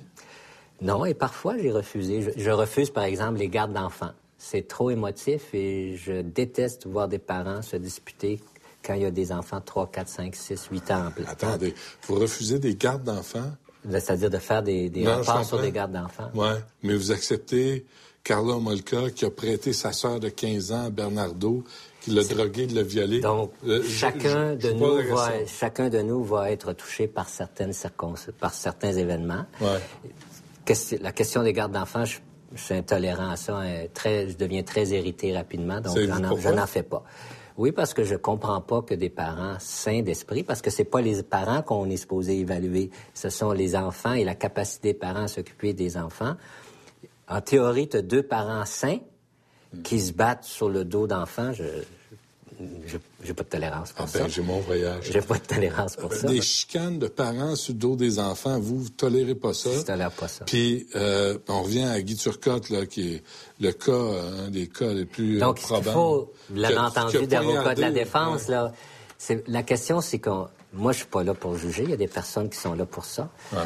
Non, 0.80 1.04
et 1.04 1.14
parfois, 1.14 1.56
j'ai 1.58 1.70
refusé. 1.70 2.22
Je, 2.22 2.30
je, 2.36 2.50
refuse, 2.50 2.90
par 2.90 3.04
exemple, 3.04 3.38
les 3.38 3.48
gardes 3.48 3.72
d'enfants. 3.72 4.12
C'est 4.38 4.68
trop 4.68 4.90
émotif 4.90 5.54
et 5.54 5.96
je 5.96 6.20
déteste 6.20 6.86
voir 6.86 7.08
des 7.08 7.18
parents 7.18 7.62
se 7.62 7.76
disputer 7.76 8.40
quand 8.86 8.94
il 8.94 9.02
y 9.02 9.06
a 9.06 9.10
des 9.10 9.32
enfants 9.32 9.58
de 9.58 9.64
3, 9.64 9.90
4, 9.90 10.08
5, 10.08 10.34
6, 10.34 10.68
8 10.70 10.90
ans. 10.92 11.12
Attendez, 11.26 11.74
vous 12.06 12.14
refusez 12.14 12.58
des 12.58 12.76
gardes 12.76 13.02
d'enfants? 13.02 13.50
C'est-à-dire 13.88 14.30
de 14.30 14.38
faire 14.38 14.62
des, 14.62 14.90
des 14.90 15.06
rapports 15.06 15.44
sur 15.44 15.60
des 15.60 15.72
gardes 15.72 15.92
d'enfants? 15.92 16.30
Oui, 16.34 16.48
mais 16.82 16.94
vous 16.94 17.12
acceptez 17.12 17.84
Carla 18.26 18.56
Molka 18.58 19.10
qui 19.10 19.24
a 19.24 19.30
prêté 19.30 19.72
sa 19.72 19.92
sœur 19.92 20.18
de 20.18 20.28
15 20.28 20.72
ans 20.72 20.86
à 20.86 20.90
Bernardo, 20.90 21.62
qui 22.00 22.10
l'a 22.10 22.24
drogué, 22.24 22.66
l'a 22.66 22.82
violé. 22.82 23.20
Donc, 23.20 23.52
euh, 23.66 23.82
chacun, 23.84 24.56
je, 24.58 24.68
je, 24.68 24.68
de 24.68 24.72
nous 24.72 25.14
va, 25.14 25.46
chacun 25.46 25.88
de 25.88 26.02
nous 26.02 26.24
va 26.24 26.50
être 26.50 26.72
touché 26.72 27.06
par 27.06 27.28
certaines 27.28 27.72
circonstances, 27.72 28.34
par 28.38 28.52
certains 28.52 28.92
événements. 28.92 29.46
Ouais. 29.60 29.78
La 31.00 31.12
question 31.12 31.44
des 31.44 31.52
gardes 31.52 31.72
d'enfants, 31.72 32.04
je, 32.04 32.18
je, 32.56 32.60
suis 32.60 32.74
intolérant 32.74 33.30
à 33.30 33.36
ça. 33.36 33.58
Hein, 33.58 33.86
très, 33.94 34.28
je 34.28 34.36
deviens 34.36 34.64
très 34.64 34.88
irrité 34.88 35.32
rapidement, 35.32 35.80
donc 35.80 35.96
je 35.96 36.50
n'en 36.50 36.66
fais 36.66 36.82
pas. 36.82 37.04
Oui, 37.58 37.72
parce 37.72 37.94
que 37.94 38.04
je 38.04 38.16
comprends 38.16 38.60
pas 38.60 38.82
que 38.82 38.94
des 38.94 39.08
parents 39.08 39.56
sains 39.58 40.02
d'esprit, 40.02 40.42
parce 40.42 40.60
que 40.60 40.70
c'est 40.70 40.84
pas 40.84 41.00
les 41.00 41.22
parents 41.22 41.62
qu'on 41.62 41.88
est 41.88 41.96
supposé 41.96 42.38
évaluer, 42.38 42.90
ce 43.14 43.30
sont 43.30 43.52
les 43.52 43.74
enfants 43.74 44.12
et 44.12 44.24
la 44.24 44.34
capacité 44.34 44.92
des 44.92 44.98
parents 44.98 45.22
à 45.22 45.28
s'occuper 45.28 45.72
des 45.72 45.96
enfants. 45.96 46.36
En 47.28 47.40
théorie, 47.40 47.88
tu 47.88 47.96
as 47.96 48.02
deux 48.02 48.22
parents 48.22 48.66
sains 48.66 48.98
qui 49.82 50.00
se 50.00 50.12
battent 50.12 50.44
sur 50.44 50.68
le 50.68 50.84
dos 50.84 51.06
d'enfants. 51.06 51.52
Je, 51.52 51.64
j'ai 53.22 53.34
pas 53.34 53.42
de 53.42 53.48
tolérance 53.48 53.92
pour 53.92 54.04
ah 54.04 54.08
ça. 54.08 54.18
Ben, 54.20 54.28
j'ai 54.28 54.42
mon 54.42 54.60
voyage. 54.60 55.10
J'ai 55.10 55.20
pas 55.20 55.38
de 55.38 55.44
tolérance 55.44 55.96
pour 55.96 56.12
ça. 56.12 56.26
Des 56.26 56.40
chicanes 56.40 56.98
de 56.98 57.08
parents 57.08 57.54
sur 57.54 57.74
le 57.74 57.78
dos 57.78 57.96
des 57.96 58.18
enfants, 58.18 58.58
vous, 58.58 58.78
vous 58.84 58.88
tolérez 58.88 59.34
pas 59.34 59.52
ça. 59.52 59.70
Je 59.72 59.82
tolère 59.82 60.10
pas 60.10 60.28
ça. 60.28 60.44
Puis, 60.44 60.86
euh, 60.94 61.38
on 61.48 61.62
revient 61.62 61.84
à 61.84 62.00
Guy 62.00 62.16
Turcotte, 62.16 62.70
là, 62.70 62.86
qui 62.86 63.14
est 63.14 63.22
le 63.60 63.72
cas, 63.72 63.92
un 63.92 64.50
des 64.50 64.68
cas 64.68 64.92
les 64.92 65.04
plus 65.04 65.38
Donc, 65.38 65.58
euh, 65.58 65.62
probables. 65.62 65.88
il 65.88 65.92
faut, 65.92 66.32
vous 66.50 66.56
l'avez 66.56 66.78
entendu 66.78 67.26
d'avocat 67.26 67.74
de 67.74 67.80
la 67.80 67.90
défense, 67.90 68.46
ouais. 68.46 68.54
là. 68.54 68.72
La 69.46 69.62
question, 69.62 70.00
c'est 70.00 70.18
que 70.18 70.30
moi, 70.72 70.92
je 70.92 70.98
suis 70.98 71.06
pas 71.06 71.24
là 71.24 71.34
pour 71.34 71.56
juger. 71.56 71.84
Il 71.84 71.90
y 71.90 71.94
a 71.94 71.98
des 71.98 72.08
personnes 72.08 72.48
qui 72.48 72.58
sont 72.58 72.74
là 72.74 72.86
pour 72.86 73.04
ça. 73.04 73.30
Ouais. 73.52 73.58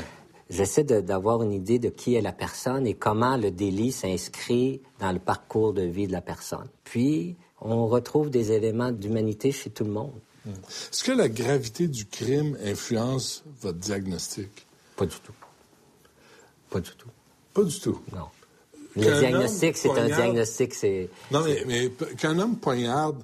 J'essaie 0.48 0.82
d'avoir 0.82 1.42
une 1.44 1.52
idée 1.52 1.78
de 1.78 1.90
qui 1.90 2.16
est 2.16 2.20
la 2.20 2.32
personne 2.32 2.84
et 2.86 2.94
comment 2.94 3.36
le 3.36 3.52
délit 3.52 3.92
s'inscrit 3.92 4.80
dans 4.98 5.12
le 5.12 5.20
parcours 5.20 5.72
de 5.72 5.82
vie 5.82 6.08
de 6.08 6.12
la 6.12 6.20
personne. 6.20 6.66
Puis, 6.82 7.36
on 7.60 7.86
retrouve 7.86 8.30
des 8.30 8.52
éléments 8.52 8.92
d'humanité 8.92 9.52
chez 9.52 9.70
tout 9.70 9.84
le 9.84 9.90
monde. 9.90 10.12
Est-ce 10.46 11.04
que 11.04 11.12
la 11.12 11.28
gravité 11.28 11.86
du 11.86 12.06
crime 12.06 12.56
influence 12.64 13.44
votre 13.60 13.78
diagnostic? 13.78 14.66
Pas 14.96 15.06
du 15.06 15.16
tout. 15.16 15.34
Pas 16.70 16.80
du 16.80 16.90
tout. 16.90 17.08
Pas 17.52 17.64
du 17.64 17.80
tout? 17.80 18.00
Non. 18.12 18.26
Le 18.96 19.18
diagnostic, 19.18 19.76
c'est 19.76 19.90
un 19.90 20.06
diagnostic, 20.06 20.74
c'est... 20.74 21.08
Non, 21.30 21.42
mais, 21.44 21.62
mais 21.66 21.90
qu'un 22.16 22.38
homme 22.38 22.56
poignarde 22.56 23.22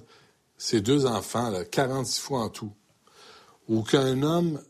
ses 0.57 0.81
deux 0.81 1.05
enfants, 1.05 1.49
là, 1.49 1.65
46 1.65 2.21
fois 2.21 2.39
en 2.41 2.49
tout, 2.49 2.71
ou 3.67 3.83
qu'un 3.83 4.23
homme, 4.23 4.61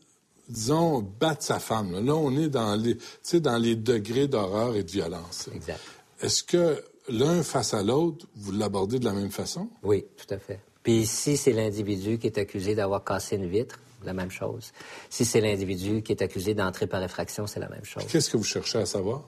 disons, 0.48 1.00
batte 1.20 1.42
sa 1.42 1.60
femme, 1.60 1.92
là, 1.92 2.00
là 2.00 2.14
on 2.14 2.36
est 2.36 2.48
dans 2.48 2.74
les, 2.74 2.98
dans 3.40 3.58
les 3.58 3.76
degrés 3.76 4.26
d'horreur 4.26 4.74
et 4.74 4.82
de 4.82 4.90
violence. 4.90 5.48
Exact. 5.54 5.80
Est-ce 6.20 6.42
que 6.42 6.82
l'un 7.08 7.42
face 7.42 7.74
à 7.74 7.82
l'autre, 7.82 8.26
vous 8.36 8.52
l'abordez 8.52 8.98
de 8.98 9.04
la 9.04 9.12
même 9.12 9.30
façon? 9.30 9.68
Oui, 9.82 10.04
tout 10.16 10.32
à 10.34 10.38
fait. 10.38 10.60
Puis 10.82 11.06
si 11.06 11.36
c'est 11.36 11.52
l'individu 11.52 12.18
qui 12.18 12.26
est 12.28 12.38
accusé 12.38 12.74
d'avoir 12.74 13.04
cassé 13.04 13.36
une 13.36 13.46
vitre, 13.46 13.80
la 14.04 14.12
même 14.12 14.30
chose. 14.30 14.72
Si 15.10 15.24
c'est 15.24 15.40
l'individu 15.40 16.02
qui 16.02 16.12
est 16.12 16.22
accusé 16.22 16.54
d'entrer 16.54 16.86
par 16.86 17.02
effraction, 17.02 17.46
c'est 17.46 17.60
la 17.60 17.68
même 17.68 17.84
chose. 17.84 18.04
Qu'est-ce 18.08 18.30
que 18.30 18.36
vous 18.36 18.44
cherchez 18.44 18.78
à 18.78 18.86
savoir? 18.86 19.22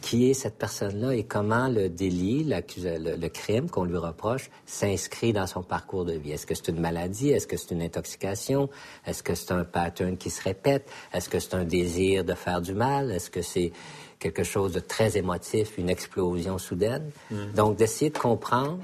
Qui 0.00 0.30
est 0.30 0.34
cette 0.34 0.56
personne-là 0.58 1.16
et 1.16 1.24
comment 1.24 1.68
le 1.68 1.88
délit, 1.88 2.44
le, 2.44 3.16
le 3.16 3.28
crime 3.28 3.68
qu'on 3.68 3.82
lui 3.82 3.96
reproche 3.96 4.50
s'inscrit 4.64 5.32
dans 5.32 5.48
son 5.48 5.64
parcours 5.64 6.04
de 6.04 6.12
vie? 6.12 6.30
Est-ce 6.30 6.46
que 6.46 6.54
c'est 6.54 6.68
une 6.68 6.78
maladie? 6.78 7.30
Est-ce 7.30 7.48
que 7.48 7.56
c'est 7.56 7.72
une 7.72 7.82
intoxication? 7.82 8.70
Est-ce 9.04 9.24
que 9.24 9.34
c'est 9.34 9.50
un 9.50 9.64
pattern 9.64 10.16
qui 10.16 10.30
se 10.30 10.40
répète? 10.42 10.88
Est-ce 11.12 11.28
que 11.28 11.40
c'est 11.40 11.54
un 11.54 11.64
désir 11.64 12.24
de 12.24 12.34
faire 12.34 12.62
du 12.62 12.74
mal? 12.74 13.10
Est-ce 13.10 13.30
que 13.30 13.42
c'est 13.42 13.72
quelque 14.18 14.42
chose 14.42 14.72
de 14.72 14.80
très 14.80 15.16
émotif, 15.16 15.78
une 15.78 15.88
explosion 15.88 16.58
soudaine. 16.58 17.10
Mmh. 17.30 17.52
Donc, 17.54 17.76
d'essayer 17.76 18.10
de 18.10 18.18
comprendre 18.18 18.78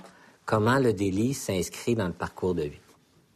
comment 0.45 0.79
le 0.79 0.93
délit 0.93 1.35
s'inscrit 1.35 1.95
dans 1.95 2.07
le 2.07 2.13
parcours 2.13 2.55
de 2.55 2.65
vie. 2.65 2.81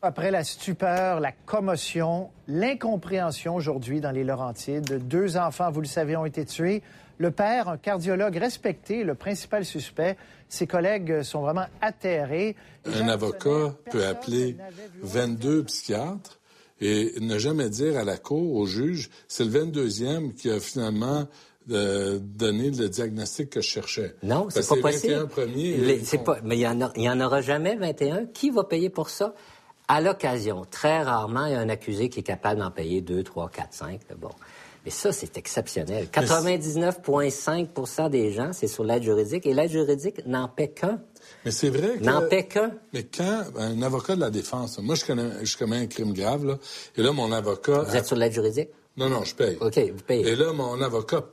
Après 0.03 0.31
la 0.31 0.45
stupeur, 0.45 1.21
la 1.21 1.33
commotion, 1.33 2.31
l'incompréhension 2.47 3.57
aujourd'hui 3.57 4.01
dans 4.01 4.11
les 4.11 4.25
Laurentides, 4.25 5.09
deux 5.09 5.37
enfants, 5.37 5.71
vous 5.71 5.81
le 5.81 5.87
savez, 5.87 6.17
ont 6.17 6.27
été 6.27 6.45
tués. 6.45 6.83
Le 7.19 7.31
père, 7.31 7.69
un 7.69 7.79
cardiologue 7.79 8.37
respecté, 8.37 9.03
le 9.03 9.15
principal 9.15 9.65
suspect, 9.65 10.17
ses 10.49 10.67
collègues 10.67 11.23
sont 11.23 11.41
vraiment 11.41 11.67
atterrés. 11.81 12.57
Un 12.85 13.09
avocat 13.09 13.75
peut 13.91 14.07
appeler 14.07 14.57
22 15.03 15.65
psychiatres 15.65 16.39
et 16.81 17.15
ne 17.21 17.39
jamais 17.39 17.71
dire 17.71 17.97
à 17.97 18.05
la 18.05 18.19
cour, 18.19 18.55
au 18.55 18.67
juge, 18.67 19.09
c'est 19.29 19.45
le 19.45 19.51
22e 19.51 20.35
qui 20.35 20.51
a 20.51 20.61
finalement 20.61 21.27
de 21.67 22.19
donner 22.19 22.71
le 22.71 22.89
diagnostic 22.89 23.51
que 23.51 23.61
je 23.61 23.69
cherchais. 23.69 24.15
Non, 24.23 24.49
c'est 24.51 24.67
pas 24.69 24.77
possible. 24.77 25.27
Premiers, 25.29 26.01
c'est 26.05 26.23
pas, 26.23 26.39
mais 26.43 26.57
il 26.57 26.61
y, 26.61 26.67
en 26.67 26.81
a, 26.81 26.93
il 26.97 27.03
y 27.03 27.11
en 27.11 27.21
aura 27.21 27.41
jamais 27.41 27.77
21. 27.77 28.27
Qui 28.27 28.51
va 28.51 28.65
payer 28.65 28.91
pour 28.91 29.11
ça? 29.11 29.35
À 29.89 30.01
l'occasion, 30.01 30.65
très 30.71 31.03
rarement, 31.03 31.47
il 31.47 31.53
y 31.53 31.55
a 31.55 31.61
un 31.61 31.69
accusé 31.69 32.09
qui 32.09 32.21
est 32.21 32.25
capable 32.25 32.61
d'en 32.61 32.71
payer 32.71 33.01
2, 33.03 33.23
3, 33.23 33.51
4, 33.51 33.69
5. 33.71 34.01
Bon. 34.19 34.31
Mais 34.85 34.91
ça, 34.93 35.11
c'est 35.11 35.37
exceptionnel. 35.37 36.07
99,5% 36.13 38.09
des 38.09 38.31
gens, 38.31 38.53
c'est 38.53 38.69
sur 38.69 38.85
l'aide 38.85 39.03
juridique, 39.03 39.45
et 39.47 39.53
l'aide 39.53 39.71
juridique 39.71 40.25
n'en 40.27 40.47
paie 40.47 40.69
qu'un. 40.69 41.01
Mais 41.45 41.51
c'est 41.51 41.71
vrai 41.71 41.99
que... 41.99 42.05
N'en 42.05 42.23
paie 42.29 42.47
qu'un. 42.47 42.71
Mais 42.93 43.03
quand 43.03 43.43
un 43.59 43.83
avocat 43.83 44.15
de 44.15 44.21
la 44.21 44.31
défense, 44.31 44.79
moi, 44.79 44.95
je 44.95 45.05
connais, 45.05 45.45
je 45.45 45.57
commets 45.57 45.79
un 45.79 45.87
crime 45.87 46.13
grave, 46.13 46.47
là, 46.47 46.59
et 46.97 47.03
là, 47.03 47.11
mon 47.11 47.33
avocat... 47.33 47.83
Vous 47.83 47.97
êtes 47.97 48.07
sur 48.07 48.15
l'aide 48.15 48.33
juridique? 48.33 48.71
Non, 48.97 49.09
non, 49.09 49.25
je 49.25 49.35
paye. 49.35 49.59
OK, 49.61 49.77
vous 49.77 50.03
payez. 50.07 50.29
Et 50.29 50.37
là, 50.37 50.53
mon 50.53 50.81
avocat 50.81 51.25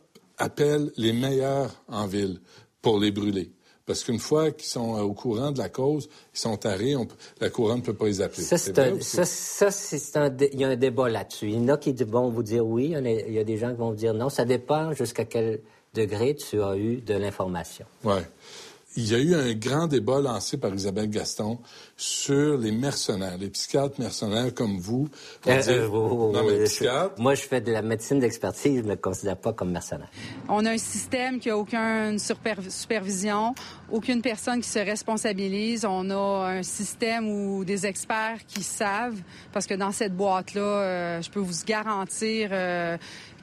appelle 0.43 0.91
les 0.97 1.13
meilleurs 1.13 1.71
en 1.87 2.05
ville 2.05 2.39
pour 2.81 2.99
les 2.99 3.11
brûler. 3.11 3.51
Parce 3.85 4.03
qu'une 4.03 4.19
fois 4.19 4.51
qu'ils 4.51 4.69
sont 4.69 4.97
au 4.99 5.13
courant 5.13 5.51
de 5.51 5.57
la 5.57 5.67
cause, 5.67 6.07
ils 6.33 6.39
sont 6.39 6.55
tarés, 6.55 6.95
on, 6.95 7.05
la 7.41 7.49
couronne 7.49 7.79
ne 7.79 7.83
peut 7.83 7.93
pas 7.93 8.05
les 8.05 8.21
appeler. 8.21 8.43
Ça, 8.43 8.57
c'est 8.57 8.79
un, 8.79 8.99
ça, 9.01 9.25
ça 9.25 9.71
c'est 9.71 10.17
un, 10.17 10.33
il 10.53 10.59
y 10.59 10.63
a 10.63 10.69
un 10.69 10.75
débat 10.77 11.09
là-dessus. 11.09 11.49
Il 11.49 11.55
y 11.55 11.59
en 11.59 11.67
a 11.67 11.77
qui 11.77 11.91
vont 11.91 12.29
vous 12.29 12.43
dire 12.43 12.65
oui, 12.65 12.85
il 12.85 12.91
y, 12.91 12.95
a, 12.95 12.99
il 13.27 13.33
y 13.33 13.39
a 13.39 13.43
des 13.43 13.57
gens 13.57 13.71
qui 13.71 13.77
vont 13.77 13.89
vous 13.89 13.95
dire 13.95 14.13
non. 14.13 14.29
Ça 14.29 14.45
dépend 14.45 14.93
jusqu'à 14.93 15.25
quel 15.25 15.59
degré 15.93 16.35
tu 16.35 16.61
as 16.61 16.77
eu 16.77 17.01
de 17.01 17.13
l'information. 17.13 17.85
Oui. 18.05 18.21
Il 18.95 19.11
y 19.11 19.15
a 19.15 19.19
eu 19.19 19.35
un 19.35 19.53
grand 19.53 19.87
débat 19.87 20.19
lancé 20.21 20.57
par 20.57 20.73
Isabelle 20.73 21.09
Gaston 21.09 21.59
sur 21.97 22.57
les 22.57 22.71
mercenaires, 22.71 23.37
les 23.39 23.49
psychiatres 23.49 23.99
mercenaires 23.99 24.53
comme 24.53 24.77
vous. 24.77 25.09
Euh, 25.47 25.61
euh, 25.67 25.87
oh, 25.91 26.33
moi, 27.17 27.35
je 27.35 27.41
fais 27.41 27.61
de 27.61 27.71
la 27.71 27.81
médecine 27.81 28.19
d'expertise, 28.19 28.77
je 28.77 28.81
ne 28.83 28.89
me 28.89 28.95
considère 28.95 29.37
pas 29.37 29.53
comme 29.53 29.71
mercenaire. 29.71 30.09
On 30.47 30.65
a 30.65 30.71
un 30.71 30.77
système 30.77 31.39
qui 31.39 31.49
n'a 31.49 31.57
aucune 31.57 32.17
supervision, 32.19 33.55
aucune 33.91 34.21
personne 34.21 34.61
qui 34.61 34.69
se 34.69 34.79
responsabilise. 34.79 35.85
On 35.85 36.09
a 36.09 36.57
un 36.57 36.63
système 36.63 37.29
où 37.29 37.65
des 37.65 37.85
experts 37.85 38.45
qui 38.47 38.63
savent, 38.63 39.19
parce 39.51 39.65
que 39.65 39.73
dans 39.73 39.91
cette 39.91 40.15
boîte-là, 40.15 40.61
euh, 40.61 41.21
je 41.21 41.29
peux 41.29 41.39
vous 41.39 41.63
garantir 41.65 42.49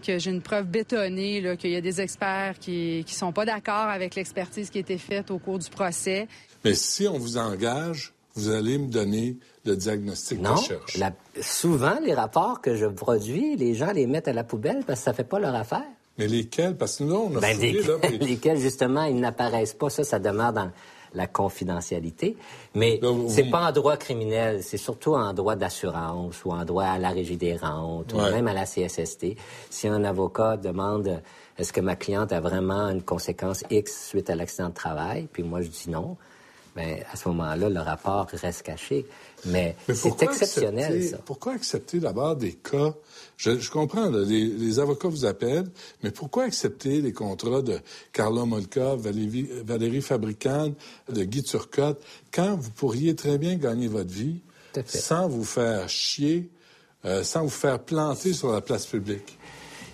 que 0.01 0.19
j'ai 0.19 0.31
une 0.31 0.43
preuve 0.43 0.67
bétonnée 0.67 1.57
qu'il 1.59 1.71
y 1.71 1.77
a 1.77 1.81
des 1.81 2.01
experts 2.01 2.59
qui 2.59 3.05
ne 3.07 3.13
sont 3.13 3.33
pas 3.33 3.45
d'accord 3.45 3.89
avec 3.89 4.15
l'expertise 4.15 4.71
qui 4.71 4.79
a 4.79 4.81
été 4.81 4.99
faite 4.99 5.31
au 5.31 5.39
cours 5.39 5.59
du 5.59 5.71
procès. 5.71 6.29
Mais 6.65 6.75
si 6.75 7.07
on 7.09 7.19
vous 7.19 7.39
engage, 7.39 8.13
vous 8.35 8.51
allez 8.51 8.79
me 8.79 8.89
donner 8.89 9.37
le 9.65 9.77
diagnostic 9.77 10.41
non, 10.41 10.55
de 10.55 10.59
recherche. 10.59 10.97
La... 10.99 11.13
Souvent, 11.41 11.99
les 12.05 12.15
rapports 12.15 12.61
que 12.61 12.77
je 12.77 12.87
produis, 12.87 13.57
les 13.57 13.75
gens 13.75 13.93
les 13.93 14.07
mettent 14.07 14.29
à 14.29 14.33
la 14.33 14.45
poubelle 14.45 14.83
parce 14.87 15.01
que 15.01 15.05
ça 15.05 15.13
fait 15.13 15.25
pas 15.25 15.39
leur 15.39 15.55
affaire. 15.55 15.85
Mais 16.19 16.27
lesquels? 16.27 16.77
Parce 16.77 16.97
que 16.99 17.05
nous, 17.05 17.15
on 17.15 17.37
a 17.37 17.41
ben, 17.41 17.59
lesquels, 18.21 18.59
justement, 18.59 19.05
ils 19.05 19.19
n'apparaissent 19.19 19.75
pas? 19.75 19.91
Ça, 19.91 20.05
ça 20.05 20.19
demeure 20.19 20.53
dans 20.53 20.71
la 21.15 21.27
confidentialité. 21.27 22.37
Mais 22.75 23.01
c'est 23.29 23.51
pas 23.51 23.69
en 23.69 23.73
droit 23.73 23.97
criminel, 23.97 24.63
c'est 24.63 24.77
surtout 24.77 25.15
en 25.15 25.33
droit 25.33 25.57
d'assurance 25.57 26.45
ou 26.45 26.53
en 26.53 26.65
droit 26.65 26.85
à 26.85 26.99
la 26.99 27.11
régie 27.11 27.37
des 27.37 27.57
rentes 27.57 28.13
ou 28.13 28.19
même 28.19 28.49
à 28.49 28.55
la 28.55 28.65
CSST. 28.65 29.37
Si 29.71 29.89
un 29.89 30.05
avocat 30.05 30.57
demande 30.57 31.23
est-ce 31.59 31.75
que 31.75 31.81
ma 31.83 31.95
cliente 31.95 32.33
a 32.33 32.41
vraiment 32.41 32.89
une 32.89 33.03
conséquence 33.03 33.65
X 33.71 34.09
suite 34.09 34.31
à 34.31 34.35
l'accident 34.35 34.71
de 34.71 34.75
travail, 34.75 35.29
puis 35.31 35.43
moi 35.43 35.61
je 35.61 35.69
dis 35.69 35.91
non, 35.91 36.17
mais 36.77 37.05
à 37.13 37.17
ce 37.17 37.29
moment-là, 37.29 37.69
le 37.69 37.81
rapport 37.81 38.27
reste 38.33 38.63
caché. 38.63 39.07
Mais, 39.47 39.77
c'est 39.93 40.23
exceptionnel, 40.23 41.03
ça. 41.09 41.19
Pourquoi 41.19 41.55
accepter 41.55 41.99
d'abord 41.99 42.37
des 42.37 42.53
cas... 42.53 42.95
Je, 43.37 43.71
comprends, 43.71 44.11
les, 44.11 44.79
avocats 44.81 45.09
vous 45.09 45.25
appellent, 45.25 45.71
mais 46.03 46.11
pourquoi 46.11 46.45
accepter 46.45 47.01
les 47.01 47.13
contrats 47.13 47.63
de 47.63 47.79
Carla 48.13 48.45
Molka, 48.45 48.97
Valérie, 48.97 49.49
Valérie 49.65 50.03
Fabricane, 50.03 50.75
de 51.11 51.25
Guy 51.25 51.43
Turcotte, 51.43 52.03
quand 52.33 52.55
vous 52.57 52.71
pourriez 52.71 53.15
très 53.15 53.39
bien 53.39 53.57
gagner 53.57 53.89
votre 53.89 54.11
vie 54.11 54.41
sans 54.85 55.27
vous 55.27 55.45
faire 55.45 55.89
chier, 55.89 56.51
euh, 57.07 57.25
sans 57.25 57.45
vous 57.45 57.49
faire 57.49 57.79
planter 57.79 58.35
sur 58.35 58.53
la 58.53 58.61
place 58.61 58.85
publique? 58.85 59.39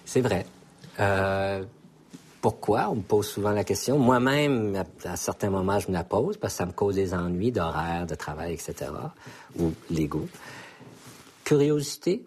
C'est 0.04 0.22
vrai. 0.22 0.44
Euh, 0.98 1.62
pourquoi? 2.46 2.90
On 2.90 2.94
me 2.94 3.02
pose 3.02 3.26
souvent 3.26 3.50
la 3.50 3.64
question. 3.64 3.98
Moi-même, 3.98 4.80
à, 5.04 5.16
certains 5.16 5.50
moments, 5.50 5.80
je 5.80 5.88
me 5.88 5.94
la 5.94 6.04
pose 6.04 6.36
parce 6.36 6.52
que 6.52 6.58
ça 6.58 6.66
me 6.66 6.70
cause 6.70 6.94
des 6.94 7.12
ennuis 7.12 7.50
d'horaire, 7.50 8.06
de 8.06 8.14
travail, 8.14 8.52
etc. 8.52 8.92
ou 9.58 9.72
légaux. 9.90 10.28
Curiosité, 11.42 12.24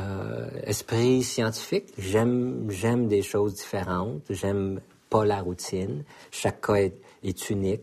euh, 0.00 0.48
esprit 0.64 1.22
scientifique. 1.22 1.84
J'aime, 1.96 2.66
j'aime 2.68 3.06
des 3.06 3.22
choses 3.22 3.54
différentes. 3.54 4.22
J'aime 4.28 4.80
pas 5.08 5.24
la 5.24 5.40
routine. 5.40 6.02
Chaque 6.32 6.66
cas 6.66 6.74
est, 7.22 7.50
unique. 7.50 7.82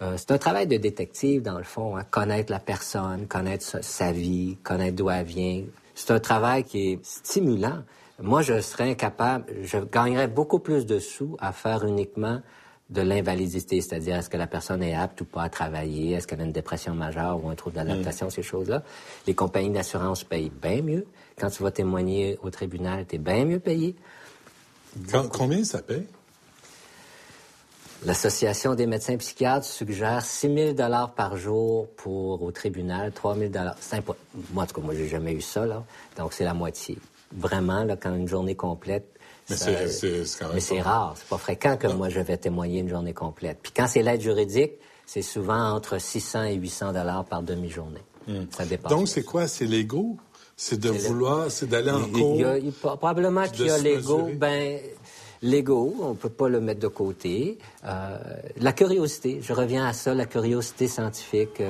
Euh, 0.00 0.14
c'est 0.16 0.30
un 0.30 0.38
travail 0.38 0.66
de 0.66 0.78
détective, 0.78 1.42
dans 1.42 1.58
le 1.58 1.64
fond, 1.64 1.98
hein. 1.98 2.04
connaître 2.10 2.50
la 2.50 2.60
personne, 2.60 3.26
connaître 3.26 3.84
sa 3.84 4.10
vie, 4.10 4.56
connaître 4.62 4.96
d'où 4.96 5.10
elle 5.10 5.26
vient. 5.26 5.64
C'est 5.94 6.12
un 6.12 6.20
travail 6.20 6.64
qui 6.64 6.92
est 6.92 7.04
stimulant. 7.04 7.82
Moi, 8.22 8.42
je 8.42 8.60
serais 8.60 8.88
incapable, 8.88 9.46
je 9.64 9.78
gagnerais 9.78 10.28
beaucoup 10.28 10.60
plus 10.60 10.86
de 10.86 11.00
sous 11.00 11.36
à 11.40 11.52
faire 11.52 11.84
uniquement 11.84 12.40
de 12.88 13.02
l'invalidité, 13.02 13.80
c'est-à-dire 13.80 14.16
est-ce 14.16 14.30
que 14.30 14.36
la 14.36 14.46
personne 14.46 14.80
est 14.80 14.94
apte 14.94 15.22
ou 15.22 15.24
pas 15.24 15.42
à 15.42 15.48
travailler, 15.48 16.12
est-ce 16.12 16.28
qu'elle 16.28 16.40
a 16.40 16.44
une 16.44 16.52
dépression 16.52 16.94
majeure 16.94 17.44
ou 17.44 17.48
un 17.48 17.56
trouble 17.56 17.74
d'adaptation, 17.76 18.28
mm. 18.28 18.30
ces 18.30 18.42
choses-là. 18.44 18.84
Les 19.26 19.34
compagnies 19.34 19.70
d'assurance 19.70 20.22
payent 20.22 20.52
bien 20.62 20.82
mieux. 20.82 21.04
Quand 21.36 21.50
tu 21.50 21.64
vas 21.64 21.72
témoigner 21.72 22.38
au 22.42 22.50
tribunal, 22.50 23.06
tu 23.08 23.16
es 23.16 23.18
bien 23.18 23.44
mieux 23.44 23.58
payé. 23.58 23.96
combien 25.32 25.64
ça 25.64 25.82
paye? 25.82 26.06
L'Association 28.04 28.76
des 28.76 28.86
médecins 28.86 29.16
psychiatres 29.16 29.66
suggère 29.66 30.24
6 30.24 30.74
000 30.76 31.08
par 31.16 31.36
jour 31.36 31.88
pour 31.96 32.42
au 32.42 32.52
tribunal, 32.52 33.10
3 33.10 33.36
000 33.36 33.52
C'est 33.80 34.00
Moi, 34.52 34.62
en 34.62 34.66
tout 34.66 34.74
cas, 34.74 34.80
moi, 34.80 34.94
j'ai 34.94 35.08
jamais 35.08 35.32
eu 35.32 35.40
ça, 35.40 35.66
là. 35.66 35.82
Donc, 36.16 36.32
c'est 36.34 36.44
la 36.44 36.54
moitié 36.54 36.98
vraiment, 37.36 37.84
là, 37.84 37.96
quand 37.96 38.14
une 38.14 38.28
journée 38.28 38.54
complète. 38.54 39.08
Mais 39.50 39.56
c'est 40.60 40.80
rare, 40.80 41.14
c'est 41.16 41.28
pas 41.28 41.38
fréquent 41.38 41.76
que 41.76 41.88
moi 41.88 42.08
je 42.08 42.20
vais 42.20 42.36
témoigner 42.36 42.80
une 42.80 42.88
journée 42.88 43.12
complète. 43.12 43.58
Puis 43.62 43.72
quand 43.74 43.86
c'est 43.86 44.02
l'aide 44.02 44.20
juridique, 44.20 44.72
c'est 45.04 45.22
souvent 45.22 45.72
entre 45.72 46.00
600 46.00 46.44
et 46.44 46.54
800 46.54 46.92
dollars 46.92 47.24
par 47.24 47.42
demi-journée. 47.42 48.02
Hmm. 48.28 48.44
Ça 48.50 48.64
dépend. 48.64 48.88
Donc 48.88 49.08
c'est 49.08 49.24
quoi, 49.24 49.48
c'est 49.48 49.66
l'ego? 49.66 50.16
C'est 50.56 50.78
de 50.78 50.90
vouloir, 50.90 51.50
c'est 51.50 51.68
d'aller 51.68 51.90
en 51.90 52.08
cours? 52.08 52.40
probablement 52.80 53.44
qu'il 53.48 53.66
y 53.66 53.70
a 53.70 53.78
l'ego. 53.78 54.28
Ben 54.36 54.78
l'ego, 55.42 55.96
on 56.00 56.14
peut 56.14 56.28
pas 56.28 56.48
le 56.48 56.60
mettre 56.60 56.80
de 56.80 56.88
côté. 56.88 57.58
Euh, 57.84 58.16
la 58.58 58.72
curiosité, 58.72 59.40
je 59.42 59.52
reviens 59.52 59.86
à 59.86 59.92
ça, 59.92 60.14
la 60.14 60.26
curiosité 60.26 60.86
scientifique. 60.86 61.60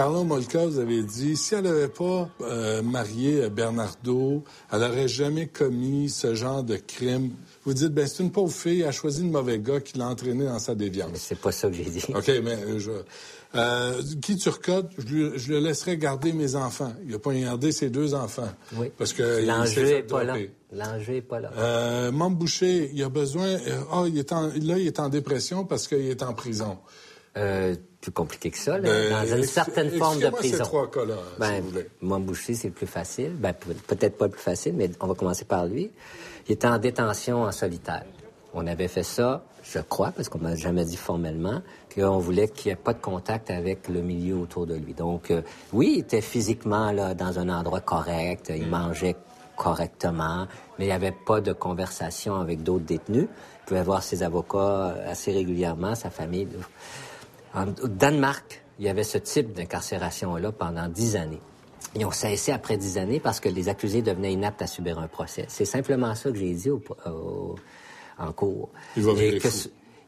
Euh, 0.00 0.02
Carla 0.02 0.24
Molka, 0.24 0.64
vous 0.64 0.78
avez 0.78 1.02
dit, 1.02 1.36
si 1.36 1.54
elle 1.54 1.64
n'avait 1.64 1.88
pas 1.88 2.28
euh, 2.40 2.80
marié 2.82 3.50
Bernardo, 3.50 4.42
elle 4.72 4.80
n'aurait 4.80 5.08
jamais 5.08 5.46
commis 5.46 6.08
ce 6.08 6.34
genre 6.34 6.62
de 6.62 6.76
crime. 6.76 7.32
Vous 7.64 7.74
dites, 7.74 7.92
ben 7.92 8.06
c'est 8.06 8.22
une 8.22 8.32
pauvre 8.32 8.52
fille, 8.52 8.80
elle 8.80 8.88
a 8.88 8.92
choisi 8.92 9.22
le 9.22 9.28
mauvais 9.28 9.58
gars 9.58 9.80
qui 9.80 9.98
l'a 9.98 10.08
entraîné 10.08 10.46
dans 10.46 10.58
sa 10.58 10.74
déviance. 10.74 11.10
C'est 11.16 11.38
pas 11.38 11.52
ça 11.52 11.68
que 11.68 11.74
j'ai 11.74 11.84
dit. 11.84 12.02
OK, 12.08 12.28
mais 12.42 12.56
euh, 12.56 12.78
je... 12.78 12.92
Euh, 13.56 14.00
qui 14.22 14.36
turcotte, 14.36 14.90
je, 14.96 15.36
je 15.36 15.52
le 15.52 15.58
laisserai 15.58 15.98
garder 15.98 16.32
mes 16.32 16.54
enfants. 16.54 16.92
Il 17.04 17.10
n'a 17.10 17.18
pas 17.18 17.34
gardé 17.34 17.72
ses 17.72 17.90
deux 17.90 18.14
enfants. 18.14 18.48
Oui. 18.76 18.92
Parce 18.96 19.12
que 19.12 19.44
l'enjeu 19.44 19.82
n'est 19.82 20.02
pas 20.02 20.22
là. 20.22 20.36
L'enjeu 20.72 21.14
n'est 21.14 21.20
pas 21.20 21.40
là. 21.40 21.50
Euh, 21.58 22.12
Boucher, 22.12 22.90
il 22.94 23.02
a 23.02 23.08
besoin. 23.08 23.56
Ah, 23.90 24.04
il 24.06 24.16
est 24.16 24.32
en, 24.32 24.46
là, 24.46 24.78
il 24.78 24.86
est 24.86 25.00
en 25.00 25.08
dépression 25.08 25.64
parce 25.64 25.88
qu'il 25.88 26.06
est 26.06 26.22
en 26.22 26.32
prison. 26.32 26.78
Euh, 27.36 27.74
plus 28.00 28.12
compliqué 28.12 28.50
que 28.50 28.58
ça, 28.58 28.78
là, 28.78 28.88
ben, 28.88 29.10
dans 29.10 29.36
une 29.36 29.44
certaine 29.44 29.90
forme 29.90 30.20
de 30.20 30.30
prison. 30.30 30.56
Ces 30.56 30.62
trois 30.62 30.90
cas-là, 30.90 31.16
ben, 31.38 31.62
si 32.34 32.56
c'est 32.56 32.68
le 32.68 32.74
plus 32.74 32.86
facile. 32.86 33.32
Ben, 33.36 33.52
peut-être 33.52 34.16
pas 34.16 34.26
le 34.26 34.30
plus 34.30 34.40
facile, 34.40 34.74
mais 34.74 34.90
on 35.00 35.06
va 35.06 35.14
commencer 35.14 35.44
par 35.44 35.66
lui. 35.66 35.90
Il 36.48 36.52
était 36.52 36.68
en 36.68 36.78
détention 36.78 37.42
en 37.42 37.52
solitaire. 37.52 38.04
On 38.54 38.66
avait 38.66 38.88
fait 38.88 39.02
ça, 39.02 39.44
je 39.62 39.78
crois, 39.78 40.10
parce 40.10 40.28
qu'on 40.28 40.38
m'a 40.38 40.56
jamais 40.56 40.84
dit 40.84 40.96
formellement, 40.96 41.62
qu'on 41.94 42.18
voulait 42.18 42.48
qu'il 42.48 42.70
n'y 42.70 42.72
ait 42.72 42.82
pas 42.82 42.94
de 42.94 43.00
contact 43.00 43.50
avec 43.50 43.88
le 43.88 44.00
milieu 44.00 44.36
autour 44.36 44.66
de 44.66 44.74
lui. 44.74 44.94
Donc, 44.94 45.30
euh, 45.30 45.42
oui, 45.72 45.92
il 45.96 46.00
était 46.00 46.22
physiquement 46.22 46.90
là, 46.90 47.14
dans 47.14 47.38
un 47.38 47.48
endroit 47.48 47.80
correct, 47.80 48.50
il 48.54 48.66
mangeait 48.66 49.16
correctement, 49.56 50.46
mais 50.78 50.86
il 50.86 50.88
n'y 50.88 50.94
avait 50.94 51.12
pas 51.12 51.42
de 51.42 51.52
conversation 51.52 52.36
avec 52.36 52.62
d'autres 52.62 52.86
détenus. 52.86 53.28
Il 53.28 53.66
pouvait 53.66 53.82
voir 53.82 54.02
ses 54.02 54.22
avocats 54.22 54.96
assez 55.06 55.32
régulièrement, 55.32 55.94
sa 55.94 56.10
famille. 56.10 56.48
Au 57.54 57.88
Danemark, 57.88 58.62
il 58.78 58.86
y 58.86 58.88
avait 58.88 59.04
ce 59.04 59.18
type 59.18 59.52
d'incarcération-là 59.52 60.52
pendant 60.52 60.88
dix 60.88 61.16
années. 61.16 61.40
Ils 61.96 62.06
ont 62.06 62.12
cessé 62.12 62.52
après 62.52 62.76
dix 62.76 62.98
années 62.98 63.20
parce 63.20 63.40
que 63.40 63.48
les 63.48 63.68
accusés 63.68 64.02
devenaient 64.02 64.32
inaptes 64.32 64.62
à 64.62 64.66
subir 64.66 64.98
un 64.98 65.08
procès. 65.08 65.46
C'est 65.48 65.64
simplement 65.64 66.14
ça 66.14 66.30
que 66.30 66.38
j'ai 66.38 66.54
dit 66.54 66.70
en 66.70 68.32
cours. 68.32 68.70
Il 68.96 69.02
va, 69.02 69.12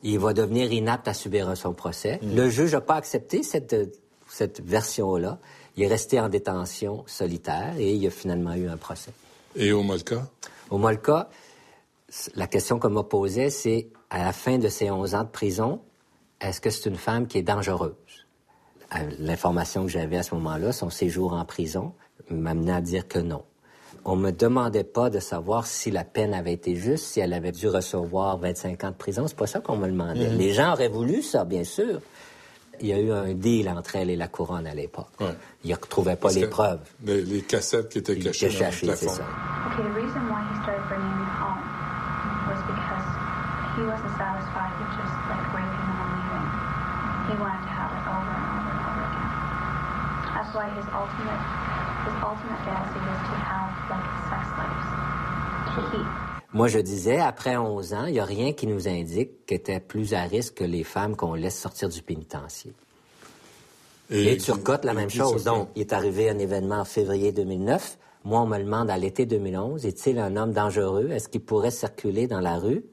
il 0.03 0.19
va 0.19 0.33
devenir 0.33 0.73
inapte 0.73 1.09
à 1.09 1.15
subir 1.15 1.57
son 1.57 1.73
procès. 1.73 2.21
Mm. 2.23 2.37
Le 2.37 2.49
juge 2.49 2.73
n'a 2.73 2.81
pas 2.81 2.95
accepté 2.95 3.43
cette, 3.43 3.75
cette 4.29 4.61
version-là. 4.61 5.39
Il 5.77 5.83
est 5.83 5.89
resté 5.89 6.21
en 6.21 6.29
détention 6.29 7.05
solitaire 7.07 7.75
et 7.79 7.95
il 7.95 8.07
a 8.07 8.11
finalement 8.11 8.55
eu 8.55 8.69
un 8.69 8.77
procès. 8.77 9.13
Et 9.57 9.73
au 9.73 9.83
Molka? 9.83 10.29
Au 10.71 10.79
Molka, 10.79 11.29
la 12.35 12.47
question 12.47 12.79
qu'on 12.79 12.91
m'a 12.91 13.03
posée, 13.03 13.51
c'est 13.51 13.89
à 14.11 14.25
la 14.25 14.33
fin 14.33 14.59
de 14.59 14.69
ses 14.69 14.91
11 14.91 15.15
ans 15.15 15.25
de 15.25 15.29
prison, 15.29 15.81
est-ce 16.43 16.61
que 16.61 16.71
c'est 16.71 16.89
une 16.89 16.97
femme 16.97 17.27
qui 17.27 17.39
est 17.39 17.43
dangereuse? 17.43 17.93
Euh, 18.95 18.99
l'information 19.19 19.85
que 19.85 19.91
j'avais 19.91 20.19
à 20.19 20.23
ce 20.23 20.35
moment-là, 20.35 20.73
son 20.73 20.91
séjour 20.91 21.33
en 21.33 21.45
prison, 21.45 21.93
m'amenait 22.31 22.73
à 22.73 22.81
dire 22.81 23.09
que 23.09 23.19
non. 23.19 23.45
On 24.05 24.17
me 24.17 24.33
demandait 24.33 24.85
pas 24.85 25.11
de 25.11 25.21
savoir 25.21 25.67
si 25.67 25.91
la 25.91 26.05
peine 26.05 26.35
avait 26.35 26.53
été 26.53 26.75
juste, 26.75 27.05
si 27.05 27.21
elle 27.21 27.33
avait 27.33 27.53
dû 27.53 27.69
recevoir 27.69 28.37
25 28.39 28.83
ans 28.85 28.91
de 28.91 28.97
prison. 28.97 29.29
C'est 29.29 29.37
pas 29.37 29.47
ça 29.47 29.61
qu'on 29.61 29.77
me 29.77 29.87
demandait. 29.87 30.29
Mhm. 30.29 30.39
Les 30.39 30.53
gens 30.53 30.73
auraient 30.73 30.89
voulu 30.89 31.23
ça, 31.23 31.45
bien 31.45 31.63
sûr. 31.63 32.01
Il 32.81 32.89
y 32.89 32.93
a 32.93 32.99
eu 32.99 33.13
un 33.13 33.33
deal 33.35 33.69
entre 33.69 33.97
elle 33.97 34.11
et 34.11 34.17
la 34.17 34.27
couronne 34.27 34.67
à 34.67 34.75
l'époque. 34.75 35.07
Ouais. 35.21 35.37
Ils 35.63 35.71
ne 35.71 35.77
retrouvaient 35.77 36.17
pas 36.17 36.33
les 36.33 36.49
preuves. 36.49 36.81
Les, 37.05 37.43
cassettes 37.43 37.91
qui 37.91 37.99
étaient 37.99 38.19
cachées 38.19 38.49
dans 38.49 38.67
le 38.67 38.87
plafond. 38.87 39.09
Ça. 39.09 39.25
He 43.75 45.52
wanted 47.39 47.63
to 47.63 47.73
have 47.73 47.91
it 47.93 48.05
over 48.09 48.33
and 48.33 48.47
over 48.57 48.71
and 48.73 48.83
over 48.89 49.03
again. 49.09 49.31
That's 50.35 50.53
why 50.55 50.67
his 50.77 50.87
ultimate 50.93 51.43
his 52.07 52.17
ultimate 52.23 52.61
fantasy 52.67 53.01
was 53.09 53.21
to 53.29 53.35
have 53.51 53.71
like 53.91 54.09
sex 54.29 54.43
slaves 54.55 54.89
to 55.75 55.81
keep. 55.91 56.09
Moi, 56.55 56.69
je 56.69 56.81
disais, 56.81 57.19
après 57.19 57.57
11 57.57 57.95
ans, 57.95 58.05
il 58.05 58.13
n'y 58.13 58.21
a 58.21 58.27
rien 58.27 58.53
qui 58.53 58.67
nous 58.67 58.87
indique 58.87 59.47
qu'elle 59.47 59.59
était 59.59 59.81
plus 59.81 60.13
à 60.13 60.25
risque 60.25 60.57
que 60.57 60.65
les 60.65 60.85
femmes 60.85 61.17
qu'on 61.17 61.33
laisse 61.33 61.59
sortir 61.59 61.89
du 61.89 62.03
pénitencier. 62.03 62.75
Et, 64.11 64.37
Turcotte, 64.37 64.85
la 64.85 64.93
même 64.93 65.09
chose. 65.09 65.45
Donc, 65.45 65.71
il 65.75 65.81
est 65.81 65.95
arrivé 65.95 66.29
un 66.29 66.39
événement 66.39 66.81
en 66.81 66.85
février 66.85 67.33
2009. 67.33 67.97
Moi, 68.25 68.41
on 68.43 68.47
me 68.47 68.59
demande 68.59 68.91
à 68.91 68.99
l'été 68.99 69.25
2011, 69.25 69.87
est-il 69.87 70.19
un 70.19 70.37
homme 70.37 70.53
dangereux? 70.53 71.09
Est-ce 71.11 71.31
qu'il 71.31 71.41
pourrait 71.41 71.71
circuler 71.71 72.27
dans 72.27 72.41
la 72.41 72.59
rue? 72.59 72.85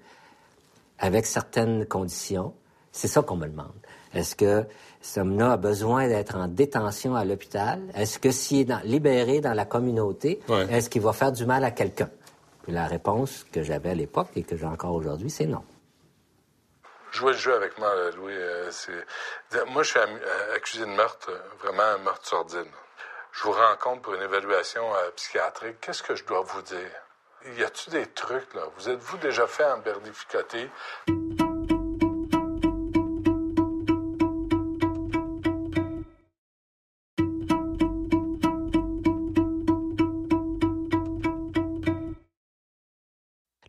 Avec 0.97 1.25
certaines 1.25 1.85
conditions? 1.85 2.53
C'est 2.91 3.07
ça 3.07 3.21
qu'on 3.21 3.35
me 3.35 3.47
demande. 3.47 3.73
Est-ce 4.13 4.35
que 4.35 4.65
ce 5.01 5.19
homme-là 5.19 5.53
a 5.53 5.57
besoin 5.57 6.07
d'être 6.07 6.35
en 6.35 6.47
détention 6.47 7.15
à 7.15 7.23
l'hôpital? 7.23 7.79
Est-ce 7.93 8.19
que 8.19 8.31
s'il 8.31 8.71
est 8.71 8.83
libéré 8.83 9.41
dans 9.41 9.53
la 9.53 9.65
communauté, 9.65 10.39
est-ce 10.69 10.89
qu'il 10.89 11.01
va 11.01 11.13
faire 11.13 11.31
du 11.31 11.45
mal 11.45 11.63
à 11.63 11.71
quelqu'un? 11.71 12.09
la 12.71 12.87
réponse 12.87 13.45
que 13.51 13.63
j'avais 13.63 13.89
à 13.89 13.95
l'époque 13.95 14.29
et 14.35 14.43
que 14.43 14.55
j'ai 14.55 14.65
encore 14.65 14.93
aujourd'hui, 14.93 15.29
c'est 15.29 15.45
non. 15.45 15.63
Jouer 17.11 17.31
le 17.31 17.37
jeu 17.37 17.55
avec 17.55 17.77
moi, 17.79 17.91
Louis, 18.15 18.35
euh, 18.35 18.69
c'est... 18.69 19.65
Moi, 19.67 19.81
je 19.83 19.89
suis 19.89 19.99
euh, 19.99 20.55
accusé 20.55 20.81
de 20.81 20.91
meurtre, 20.91 21.31
vraiment 21.59 21.83
un 21.83 21.97
meurtre 21.97 22.27
sordide. 22.27 22.67
Je 23.31 23.43
vous 23.43 23.51
rencontre 23.51 24.01
pour 24.01 24.13
une 24.13 24.21
évaluation 24.21 24.83
euh, 24.95 25.09
psychiatrique. 25.15 25.77
Qu'est-ce 25.81 26.03
que 26.03 26.15
je 26.15 26.23
dois 26.25 26.41
vous 26.41 26.61
dire? 26.61 27.57
Y 27.57 27.63
a-t-il 27.63 27.93
des 27.93 28.05
trucs, 28.07 28.53
là? 28.53 28.61
Vous 28.77 28.89
êtes-vous 28.89 29.17
déjà 29.17 29.47
fait 29.47 29.65
en 29.65 29.79
berdificoter? 29.79 30.69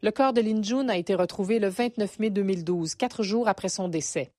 Le 0.02 0.10
corps 0.12 0.32
de 0.32 0.40
Lin 0.40 0.62
Jun 0.62 0.88
a 0.88 0.96
été 0.96 1.14
retrouvé 1.14 1.58
le 1.58 1.68
29 1.68 2.20
mai 2.20 2.30
2012, 2.30 2.94
quatre 2.94 3.22
jours 3.22 3.48
après 3.48 3.68
son 3.68 3.88
décès. 3.88 4.32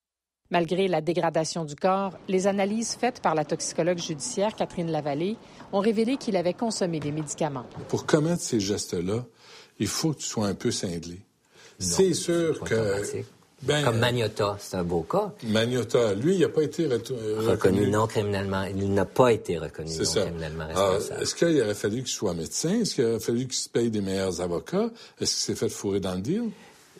Malgré 0.49 0.87
la 0.87 1.01
dégradation 1.01 1.65
du 1.65 1.75
corps, 1.75 2.17
les 2.27 2.47
analyses 2.47 2.95
faites 2.99 3.21
par 3.21 3.35
la 3.35 3.45
toxicologue 3.45 3.99
judiciaire 3.99 4.55
Catherine 4.55 4.89
Lavallée 4.89 5.37
ont 5.71 5.79
révélé 5.79 6.17
qu'il 6.17 6.35
avait 6.35 6.55
consommé 6.55 6.99
des 6.99 7.11
médicaments. 7.11 7.67
Pour 7.89 8.07
commettre 8.07 8.41
ces 8.41 8.59
gestes-là, 8.59 9.23
il 9.77 9.85
faut 9.85 10.13
que 10.13 10.17
tu 10.17 10.25
sois 10.25 10.47
un 10.47 10.55
peu 10.55 10.71
cinglé. 10.71 11.19
C'est 11.77 12.15
sûr 12.15 12.59
que 12.61 13.23
ben, 13.63 13.83
Comme 13.83 13.99
Magnota, 13.99 14.57
c'est 14.59 14.75
un 14.75 14.83
beau 14.83 15.01
cas. 15.01 15.31
Magnota, 15.43 16.13
lui, 16.15 16.35
il 16.35 16.41
n'a 16.41 16.49
pas 16.49 16.63
été 16.63 16.87
reconnu. 16.87 17.47
reconnu. 17.47 17.89
non 17.89 18.07
criminellement. 18.07 18.63
Il 18.63 18.93
n'a 18.93 19.05
pas 19.05 19.31
été 19.31 19.57
reconnu 19.57 19.95
non 19.95 20.03
criminellement 20.03 20.67
responsable. 20.67 21.21
Est-ce 21.21 21.35
qu'il 21.35 21.61
aurait 21.61 21.75
fallu 21.75 21.97
qu'il 21.97 22.07
soit 22.07 22.33
médecin? 22.33 22.81
Est-ce 22.81 22.95
qu'il 22.95 23.05
aurait 23.05 23.19
fallu 23.19 23.45
qu'il 23.45 23.53
se 23.53 23.69
paye 23.69 23.91
des 23.91 24.01
meilleurs 24.01 24.41
avocats? 24.41 24.89
Est-ce 25.19 25.33
qu'il 25.33 25.43
s'est 25.43 25.55
fait 25.55 25.69
fourrer 25.69 25.99
dans 25.99 26.15
le 26.15 26.21
deal? 26.21 26.49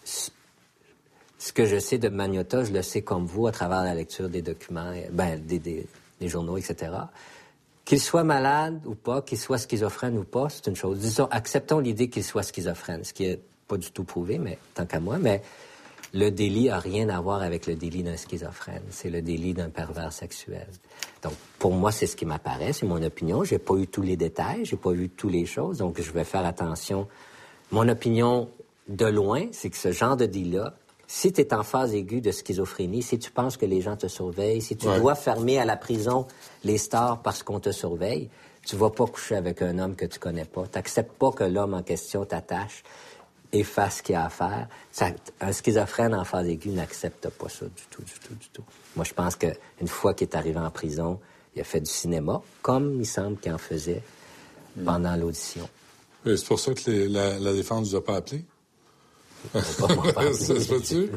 Ce 0.04 1.52
que 1.52 1.66
je 1.66 1.80
sais 1.80 1.98
de 1.98 2.10
Magnota, 2.10 2.64
je 2.64 2.72
le 2.72 2.84
sais 2.84 3.02
comme 3.02 3.26
vous 3.26 3.48
à 3.48 3.52
travers 3.52 3.84
la 3.84 3.96
lecture 3.96 4.30
des 4.30 4.44
documents, 4.44 4.94
ben, 5.12 5.44
des, 5.44 5.58
des, 5.58 5.88
des 6.20 6.28
journaux, 6.28 6.58
etc. 6.58 6.92
Qu'il 7.84 8.00
soit 8.00 8.24
malade 8.24 8.80
ou 8.86 8.94
pas, 8.94 9.24
qu'il 9.24 9.40
soit 9.40 9.58
schizophrène 9.58 10.18
ou 10.20 10.24
pas, 10.24 10.50
c'est 10.50 10.68
une 10.68 10.76
chose. 10.76 11.00
Disons, 11.00 11.28
acceptons 11.32 11.80
l'idée 11.80 12.10
qu'il 12.10 12.24
soit 12.24 12.44
schizophrène, 12.44 13.04
ce 13.04 13.12
qui 13.14 13.26
est 13.26 13.40
pas 13.68 13.78
du 13.78 13.92
tout 13.92 14.04
prouvé, 14.04 14.38
mais 14.38 14.60
tant 14.76 14.86
qu'à 14.86 15.00
moi, 15.00 15.18
mais 15.18 15.42
le 16.14 16.30
délit 16.30 16.70
a 16.70 16.80
rien 16.80 17.10
à 17.10 17.22
voir 17.22 17.42
avec 17.42 17.68
le 17.68 17.76
délit 17.76 18.04
d'un 18.04 18.18
schizophrène. 18.18 18.84
C'est 18.90 19.10
le 19.10 19.22
délit 19.22 19.54
d'un 19.54 19.70
pervers 19.70 20.12
sexuel. 20.12 20.68
Donc, 21.24 21.34
pour 21.58 21.72
moi, 21.72 21.92
c'est 21.92 22.08
ce 22.08 22.16
qui 22.16 22.26
m'apparaît, 22.26 22.74
c'est 22.74 22.86
mon 22.86 23.02
opinion. 23.02 23.44
J'ai 23.44 23.60
pas 23.60 23.76
eu 23.76 23.88
tous 23.88 24.02
les 24.02 24.18
détails, 24.18 24.66
j'ai 24.66 24.76
pas 24.76 24.92
vu 24.92 25.10
toutes 25.10 25.32
les 25.32 25.46
choses, 25.46 25.78
donc 25.78 26.02
je 26.02 26.12
vais 26.12 26.24
faire 26.24 26.46
attention. 26.46 27.08
Mon 27.72 27.88
opinion 27.88 28.50
de 28.90 29.06
loin, 29.06 29.46
c'est 29.52 29.70
que 29.70 29.78
ce 29.78 29.92
genre 29.92 30.18
de 30.18 30.26
délit-là, 30.26 30.74
si 31.08 31.32
tu 31.34 31.42
es 31.42 31.54
en 31.54 31.64
phase 31.64 31.94
aiguë 31.94 32.22
de 32.22 32.32
schizophrénie, 32.32 33.02
si 33.02 33.20
tu 33.20 33.32
penses 33.32 33.58
que 33.58 33.66
les 33.66 33.82
gens 33.82 33.98
te 33.98 34.08
surveillent, 34.08 34.62
si 34.62 34.78
tu 34.78 34.86
dois 34.86 35.16
fermer 35.16 35.60
à 35.60 35.66
la 35.66 35.76
prison 35.76 36.26
les 36.64 36.78
stars 36.78 37.22
parce 37.22 37.44
qu'on 37.44 37.60
te 37.60 37.72
surveille, 37.72 38.30
tu 38.66 38.76
vas 38.76 38.90
pas 38.90 39.06
coucher 39.06 39.36
avec 39.36 39.62
un 39.62 39.78
homme 39.80 39.96
que 39.96 40.06
tu 40.06 40.20
connais 40.20 40.46
pas. 40.46 40.64
Tu 40.64 40.78
n'acceptes 40.78 41.18
pas 41.18 41.32
que 41.32 41.44
l'homme 41.44 41.74
en 41.74 41.84
question 41.84 42.26
t'attache 42.26 42.84
et 43.54 43.64
fasse 43.64 43.98
ce 43.98 44.04
qu'il 44.04 44.16
a 44.16 44.26
à 44.26 44.30
faire. 44.30 44.68
un 45.42 45.52
schizophrène 45.52 46.14
en 46.14 46.24
phase 46.24 46.48
aiguë 46.48 46.72
n'accepte 46.72 47.30
pas 47.30 47.50
ça 47.50 47.66
du 47.66 47.84
tout, 47.90 48.02
du 48.02 48.14
tout, 48.14 48.36
du 48.36 48.50
tout. 48.50 48.64
Moi, 48.96 49.06
je 49.06 49.14
pense 49.14 49.36
qu'une 49.36 49.88
fois 49.88 50.14
qu'il 50.14 50.28
est 50.28 50.36
arrivé 50.36 50.60
en 50.60 50.70
prison, 50.70 51.20
il 51.56 51.62
a 51.62 51.64
fait 51.64 51.82
du 51.82 51.90
cinéma, 51.90 52.42
comme 52.62 53.02
il 53.02 53.06
semble 53.06 53.38
qu'il 53.38 53.54
en 53.54 53.58
faisait 53.58 54.02
pendant 54.86 55.16
l'audition. 55.16 55.68
C'est 56.26 56.46
pour 56.46 56.60
ça 56.60 56.74
que 56.74 57.08
la, 57.08 57.54
défense 57.54 57.86
ne 57.86 57.90
vous 57.90 57.96
a 57.96 58.04
pas 58.04 58.16
appelé? 58.18 58.46
ça 59.54 59.62
se 59.62 60.68
peut-tu? 60.68 61.10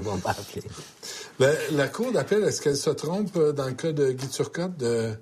La, 1.39 1.53
la 1.73 1.89
Cour 1.89 2.11
d'appel, 2.11 2.43
est-ce 2.45 2.63
qu'elle 2.63 2.77
se 2.77 2.91
trompe 2.91 3.37
euh, 3.37 3.53
dans 3.53 3.67
le 3.67 3.75
cas 3.75 3.93
de 3.93 4.13
Guy 4.13 4.29
Turcotte 4.29 4.77
de... 4.77 5.15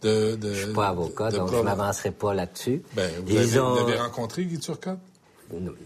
De, 0.00 0.36
de, 0.36 0.54
je 0.54 0.64
suis 0.66 0.72
pas 0.74 0.88
avocat, 0.90 1.32
donc 1.32 1.50
je 1.50 1.56
ne 1.56 1.62
m'avancerai 1.62 2.12
pas 2.12 2.32
là-dessus. 2.32 2.82
Ben, 2.94 3.10
vous, 3.26 3.36
avez, 3.36 3.46
vous, 3.46 3.78
avez, 3.78 3.96
rencontré 3.96 4.44
Guy 4.44 4.60
Turcotte? 4.60 5.00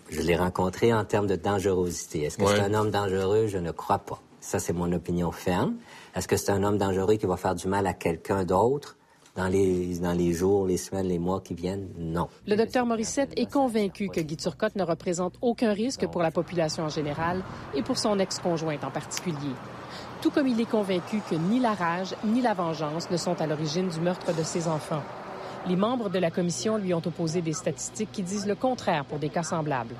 Je 0.09 0.21
l'ai 0.21 0.37
rencontré 0.37 0.93
en 0.93 1.05
termes 1.05 1.27
de 1.27 1.37
dangerosité. 1.37 2.23
Est-ce 2.23 2.39
que 2.39 2.47
c'est 2.47 2.61
un 2.61 2.75
homme 2.75 2.91
dangereux? 2.91 3.47
Je 3.47 3.59
ne 3.59 3.71
crois 3.71 3.99
pas. 3.99 4.21
Ça, 4.41 4.59
c'est 4.59 4.73
mon 4.73 4.91
opinion 4.93 5.31
ferme. 5.31 5.77
Est-ce 6.17 6.27
que 6.27 6.37
c'est 6.37 6.51
un 6.51 6.65
homme 6.65 6.79
dangereux 6.79 7.15
qui 7.15 7.27
va 7.27 7.37
faire 7.37 7.55
du 7.55 7.69
mal 7.69 7.87
à 7.87 7.95
quelqu'un 7.95 8.45
d'autre? 8.45 8.97
Dans 9.35 9.49
les, 9.49 9.97
dans 9.99 10.13
les 10.13 10.35
jours, 10.35 10.67
les 10.67 10.77
semaines, 10.77 11.07
les 11.07 11.19
mois 11.19 11.41
qui 11.41 11.55
viennent, 11.55 11.89
non. 11.97 12.29
Le 12.47 12.55
docteur 12.55 12.85
Morissette 12.85 13.33
est 13.37 13.51
convaincu 13.51 14.09
que 14.09 14.21
Guy 14.21 14.37
Turcotte 14.37 14.77
ne 14.77 14.83
représente 14.83 15.37
aucun 15.41 15.73
risque 15.73 16.07
pour 16.07 16.21
la 16.21 16.31
population 16.31 16.85
en 16.85 16.91
général 16.91 17.43
et 17.75 17.83
pour 17.83 17.97
son 17.97 18.19
ex-conjointe 18.19 18.85
en 18.85 18.91
particulier. 18.91 19.55
Tout 20.21 20.31
comme 20.31 20.49
il 20.49 20.61
est 20.61 20.71
convaincu 20.71 21.23
que 21.31 21.35
ni 21.35 21.61
la 21.61 21.73
rage 21.73 22.15
ni 22.25 22.43
la 22.43 22.53
vengeance 22.53 23.11
ne 23.11 23.17
sont 23.17 23.41
à 23.41 23.47
l'origine 23.47 23.89
du 23.89 24.01
meurtre 24.01 24.37
de 24.37 24.43
ses 24.43 24.69
enfants. 24.69 25.03
Les 25.69 25.77
membres 25.77 26.09
de 26.09 26.19
la 26.19 26.31
commission 26.31 26.77
lui 26.77 26.93
ont 26.93 27.03
opposé 27.05 27.41
des 27.41 27.53
statistiques 27.53 28.11
qui 28.13 28.23
disent 28.23 28.47
le 28.47 28.57
contraire 28.57 29.05
pour 29.05 29.19
des 29.19 29.29
cas 29.29 29.45
semblables. 29.45 29.95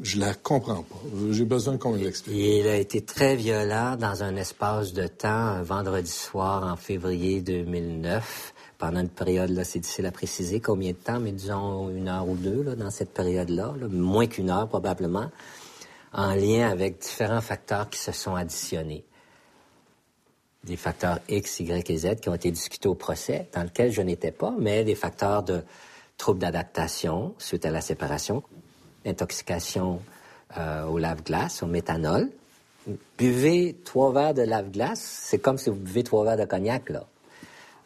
Je 0.00 0.20
la 0.20 0.34
comprends 0.34 0.82
pas. 0.82 0.96
J'ai 1.30 1.44
besoin 1.44 1.76
qu'on 1.76 1.92
me 1.92 1.98
l'explique. 1.98 2.36
Il 2.36 2.68
a 2.68 2.76
été 2.76 3.00
très 3.00 3.34
violent 3.34 3.96
dans 3.96 4.22
un 4.22 4.36
espace 4.36 4.92
de 4.92 5.06
temps, 5.06 5.28
un 5.28 5.62
vendredi 5.62 6.10
soir 6.10 6.70
en 6.70 6.76
février 6.76 7.40
2009. 7.40 8.54
Pendant 8.76 9.00
une 9.00 9.08
période, 9.08 9.50
là, 9.50 9.64
c'est 9.64 9.80
difficile 9.80 10.06
à 10.06 10.12
préciser 10.12 10.60
combien 10.60 10.92
de 10.92 10.96
temps, 10.96 11.18
mais 11.18 11.32
disons 11.32 11.88
une 11.88 12.06
heure 12.06 12.28
ou 12.28 12.36
deux, 12.36 12.62
là, 12.62 12.76
dans 12.76 12.90
cette 12.90 13.12
période-là, 13.12 13.74
moins 13.90 14.26
qu'une 14.26 14.50
heure 14.50 14.68
probablement, 14.68 15.30
en 16.12 16.34
lien 16.34 16.68
avec 16.70 17.00
différents 17.00 17.40
facteurs 17.40 17.90
qui 17.90 17.98
se 17.98 18.12
sont 18.12 18.36
additionnés 18.36 19.04
des 20.64 20.76
facteurs 20.76 21.20
X, 21.28 21.60
Y 21.60 21.90
et 21.90 21.96
Z 21.96 22.16
qui 22.20 22.28
ont 22.28 22.34
été 22.34 22.50
discutés 22.50 22.88
au 22.88 22.94
procès, 22.94 23.48
dans 23.52 23.62
lequel 23.62 23.92
je 23.92 24.02
n'étais 24.02 24.32
pas, 24.32 24.54
mais 24.58 24.84
des 24.84 24.94
facteurs 24.94 25.42
de 25.42 25.62
troubles 26.16 26.40
d'adaptation 26.40 27.34
suite 27.38 27.64
à 27.64 27.70
la 27.70 27.80
séparation, 27.80 28.42
intoxication 29.06 30.02
euh, 30.56 30.84
au 30.84 30.98
lave-glace, 30.98 31.62
au 31.62 31.66
méthanol. 31.66 32.30
Buvez 33.18 33.76
trois 33.84 34.12
verres 34.12 34.34
de 34.34 34.42
lave-glace, 34.42 35.00
c'est 35.00 35.38
comme 35.38 35.58
si 35.58 35.70
vous 35.70 35.76
buvez 35.76 36.02
trois 36.02 36.24
verres 36.24 36.38
de 36.38 36.44
cognac, 36.44 36.90
là. 36.90 37.06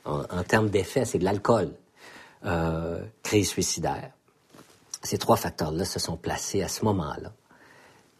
En, 0.05 0.43
termes 0.43 0.69
d'effet, 0.69 1.05
c'est 1.05 1.19
de 1.19 1.25
l'alcool. 1.25 1.71
Euh, 2.45 3.01
crise 3.23 3.51
suicidaire. 3.51 4.11
Ces 5.01 5.17
trois 5.17 5.37
facteurs-là 5.37 5.85
se 5.85 6.01
sont 6.01 6.17
placés 6.17 6.61
à 6.63 6.69
ce 6.69 6.85
moment-là, 6.85 7.33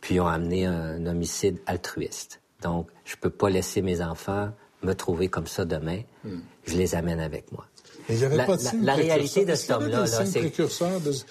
puis 0.01 0.21
ont 0.21 0.29
amené 0.29 0.67
un 0.67 1.05
homicide 1.07 1.59
altruiste. 1.67 2.42
Donc, 2.63 2.89
je 3.05 3.17
ne 3.17 3.21
peux 3.21 3.31
pas 3.31 3.51
laisser 3.51 3.83
mes 3.83 4.01
enfants 4.01 4.51
me 4.83 4.95
trouver 4.95 5.29
comme 5.29 5.47
ça 5.47 5.65
demain. 5.65 6.01
Hmm. 6.25 6.41
Je 6.67 6.77
les 6.77 6.95
amène 6.95 7.21
avec 7.21 7.51
moi. 7.53 7.67
la, 8.09 8.45
pas 8.45 8.57
la, 8.81 8.95
réalité 8.95 9.45
de 9.45 9.55
cet 9.55 9.71
homme-là, 9.71 10.07
c'est 10.07 10.51
que 10.51 10.63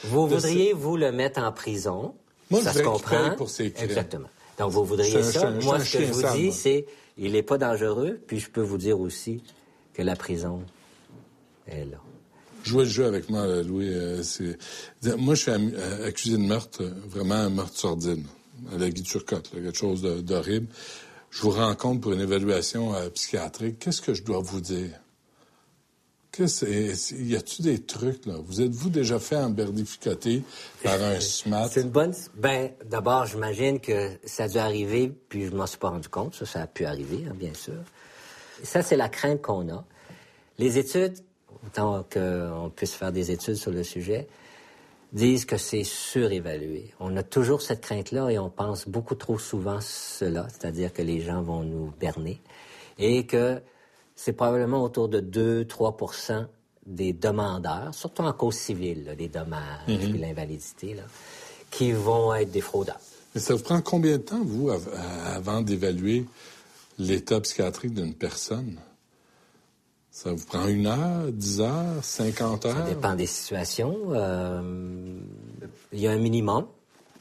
vous 0.08 0.28
voudriez, 0.28 0.74
vous, 0.74 0.98
le 0.98 1.12
mettre 1.12 1.42
en 1.42 1.52
prison. 1.52 2.14
Moi, 2.50 2.62
ça 2.62 2.74
se 2.74 2.82
comprend. 2.82 3.36
Pour 3.36 3.50
ses 3.50 3.74
Exactement. 3.78 4.30
Donc, 4.60 4.72
vous 4.72 4.86
voudriez 4.86 5.24
ça. 5.24 5.50
moi, 5.52 5.80
ce 5.80 5.98
que 5.98 6.06
je 6.06 6.12
vous 6.12 6.36
dis, 6.36 6.52
c'est 6.52 6.86
il 7.18 7.34
n'est 7.34 7.44
pas 7.44 7.58
dangereux, 7.58 8.20
puis 8.26 8.40
je 8.40 8.50
peux 8.50 8.62
vous 8.62 8.78
dire 8.78 9.00
aussi 9.00 9.44
que 9.94 10.02
la 10.02 10.16
prison 10.16 10.62
est 11.68 11.86
là. 11.86 11.98
Jouer 12.64 12.86
le 12.86 12.90
jeu 12.90 13.06
avec 13.06 13.30
moi, 13.30 13.46
Louis, 13.64 13.90
euh, 13.90 14.24
c'est... 14.24 14.58
Moi, 15.18 15.36
je 15.36 15.42
suis 15.42 15.52
euh, 15.52 16.08
accusé 16.08 16.38
de 16.38 16.44
meurtre, 16.44 16.84
vraiment 17.08 17.36
un 17.36 17.50
meurtre 17.50 17.78
sordide, 17.78 18.24
à 18.74 18.78
la 18.78 18.90
Guy 18.90 19.02
Turcotte, 19.02 19.50
quelque 19.50 19.78
chose 19.78 20.02
d'horrible 20.02 20.68
je 21.32 21.42
vous 21.42 21.52
rencontre 21.52 22.02
pour 22.02 22.12
une 22.12 22.22
évaluation 22.22 22.94
euh, 22.94 23.10
psychiatrique, 23.10 23.80
qu'est-ce 23.80 24.02
que 24.02 24.14
je 24.14 24.24
dois 24.24 24.40
vous 24.40 24.62
dire? 24.62 24.92
y 26.40 27.36
a-tu 27.36 27.62
des 27.62 27.80
trucs, 27.84 28.26
là? 28.26 28.36
Vous 28.46 28.62
êtes-vous 28.62 28.90
déjà 28.90 29.20
fait 29.20 29.36
emberdificoter 29.36 30.44
par 30.84 31.02
un 31.02 31.20
SMAT? 31.20 31.68
C'est 31.70 31.82
une 31.82 31.90
bonne. 31.90 32.14
Ben, 32.36 32.72
d'abord, 32.86 33.26
j'imagine 33.26 33.80
que 33.80 34.12
ça 34.24 34.46
a 34.46 34.48
dû 34.48 34.58
arriver, 34.58 35.12
puis 35.30 35.46
je 35.46 35.52
m'en 35.52 35.68
suis 35.68 35.78
pas 35.78 35.90
rendu 35.90 36.08
compte. 36.08 36.36
Ça, 36.36 36.46
ça 36.46 36.62
a 36.62 36.68
pu 36.68 36.86
arriver, 36.86 37.26
hein, 37.30 37.34
bien 37.36 37.54
sûr. 37.54 37.76
Ça, 38.64 38.82
c'est 38.82 38.96
la 38.96 39.10
crainte 39.10 39.42
qu'on 39.42 39.68
a. 39.70 39.84
Les 40.58 40.78
études, 40.78 41.18
autant 41.66 42.06
qu'on 42.12 42.72
puisse 42.74 42.94
faire 42.94 43.12
des 43.12 43.32
études 43.32 43.56
sur 43.56 43.72
le 43.72 43.84
sujet, 43.84 44.28
disent 45.12 45.46
que 45.46 45.58
c'est 45.58 45.84
surévalué. 45.84 46.94
On 47.00 47.16
a 47.18 47.24
toujours 47.24 47.62
cette 47.62 47.82
crainte-là 47.82 48.30
et 48.30 48.40
on 48.40 48.50
pense 48.50 48.88
beaucoup 48.88 49.16
trop 49.16 49.38
souvent 49.38 49.80
cela, 49.82 50.48
c'est-à-dire 50.50 50.94
que 50.94 51.02
les 51.02 51.22
gens 51.22 51.42
vont 51.42 51.64
nous 51.64 51.92
berner 52.00 52.42
et 52.98 53.26
que 53.26 53.62
c'est 54.16 54.34
probablement 54.34 54.84
autour 54.84 55.10
de 55.10 55.20
2-3% 55.20 56.46
des 56.86 57.14
demandeurs, 57.14 57.94
surtout 57.94 58.24
en 58.24 58.34
cause 58.34 58.56
civile, 58.56 59.16
les 59.18 59.28
dommages 59.28 59.82
et 59.88 59.98
mhm. 59.98 60.18
l'invalidité, 60.18 60.96
qui 61.70 61.92
vont 61.92 62.34
être 62.34 62.52
des 62.52 62.62
fraudeurs. 62.62 63.00
Mais 63.34 63.42
ça 63.42 63.54
vous 63.54 63.64
prend 63.64 63.82
combien 63.82 64.18
de 64.18 64.24
temps, 64.24 64.44
vous, 64.44 64.70
avant 65.26 65.62
d'évaluer 65.62 66.26
l'état 66.98 67.40
psychiatrique 67.42 67.94
d'une 67.94 68.14
personne? 68.14 68.78
Ça 70.12 70.34
vous 70.34 70.46
prend 70.46 70.68
une 70.68 70.88
heure, 70.88 71.32
dix 71.32 71.62
heures, 71.62 72.04
cinquante 72.04 72.66
heures? 72.66 72.76
Ça 72.76 72.94
dépend 72.94 73.16
des 73.16 73.26
situations. 73.26 73.98
Euh, 74.10 74.62
il 75.94 76.00
y 76.00 76.08
a 76.08 76.12
un 76.12 76.18
minimum. 76.18 76.66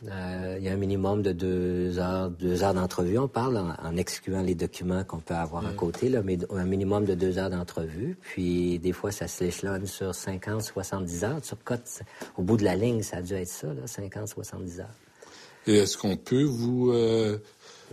Euh, 0.08 0.56
il 0.58 0.64
y 0.64 0.68
a 0.68 0.72
un 0.72 0.76
minimum 0.76 1.22
de 1.22 1.32
deux 1.32 1.98
heures, 1.98 2.30
deux 2.30 2.64
heures 2.64 2.74
d'entrevue. 2.74 3.18
On 3.18 3.28
parle 3.28 3.58
en, 3.58 3.96
excluant 3.96 4.42
les 4.42 4.56
documents 4.56 5.04
qu'on 5.04 5.18
peut 5.18 5.34
avoir 5.34 5.66
à 5.66 5.72
côté, 5.72 6.08
là, 6.08 6.22
mais 6.24 6.38
un 6.50 6.64
minimum 6.64 7.04
de 7.04 7.14
deux 7.14 7.38
heures 7.38 7.50
d'entrevue. 7.50 8.16
Puis 8.20 8.78
des 8.80 8.92
fois, 8.92 9.12
ça 9.12 9.28
s'échelonne 9.28 9.86
sur 9.86 10.14
50, 10.14 10.62
70 10.62 11.24
heures. 11.24 11.44
Sur 11.44 11.58
au 12.38 12.42
bout 12.42 12.56
de 12.56 12.64
la 12.64 12.74
ligne, 12.74 13.02
ça 13.02 13.18
a 13.18 13.22
dû 13.22 13.34
être 13.34 13.48
ça, 13.48 13.68
là, 13.68 13.86
50, 13.86 14.28
70 14.28 14.80
heures. 14.80 14.86
Et 15.66 15.76
est-ce 15.76 15.96
qu'on 15.96 16.16
peut 16.16 16.42
vous... 16.42 16.90
Euh, 16.90 17.38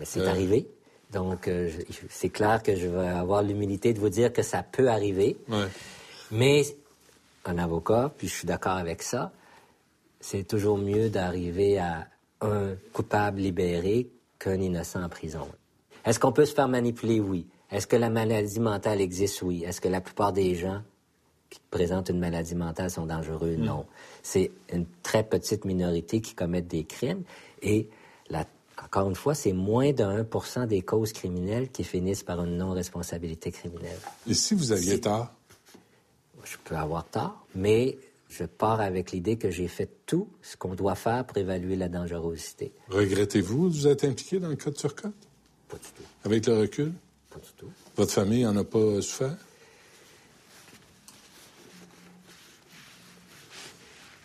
c'est 0.03 0.25
arrivé. 0.25 0.67
Donc, 1.13 1.49
c'est 2.09 2.29
clair 2.29 2.61
que 2.61 2.75
je 2.75 2.87
vais 2.87 3.07
avoir 3.07 3.41
l'humilité 3.41 3.93
de 3.93 3.99
vous 3.99 4.09
dire 4.09 4.33
que 4.33 4.41
ça 4.41 4.63
peut 4.63 4.89
arriver. 4.89 5.37
Ouais. 5.47 5.67
Mais 6.31 6.63
un 7.45 7.57
avocat, 7.57 8.11
puis 8.17 8.27
je 8.27 8.33
suis 8.33 8.47
d'accord 8.47 8.73
avec 8.73 9.01
ça, 9.01 9.31
c'est 10.19 10.45
toujours 10.45 10.77
mieux 10.77 11.09
d'arriver 11.09 11.77
à 11.77 12.07
un 12.41 12.75
coupable 12.91 13.39
libéré 13.39 14.09
qu'un 14.37 14.59
innocent 14.59 15.01
en 15.01 15.09
prison. 15.09 15.47
Est-ce 16.05 16.19
qu'on 16.19 16.31
peut 16.31 16.45
se 16.45 16.53
faire 16.53 16.67
manipuler? 16.67 17.19
Oui. 17.19 17.47
Est-ce 17.71 17.87
que 17.87 17.95
la 17.95 18.09
maladie 18.09 18.59
mentale 18.59 19.01
existe? 19.01 19.41
Oui. 19.41 19.63
Est-ce 19.63 19.81
que 19.81 19.87
la 19.87 20.01
plupart 20.01 20.33
des 20.33 20.55
gens 20.55 20.81
qui 21.49 21.59
présentent 21.71 22.09
une 22.09 22.19
maladie 22.19 22.55
mentale 22.55 22.91
sont 22.91 23.05
dangereux? 23.05 23.55
Mm. 23.57 23.63
Non. 23.63 23.85
C'est 24.23 24.51
une 24.73 24.85
très 25.03 25.23
petite 25.23 25.65
minorité 25.65 26.21
qui 26.21 26.35
commettent 26.35 26.67
des 26.67 26.83
crimes 26.83 27.23
et 27.61 27.89
encore 28.83 29.09
une 29.09 29.15
fois, 29.15 29.33
c'est 29.33 29.53
moins 29.53 29.91
de 29.91 30.03
1 30.03 30.67
des 30.67 30.81
causes 30.81 31.11
criminelles 31.11 31.69
qui 31.69 31.83
finissent 31.83 32.23
par 32.23 32.43
une 32.43 32.57
non-responsabilité 32.57 33.51
criminelle. 33.51 33.99
Et 34.27 34.33
si 34.33 34.53
vous 34.53 34.71
aviez 34.71 35.01
tort? 35.01 35.29
Je 36.43 36.57
peux 36.63 36.75
avoir 36.75 37.05
tort, 37.05 37.45
mais 37.55 37.97
je 38.29 38.43
pars 38.45 38.79
avec 38.79 39.11
l'idée 39.11 39.37
que 39.37 39.49
j'ai 39.49 39.67
fait 39.67 39.89
tout 40.05 40.29
ce 40.41 40.55
qu'on 40.55 40.75
doit 40.75 40.95
faire 40.95 41.25
pour 41.25 41.37
évaluer 41.37 41.75
la 41.75 41.89
dangerosité. 41.89 42.71
Regrettez-vous 42.89 43.69
de 43.69 43.73
vous 43.73 43.87
être 43.87 44.03
impliqué 44.05 44.39
dans 44.39 44.49
le 44.49 44.55
cas 44.55 44.69
de 44.69 44.75
Turcotte? 44.75 45.13
Pas 45.67 45.77
du 45.77 45.83
tout. 45.83 46.03
Avec 46.23 46.45
le 46.45 46.59
recul? 46.59 46.93
Pas 47.29 47.39
du 47.39 47.51
tout. 47.57 47.71
Votre 47.95 48.13
famille 48.13 48.43
n'en 48.43 48.55
a 48.55 48.63
pas 48.63 49.01
souffert? 49.01 49.35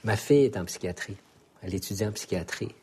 Ma 0.05 0.16
fille 0.16 0.44
est 0.44 0.57
en 0.57 0.64
psychiatrie. 0.64 1.16
Elle 1.62 1.74
étudie 1.74 2.05
en 2.05 2.12
psychiatrie. 2.12 2.74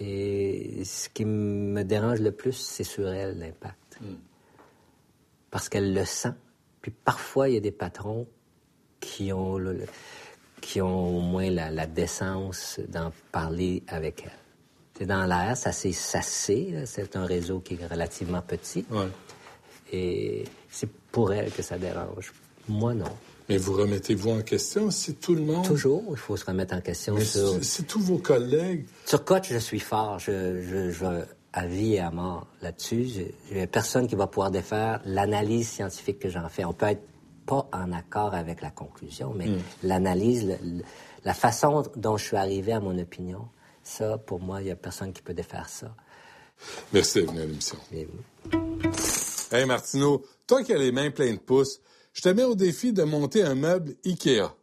Et 0.00 0.82
ce 0.84 1.08
qui 1.10 1.24
me 1.24 1.82
dérange 1.84 2.20
le 2.20 2.32
plus, 2.32 2.54
c'est 2.54 2.84
sur 2.84 3.08
elle 3.08 3.38
l'impact. 3.38 3.98
Hmm. 4.00 4.16
Parce 5.50 5.68
qu'elle 5.68 5.92
le 5.92 6.04
sent. 6.04 6.32
Puis 6.80 6.90
parfois, 6.90 7.48
il 7.48 7.54
y 7.54 7.58
a 7.58 7.60
des 7.60 7.70
patrons 7.70 8.26
qui 9.00 9.32
ont 9.32 9.58
le, 9.58 9.84
qui 10.60 10.80
ont 10.80 11.18
au 11.18 11.20
moins 11.20 11.50
la, 11.50 11.86
décence 11.86 12.80
d'en 12.88 13.12
parler 13.32 13.82
avec 13.88 14.22
elle. 14.24 14.38
C'est 14.96 15.06
dans 15.06 15.24
l'air, 15.24 15.56
ça 15.56 15.72
c'est 15.72 15.92
c'est 15.92 17.16
un 17.16 17.24
réseau 17.24 17.60
qui 17.60 17.74
est 17.74 17.86
relativement 17.86 18.42
petit. 18.42 18.84
Et 19.92 20.44
c'est 20.68 20.90
pour 21.10 21.32
elle 21.32 21.50
que 21.50 21.62
ça 21.62 21.78
dérange. 21.78 22.32
Moi, 22.68 22.94
non. 22.94 23.16
Mais 23.50 23.56
vous 23.56 23.72
remettez-vous 23.72 24.30
en 24.30 24.42
question 24.42 24.92
si 24.92 25.16
tout 25.16 25.34
le 25.34 25.42
monde... 25.42 25.66
Toujours, 25.66 26.04
il 26.12 26.16
faut 26.16 26.36
se 26.36 26.44
remettre 26.44 26.72
en 26.72 26.80
question 26.80 27.18
sur... 27.18 27.62
Si 27.64 27.82
tous 27.82 27.98
vos 27.98 28.18
collègues... 28.18 28.86
Sur 29.04 29.24
Coach, 29.24 29.48
je 29.50 29.58
suis 29.58 29.80
fort. 29.80 30.20
Je, 30.20 30.62
je, 30.62 30.90
je 30.92 31.24
à 31.52 31.66
vie 31.66 31.94
et 31.94 31.98
à 31.98 32.12
mort 32.12 32.46
là-dessus. 32.62 33.08
Il 33.50 33.56
n'y 33.56 33.62
a 33.62 33.66
personne 33.66 34.06
qui 34.06 34.14
va 34.14 34.28
pouvoir 34.28 34.52
défaire 34.52 35.00
l'analyse 35.04 35.68
scientifique 35.68 36.20
que 36.20 36.28
j'en 36.28 36.48
fais. 36.48 36.64
On 36.64 36.72
peut 36.72 36.86
être 36.86 37.02
pas 37.44 37.68
en 37.72 37.90
accord 37.90 38.34
avec 38.34 38.62
la 38.62 38.70
conclusion, 38.70 39.32
mais 39.34 39.48
hmm. 39.48 39.58
l'analyse, 39.82 40.56
la 41.24 41.34
façon 41.34 41.82
dont 41.96 42.16
je 42.16 42.24
suis 42.24 42.36
arrivé 42.36 42.72
à 42.72 42.78
mon 42.78 42.96
opinion, 42.96 43.48
ça, 43.82 44.16
pour 44.16 44.38
moi, 44.38 44.60
il 44.60 44.66
n'y 44.66 44.70
a 44.70 44.76
personne 44.76 45.12
qui 45.12 45.22
peut 45.22 45.34
défaire 45.34 45.68
ça. 45.68 45.92
Merci 46.92 47.18
d'être 47.18 47.32
venu 47.32 47.40
à 47.40 47.46
l'émission. 47.46 47.78
Hey 49.50 49.64
Martineau, 49.66 50.22
toi 50.46 50.62
qui 50.62 50.72
as 50.72 50.78
les 50.78 50.92
mains 50.92 51.10
pleines 51.10 51.34
de 51.34 51.40
pouces, 51.40 51.80
je 52.12 52.22
te 52.22 52.28
mets 52.28 52.44
au 52.44 52.54
défi 52.54 52.92
de 52.92 53.02
monter 53.02 53.42
un 53.42 53.54
meuble 53.54 53.94
IKEA. 54.04 54.54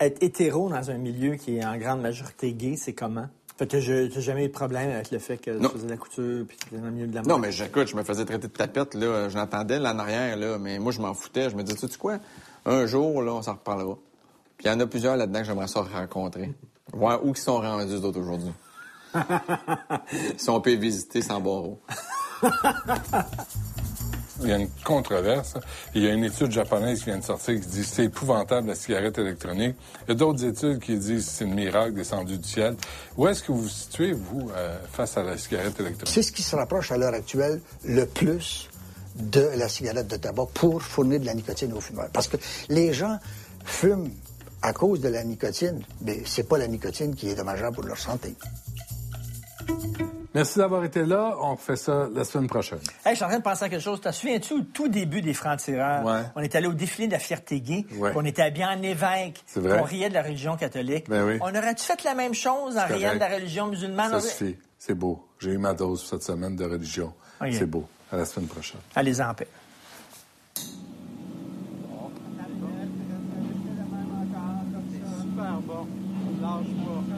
Être 0.00 0.22
hétéro 0.22 0.68
dans 0.68 0.90
un 0.90 0.98
milieu 0.98 1.36
qui 1.36 1.58
est 1.58 1.64
en 1.64 1.76
grande 1.76 2.00
majorité 2.00 2.52
gay, 2.52 2.76
c'est 2.76 2.92
comment? 2.92 3.26
Fait 3.58 3.66
que 3.66 3.80
je 3.80 4.08
jamais 4.20 4.44
eu 4.44 4.48
de 4.48 4.52
problème 4.52 4.90
avec 4.90 5.10
le 5.10 5.18
fait 5.18 5.36
que 5.36 5.58
tu 5.58 5.68
faisais 5.68 5.86
de 5.86 5.90
la 5.90 5.96
couture 5.96 6.46
puis 6.46 6.56
que 6.56 6.76
dans 6.76 6.84
le 6.84 6.90
milieu 6.92 7.08
de 7.08 7.14
la 7.14 7.22
mode. 7.22 7.28
Non, 7.28 7.38
mais 7.38 7.50
j'écoute, 7.50 7.88
je 7.88 7.96
me 7.96 8.04
faisais 8.04 8.24
traiter 8.24 8.46
de 8.46 8.52
tapette, 8.52 8.94
là. 8.94 9.28
Je 9.28 9.36
l'entendais 9.36 9.80
là 9.80 9.92
en 9.92 9.98
arrière, 9.98 10.36
là, 10.36 10.58
mais 10.58 10.78
moi, 10.78 10.92
je 10.92 11.00
m'en 11.00 11.12
foutais. 11.12 11.50
Je 11.50 11.56
me 11.56 11.64
disais, 11.64 11.76
tu 11.76 11.88
sais 11.88 11.98
quoi? 11.98 12.18
Un 12.66 12.86
jour, 12.86 13.20
là, 13.20 13.32
on 13.32 13.42
s'en 13.42 13.54
reparlera. 13.54 13.98
Puis 14.56 14.66
il 14.66 14.70
y 14.70 14.74
en 14.74 14.78
a 14.78 14.86
plusieurs 14.86 15.16
là-dedans 15.16 15.40
que 15.40 15.46
j'aimerais 15.46 15.66
ça 15.66 15.82
rencontrer. 15.82 16.52
Ouais, 16.92 17.14
où 17.22 17.32
qui 17.32 17.40
sont 17.40 17.60
rendus 17.60 18.00
d'autres 18.00 18.20
aujourd'hui? 18.20 18.52
si 20.36 20.50
on 20.50 20.60
peut 20.60 20.74
visiter 20.74 21.20
sans 21.20 21.40
barreau. 21.40 21.80
Il 24.40 24.48
y 24.48 24.52
a 24.52 24.56
une 24.56 24.68
controverse. 24.84 25.54
Il 25.94 26.02
y 26.02 26.08
a 26.08 26.12
une 26.12 26.24
étude 26.24 26.50
japonaise 26.50 27.00
qui 27.00 27.06
vient 27.06 27.18
de 27.18 27.24
sortir 27.24 27.60
qui 27.60 27.66
dit 27.66 27.84
c'est 27.84 28.04
épouvantable 28.04 28.68
la 28.68 28.74
cigarette 28.74 29.18
électronique. 29.18 29.76
Il 30.06 30.10
y 30.10 30.12
a 30.12 30.14
d'autres 30.14 30.44
études 30.44 30.78
qui 30.80 30.96
disent 30.96 31.26
c'est 31.26 31.44
un 31.44 31.48
miracle 31.48 31.94
descendu 31.94 32.38
du 32.38 32.48
ciel. 32.48 32.76
Où 33.16 33.26
est-ce 33.26 33.42
que 33.42 33.52
vous 33.52 33.62
vous 33.62 33.68
situez, 33.68 34.12
vous, 34.12 34.50
euh, 34.54 34.78
face 34.92 35.16
à 35.16 35.22
la 35.22 35.36
cigarette 35.36 35.78
électronique? 35.80 36.12
C'est 36.12 36.22
ce 36.22 36.32
qui 36.32 36.42
se 36.42 36.54
rapproche 36.54 36.92
à 36.92 36.96
l'heure 36.96 37.14
actuelle 37.14 37.60
le 37.84 38.06
plus 38.06 38.68
de 39.16 39.50
la 39.56 39.68
cigarette 39.68 40.06
de 40.06 40.16
tabac 40.16 40.46
pour 40.54 40.80
fournir 40.82 41.20
de 41.20 41.26
la 41.26 41.34
nicotine 41.34 41.72
aux 41.72 41.80
fumeurs. 41.80 42.08
Parce 42.12 42.28
que 42.28 42.36
les 42.68 42.92
gens 42.92 43.18
fument 43.64 44.10
à 44.62 44.72
cause 44.72 45.00
de 45.00 45.08
la 45.08 45.24
nicotine, 45.24 45.82
mais 46.02 46.22
c'est 46.24 46.48
pas 46.48 46.58
la 46.58 46.68
nicotine 46.68 47.14
qui 47.14 47.28
est 47.28 47.34
dommageable 47.34 47.74
pour 47.74 47.84
leur 47.84 47.98
santé. 47.98 48.34
Merci 50.38 50.60
d'avoir 50.60 50.84
été 50.84 51.04
là. 51.04 51.34
On 51.42 51.56
fait 51.56 51.74
ça 51.74 52.08
la 52.14 52.22
semaine 52.22 52.46
prochaine. 52.46 52.78
Hey, 53.04 53.10
je 53.10 53.16
suis 53.16 53.24
en 53.24 53.28
train 53.28 53.38
de 53.38 53.42
penser 53.42 53.64
à 53.64 53.68
quelque 53.68 53.82
chose. 53.82 54.00
Te 54.00 54.12
souviens-tu 54.12 54.52
au 54.52 54.60
tout 54.60 54.86
début 54.86 55.20
des 55.20 55.34
francs-tireurs? 55.34 56.04
Ouais. 56.04 56.22
On 56.36 56.40
est 56.40 56.54
allé 56.54 56.68
au 56.68 56.74
défilé 56.74 57.08
de 57.08 57.12
la 57.12 57.18
fierté 57.18 57.60
gay. 57.60 57.84
Ouais. 57.96 58.12
On 58.14 58.24
était 58.24 58.42
habillés 58.42 58.66
en 58.66 58.80
évêque. 58.80 59.42
C'est 59.46 59.58
vrai. 59.58 59.80
On 59.80 59.82
riait 59.82 60.10
de 60.10 60.14
la 60.14 60.22
religion 60.22 60.56
catholique. 60.56 61.08
Ben 61.08 61.26
oui. 61.26 61.38
On 61.40 61.48
aurait-tu 61.48 61.82
fait 61.82 62.04
la 62.04 62.14
même 62.14 62.34
chose 62.34 62.78
en 62.78 62.86
riant 62.86 63.14
de 63.14 63.18
la 63.18 63.34
religion 63.34 63.66
musulmane? 63.66 64.12
Ça 64.12 64.20
suffit. 64.20 64.56
C'est 64.78 64.94
beau. 64.94 65.26
J'ai 65.40 65.50
eu 65.50 65.58
ma 65.58 65.74
dose 65.74 66.06
cette 66.08 66.22
semaine 66.22 66.54
de 66.54 66.64
religion. 66.64 67.12
C'est 67.50 67.66
beau. 67.66 67.88
À 68.12 68.18
la 68.18 68.24
semaine 68.24 68.46
prochaine. 68.46 68.78
Allez 68.94 69.20
en 69.20 69.34
paix. 69.34 69.48
Super 75.20 75.60
bon. 75.66 75.88
Lâche 76.40 77.17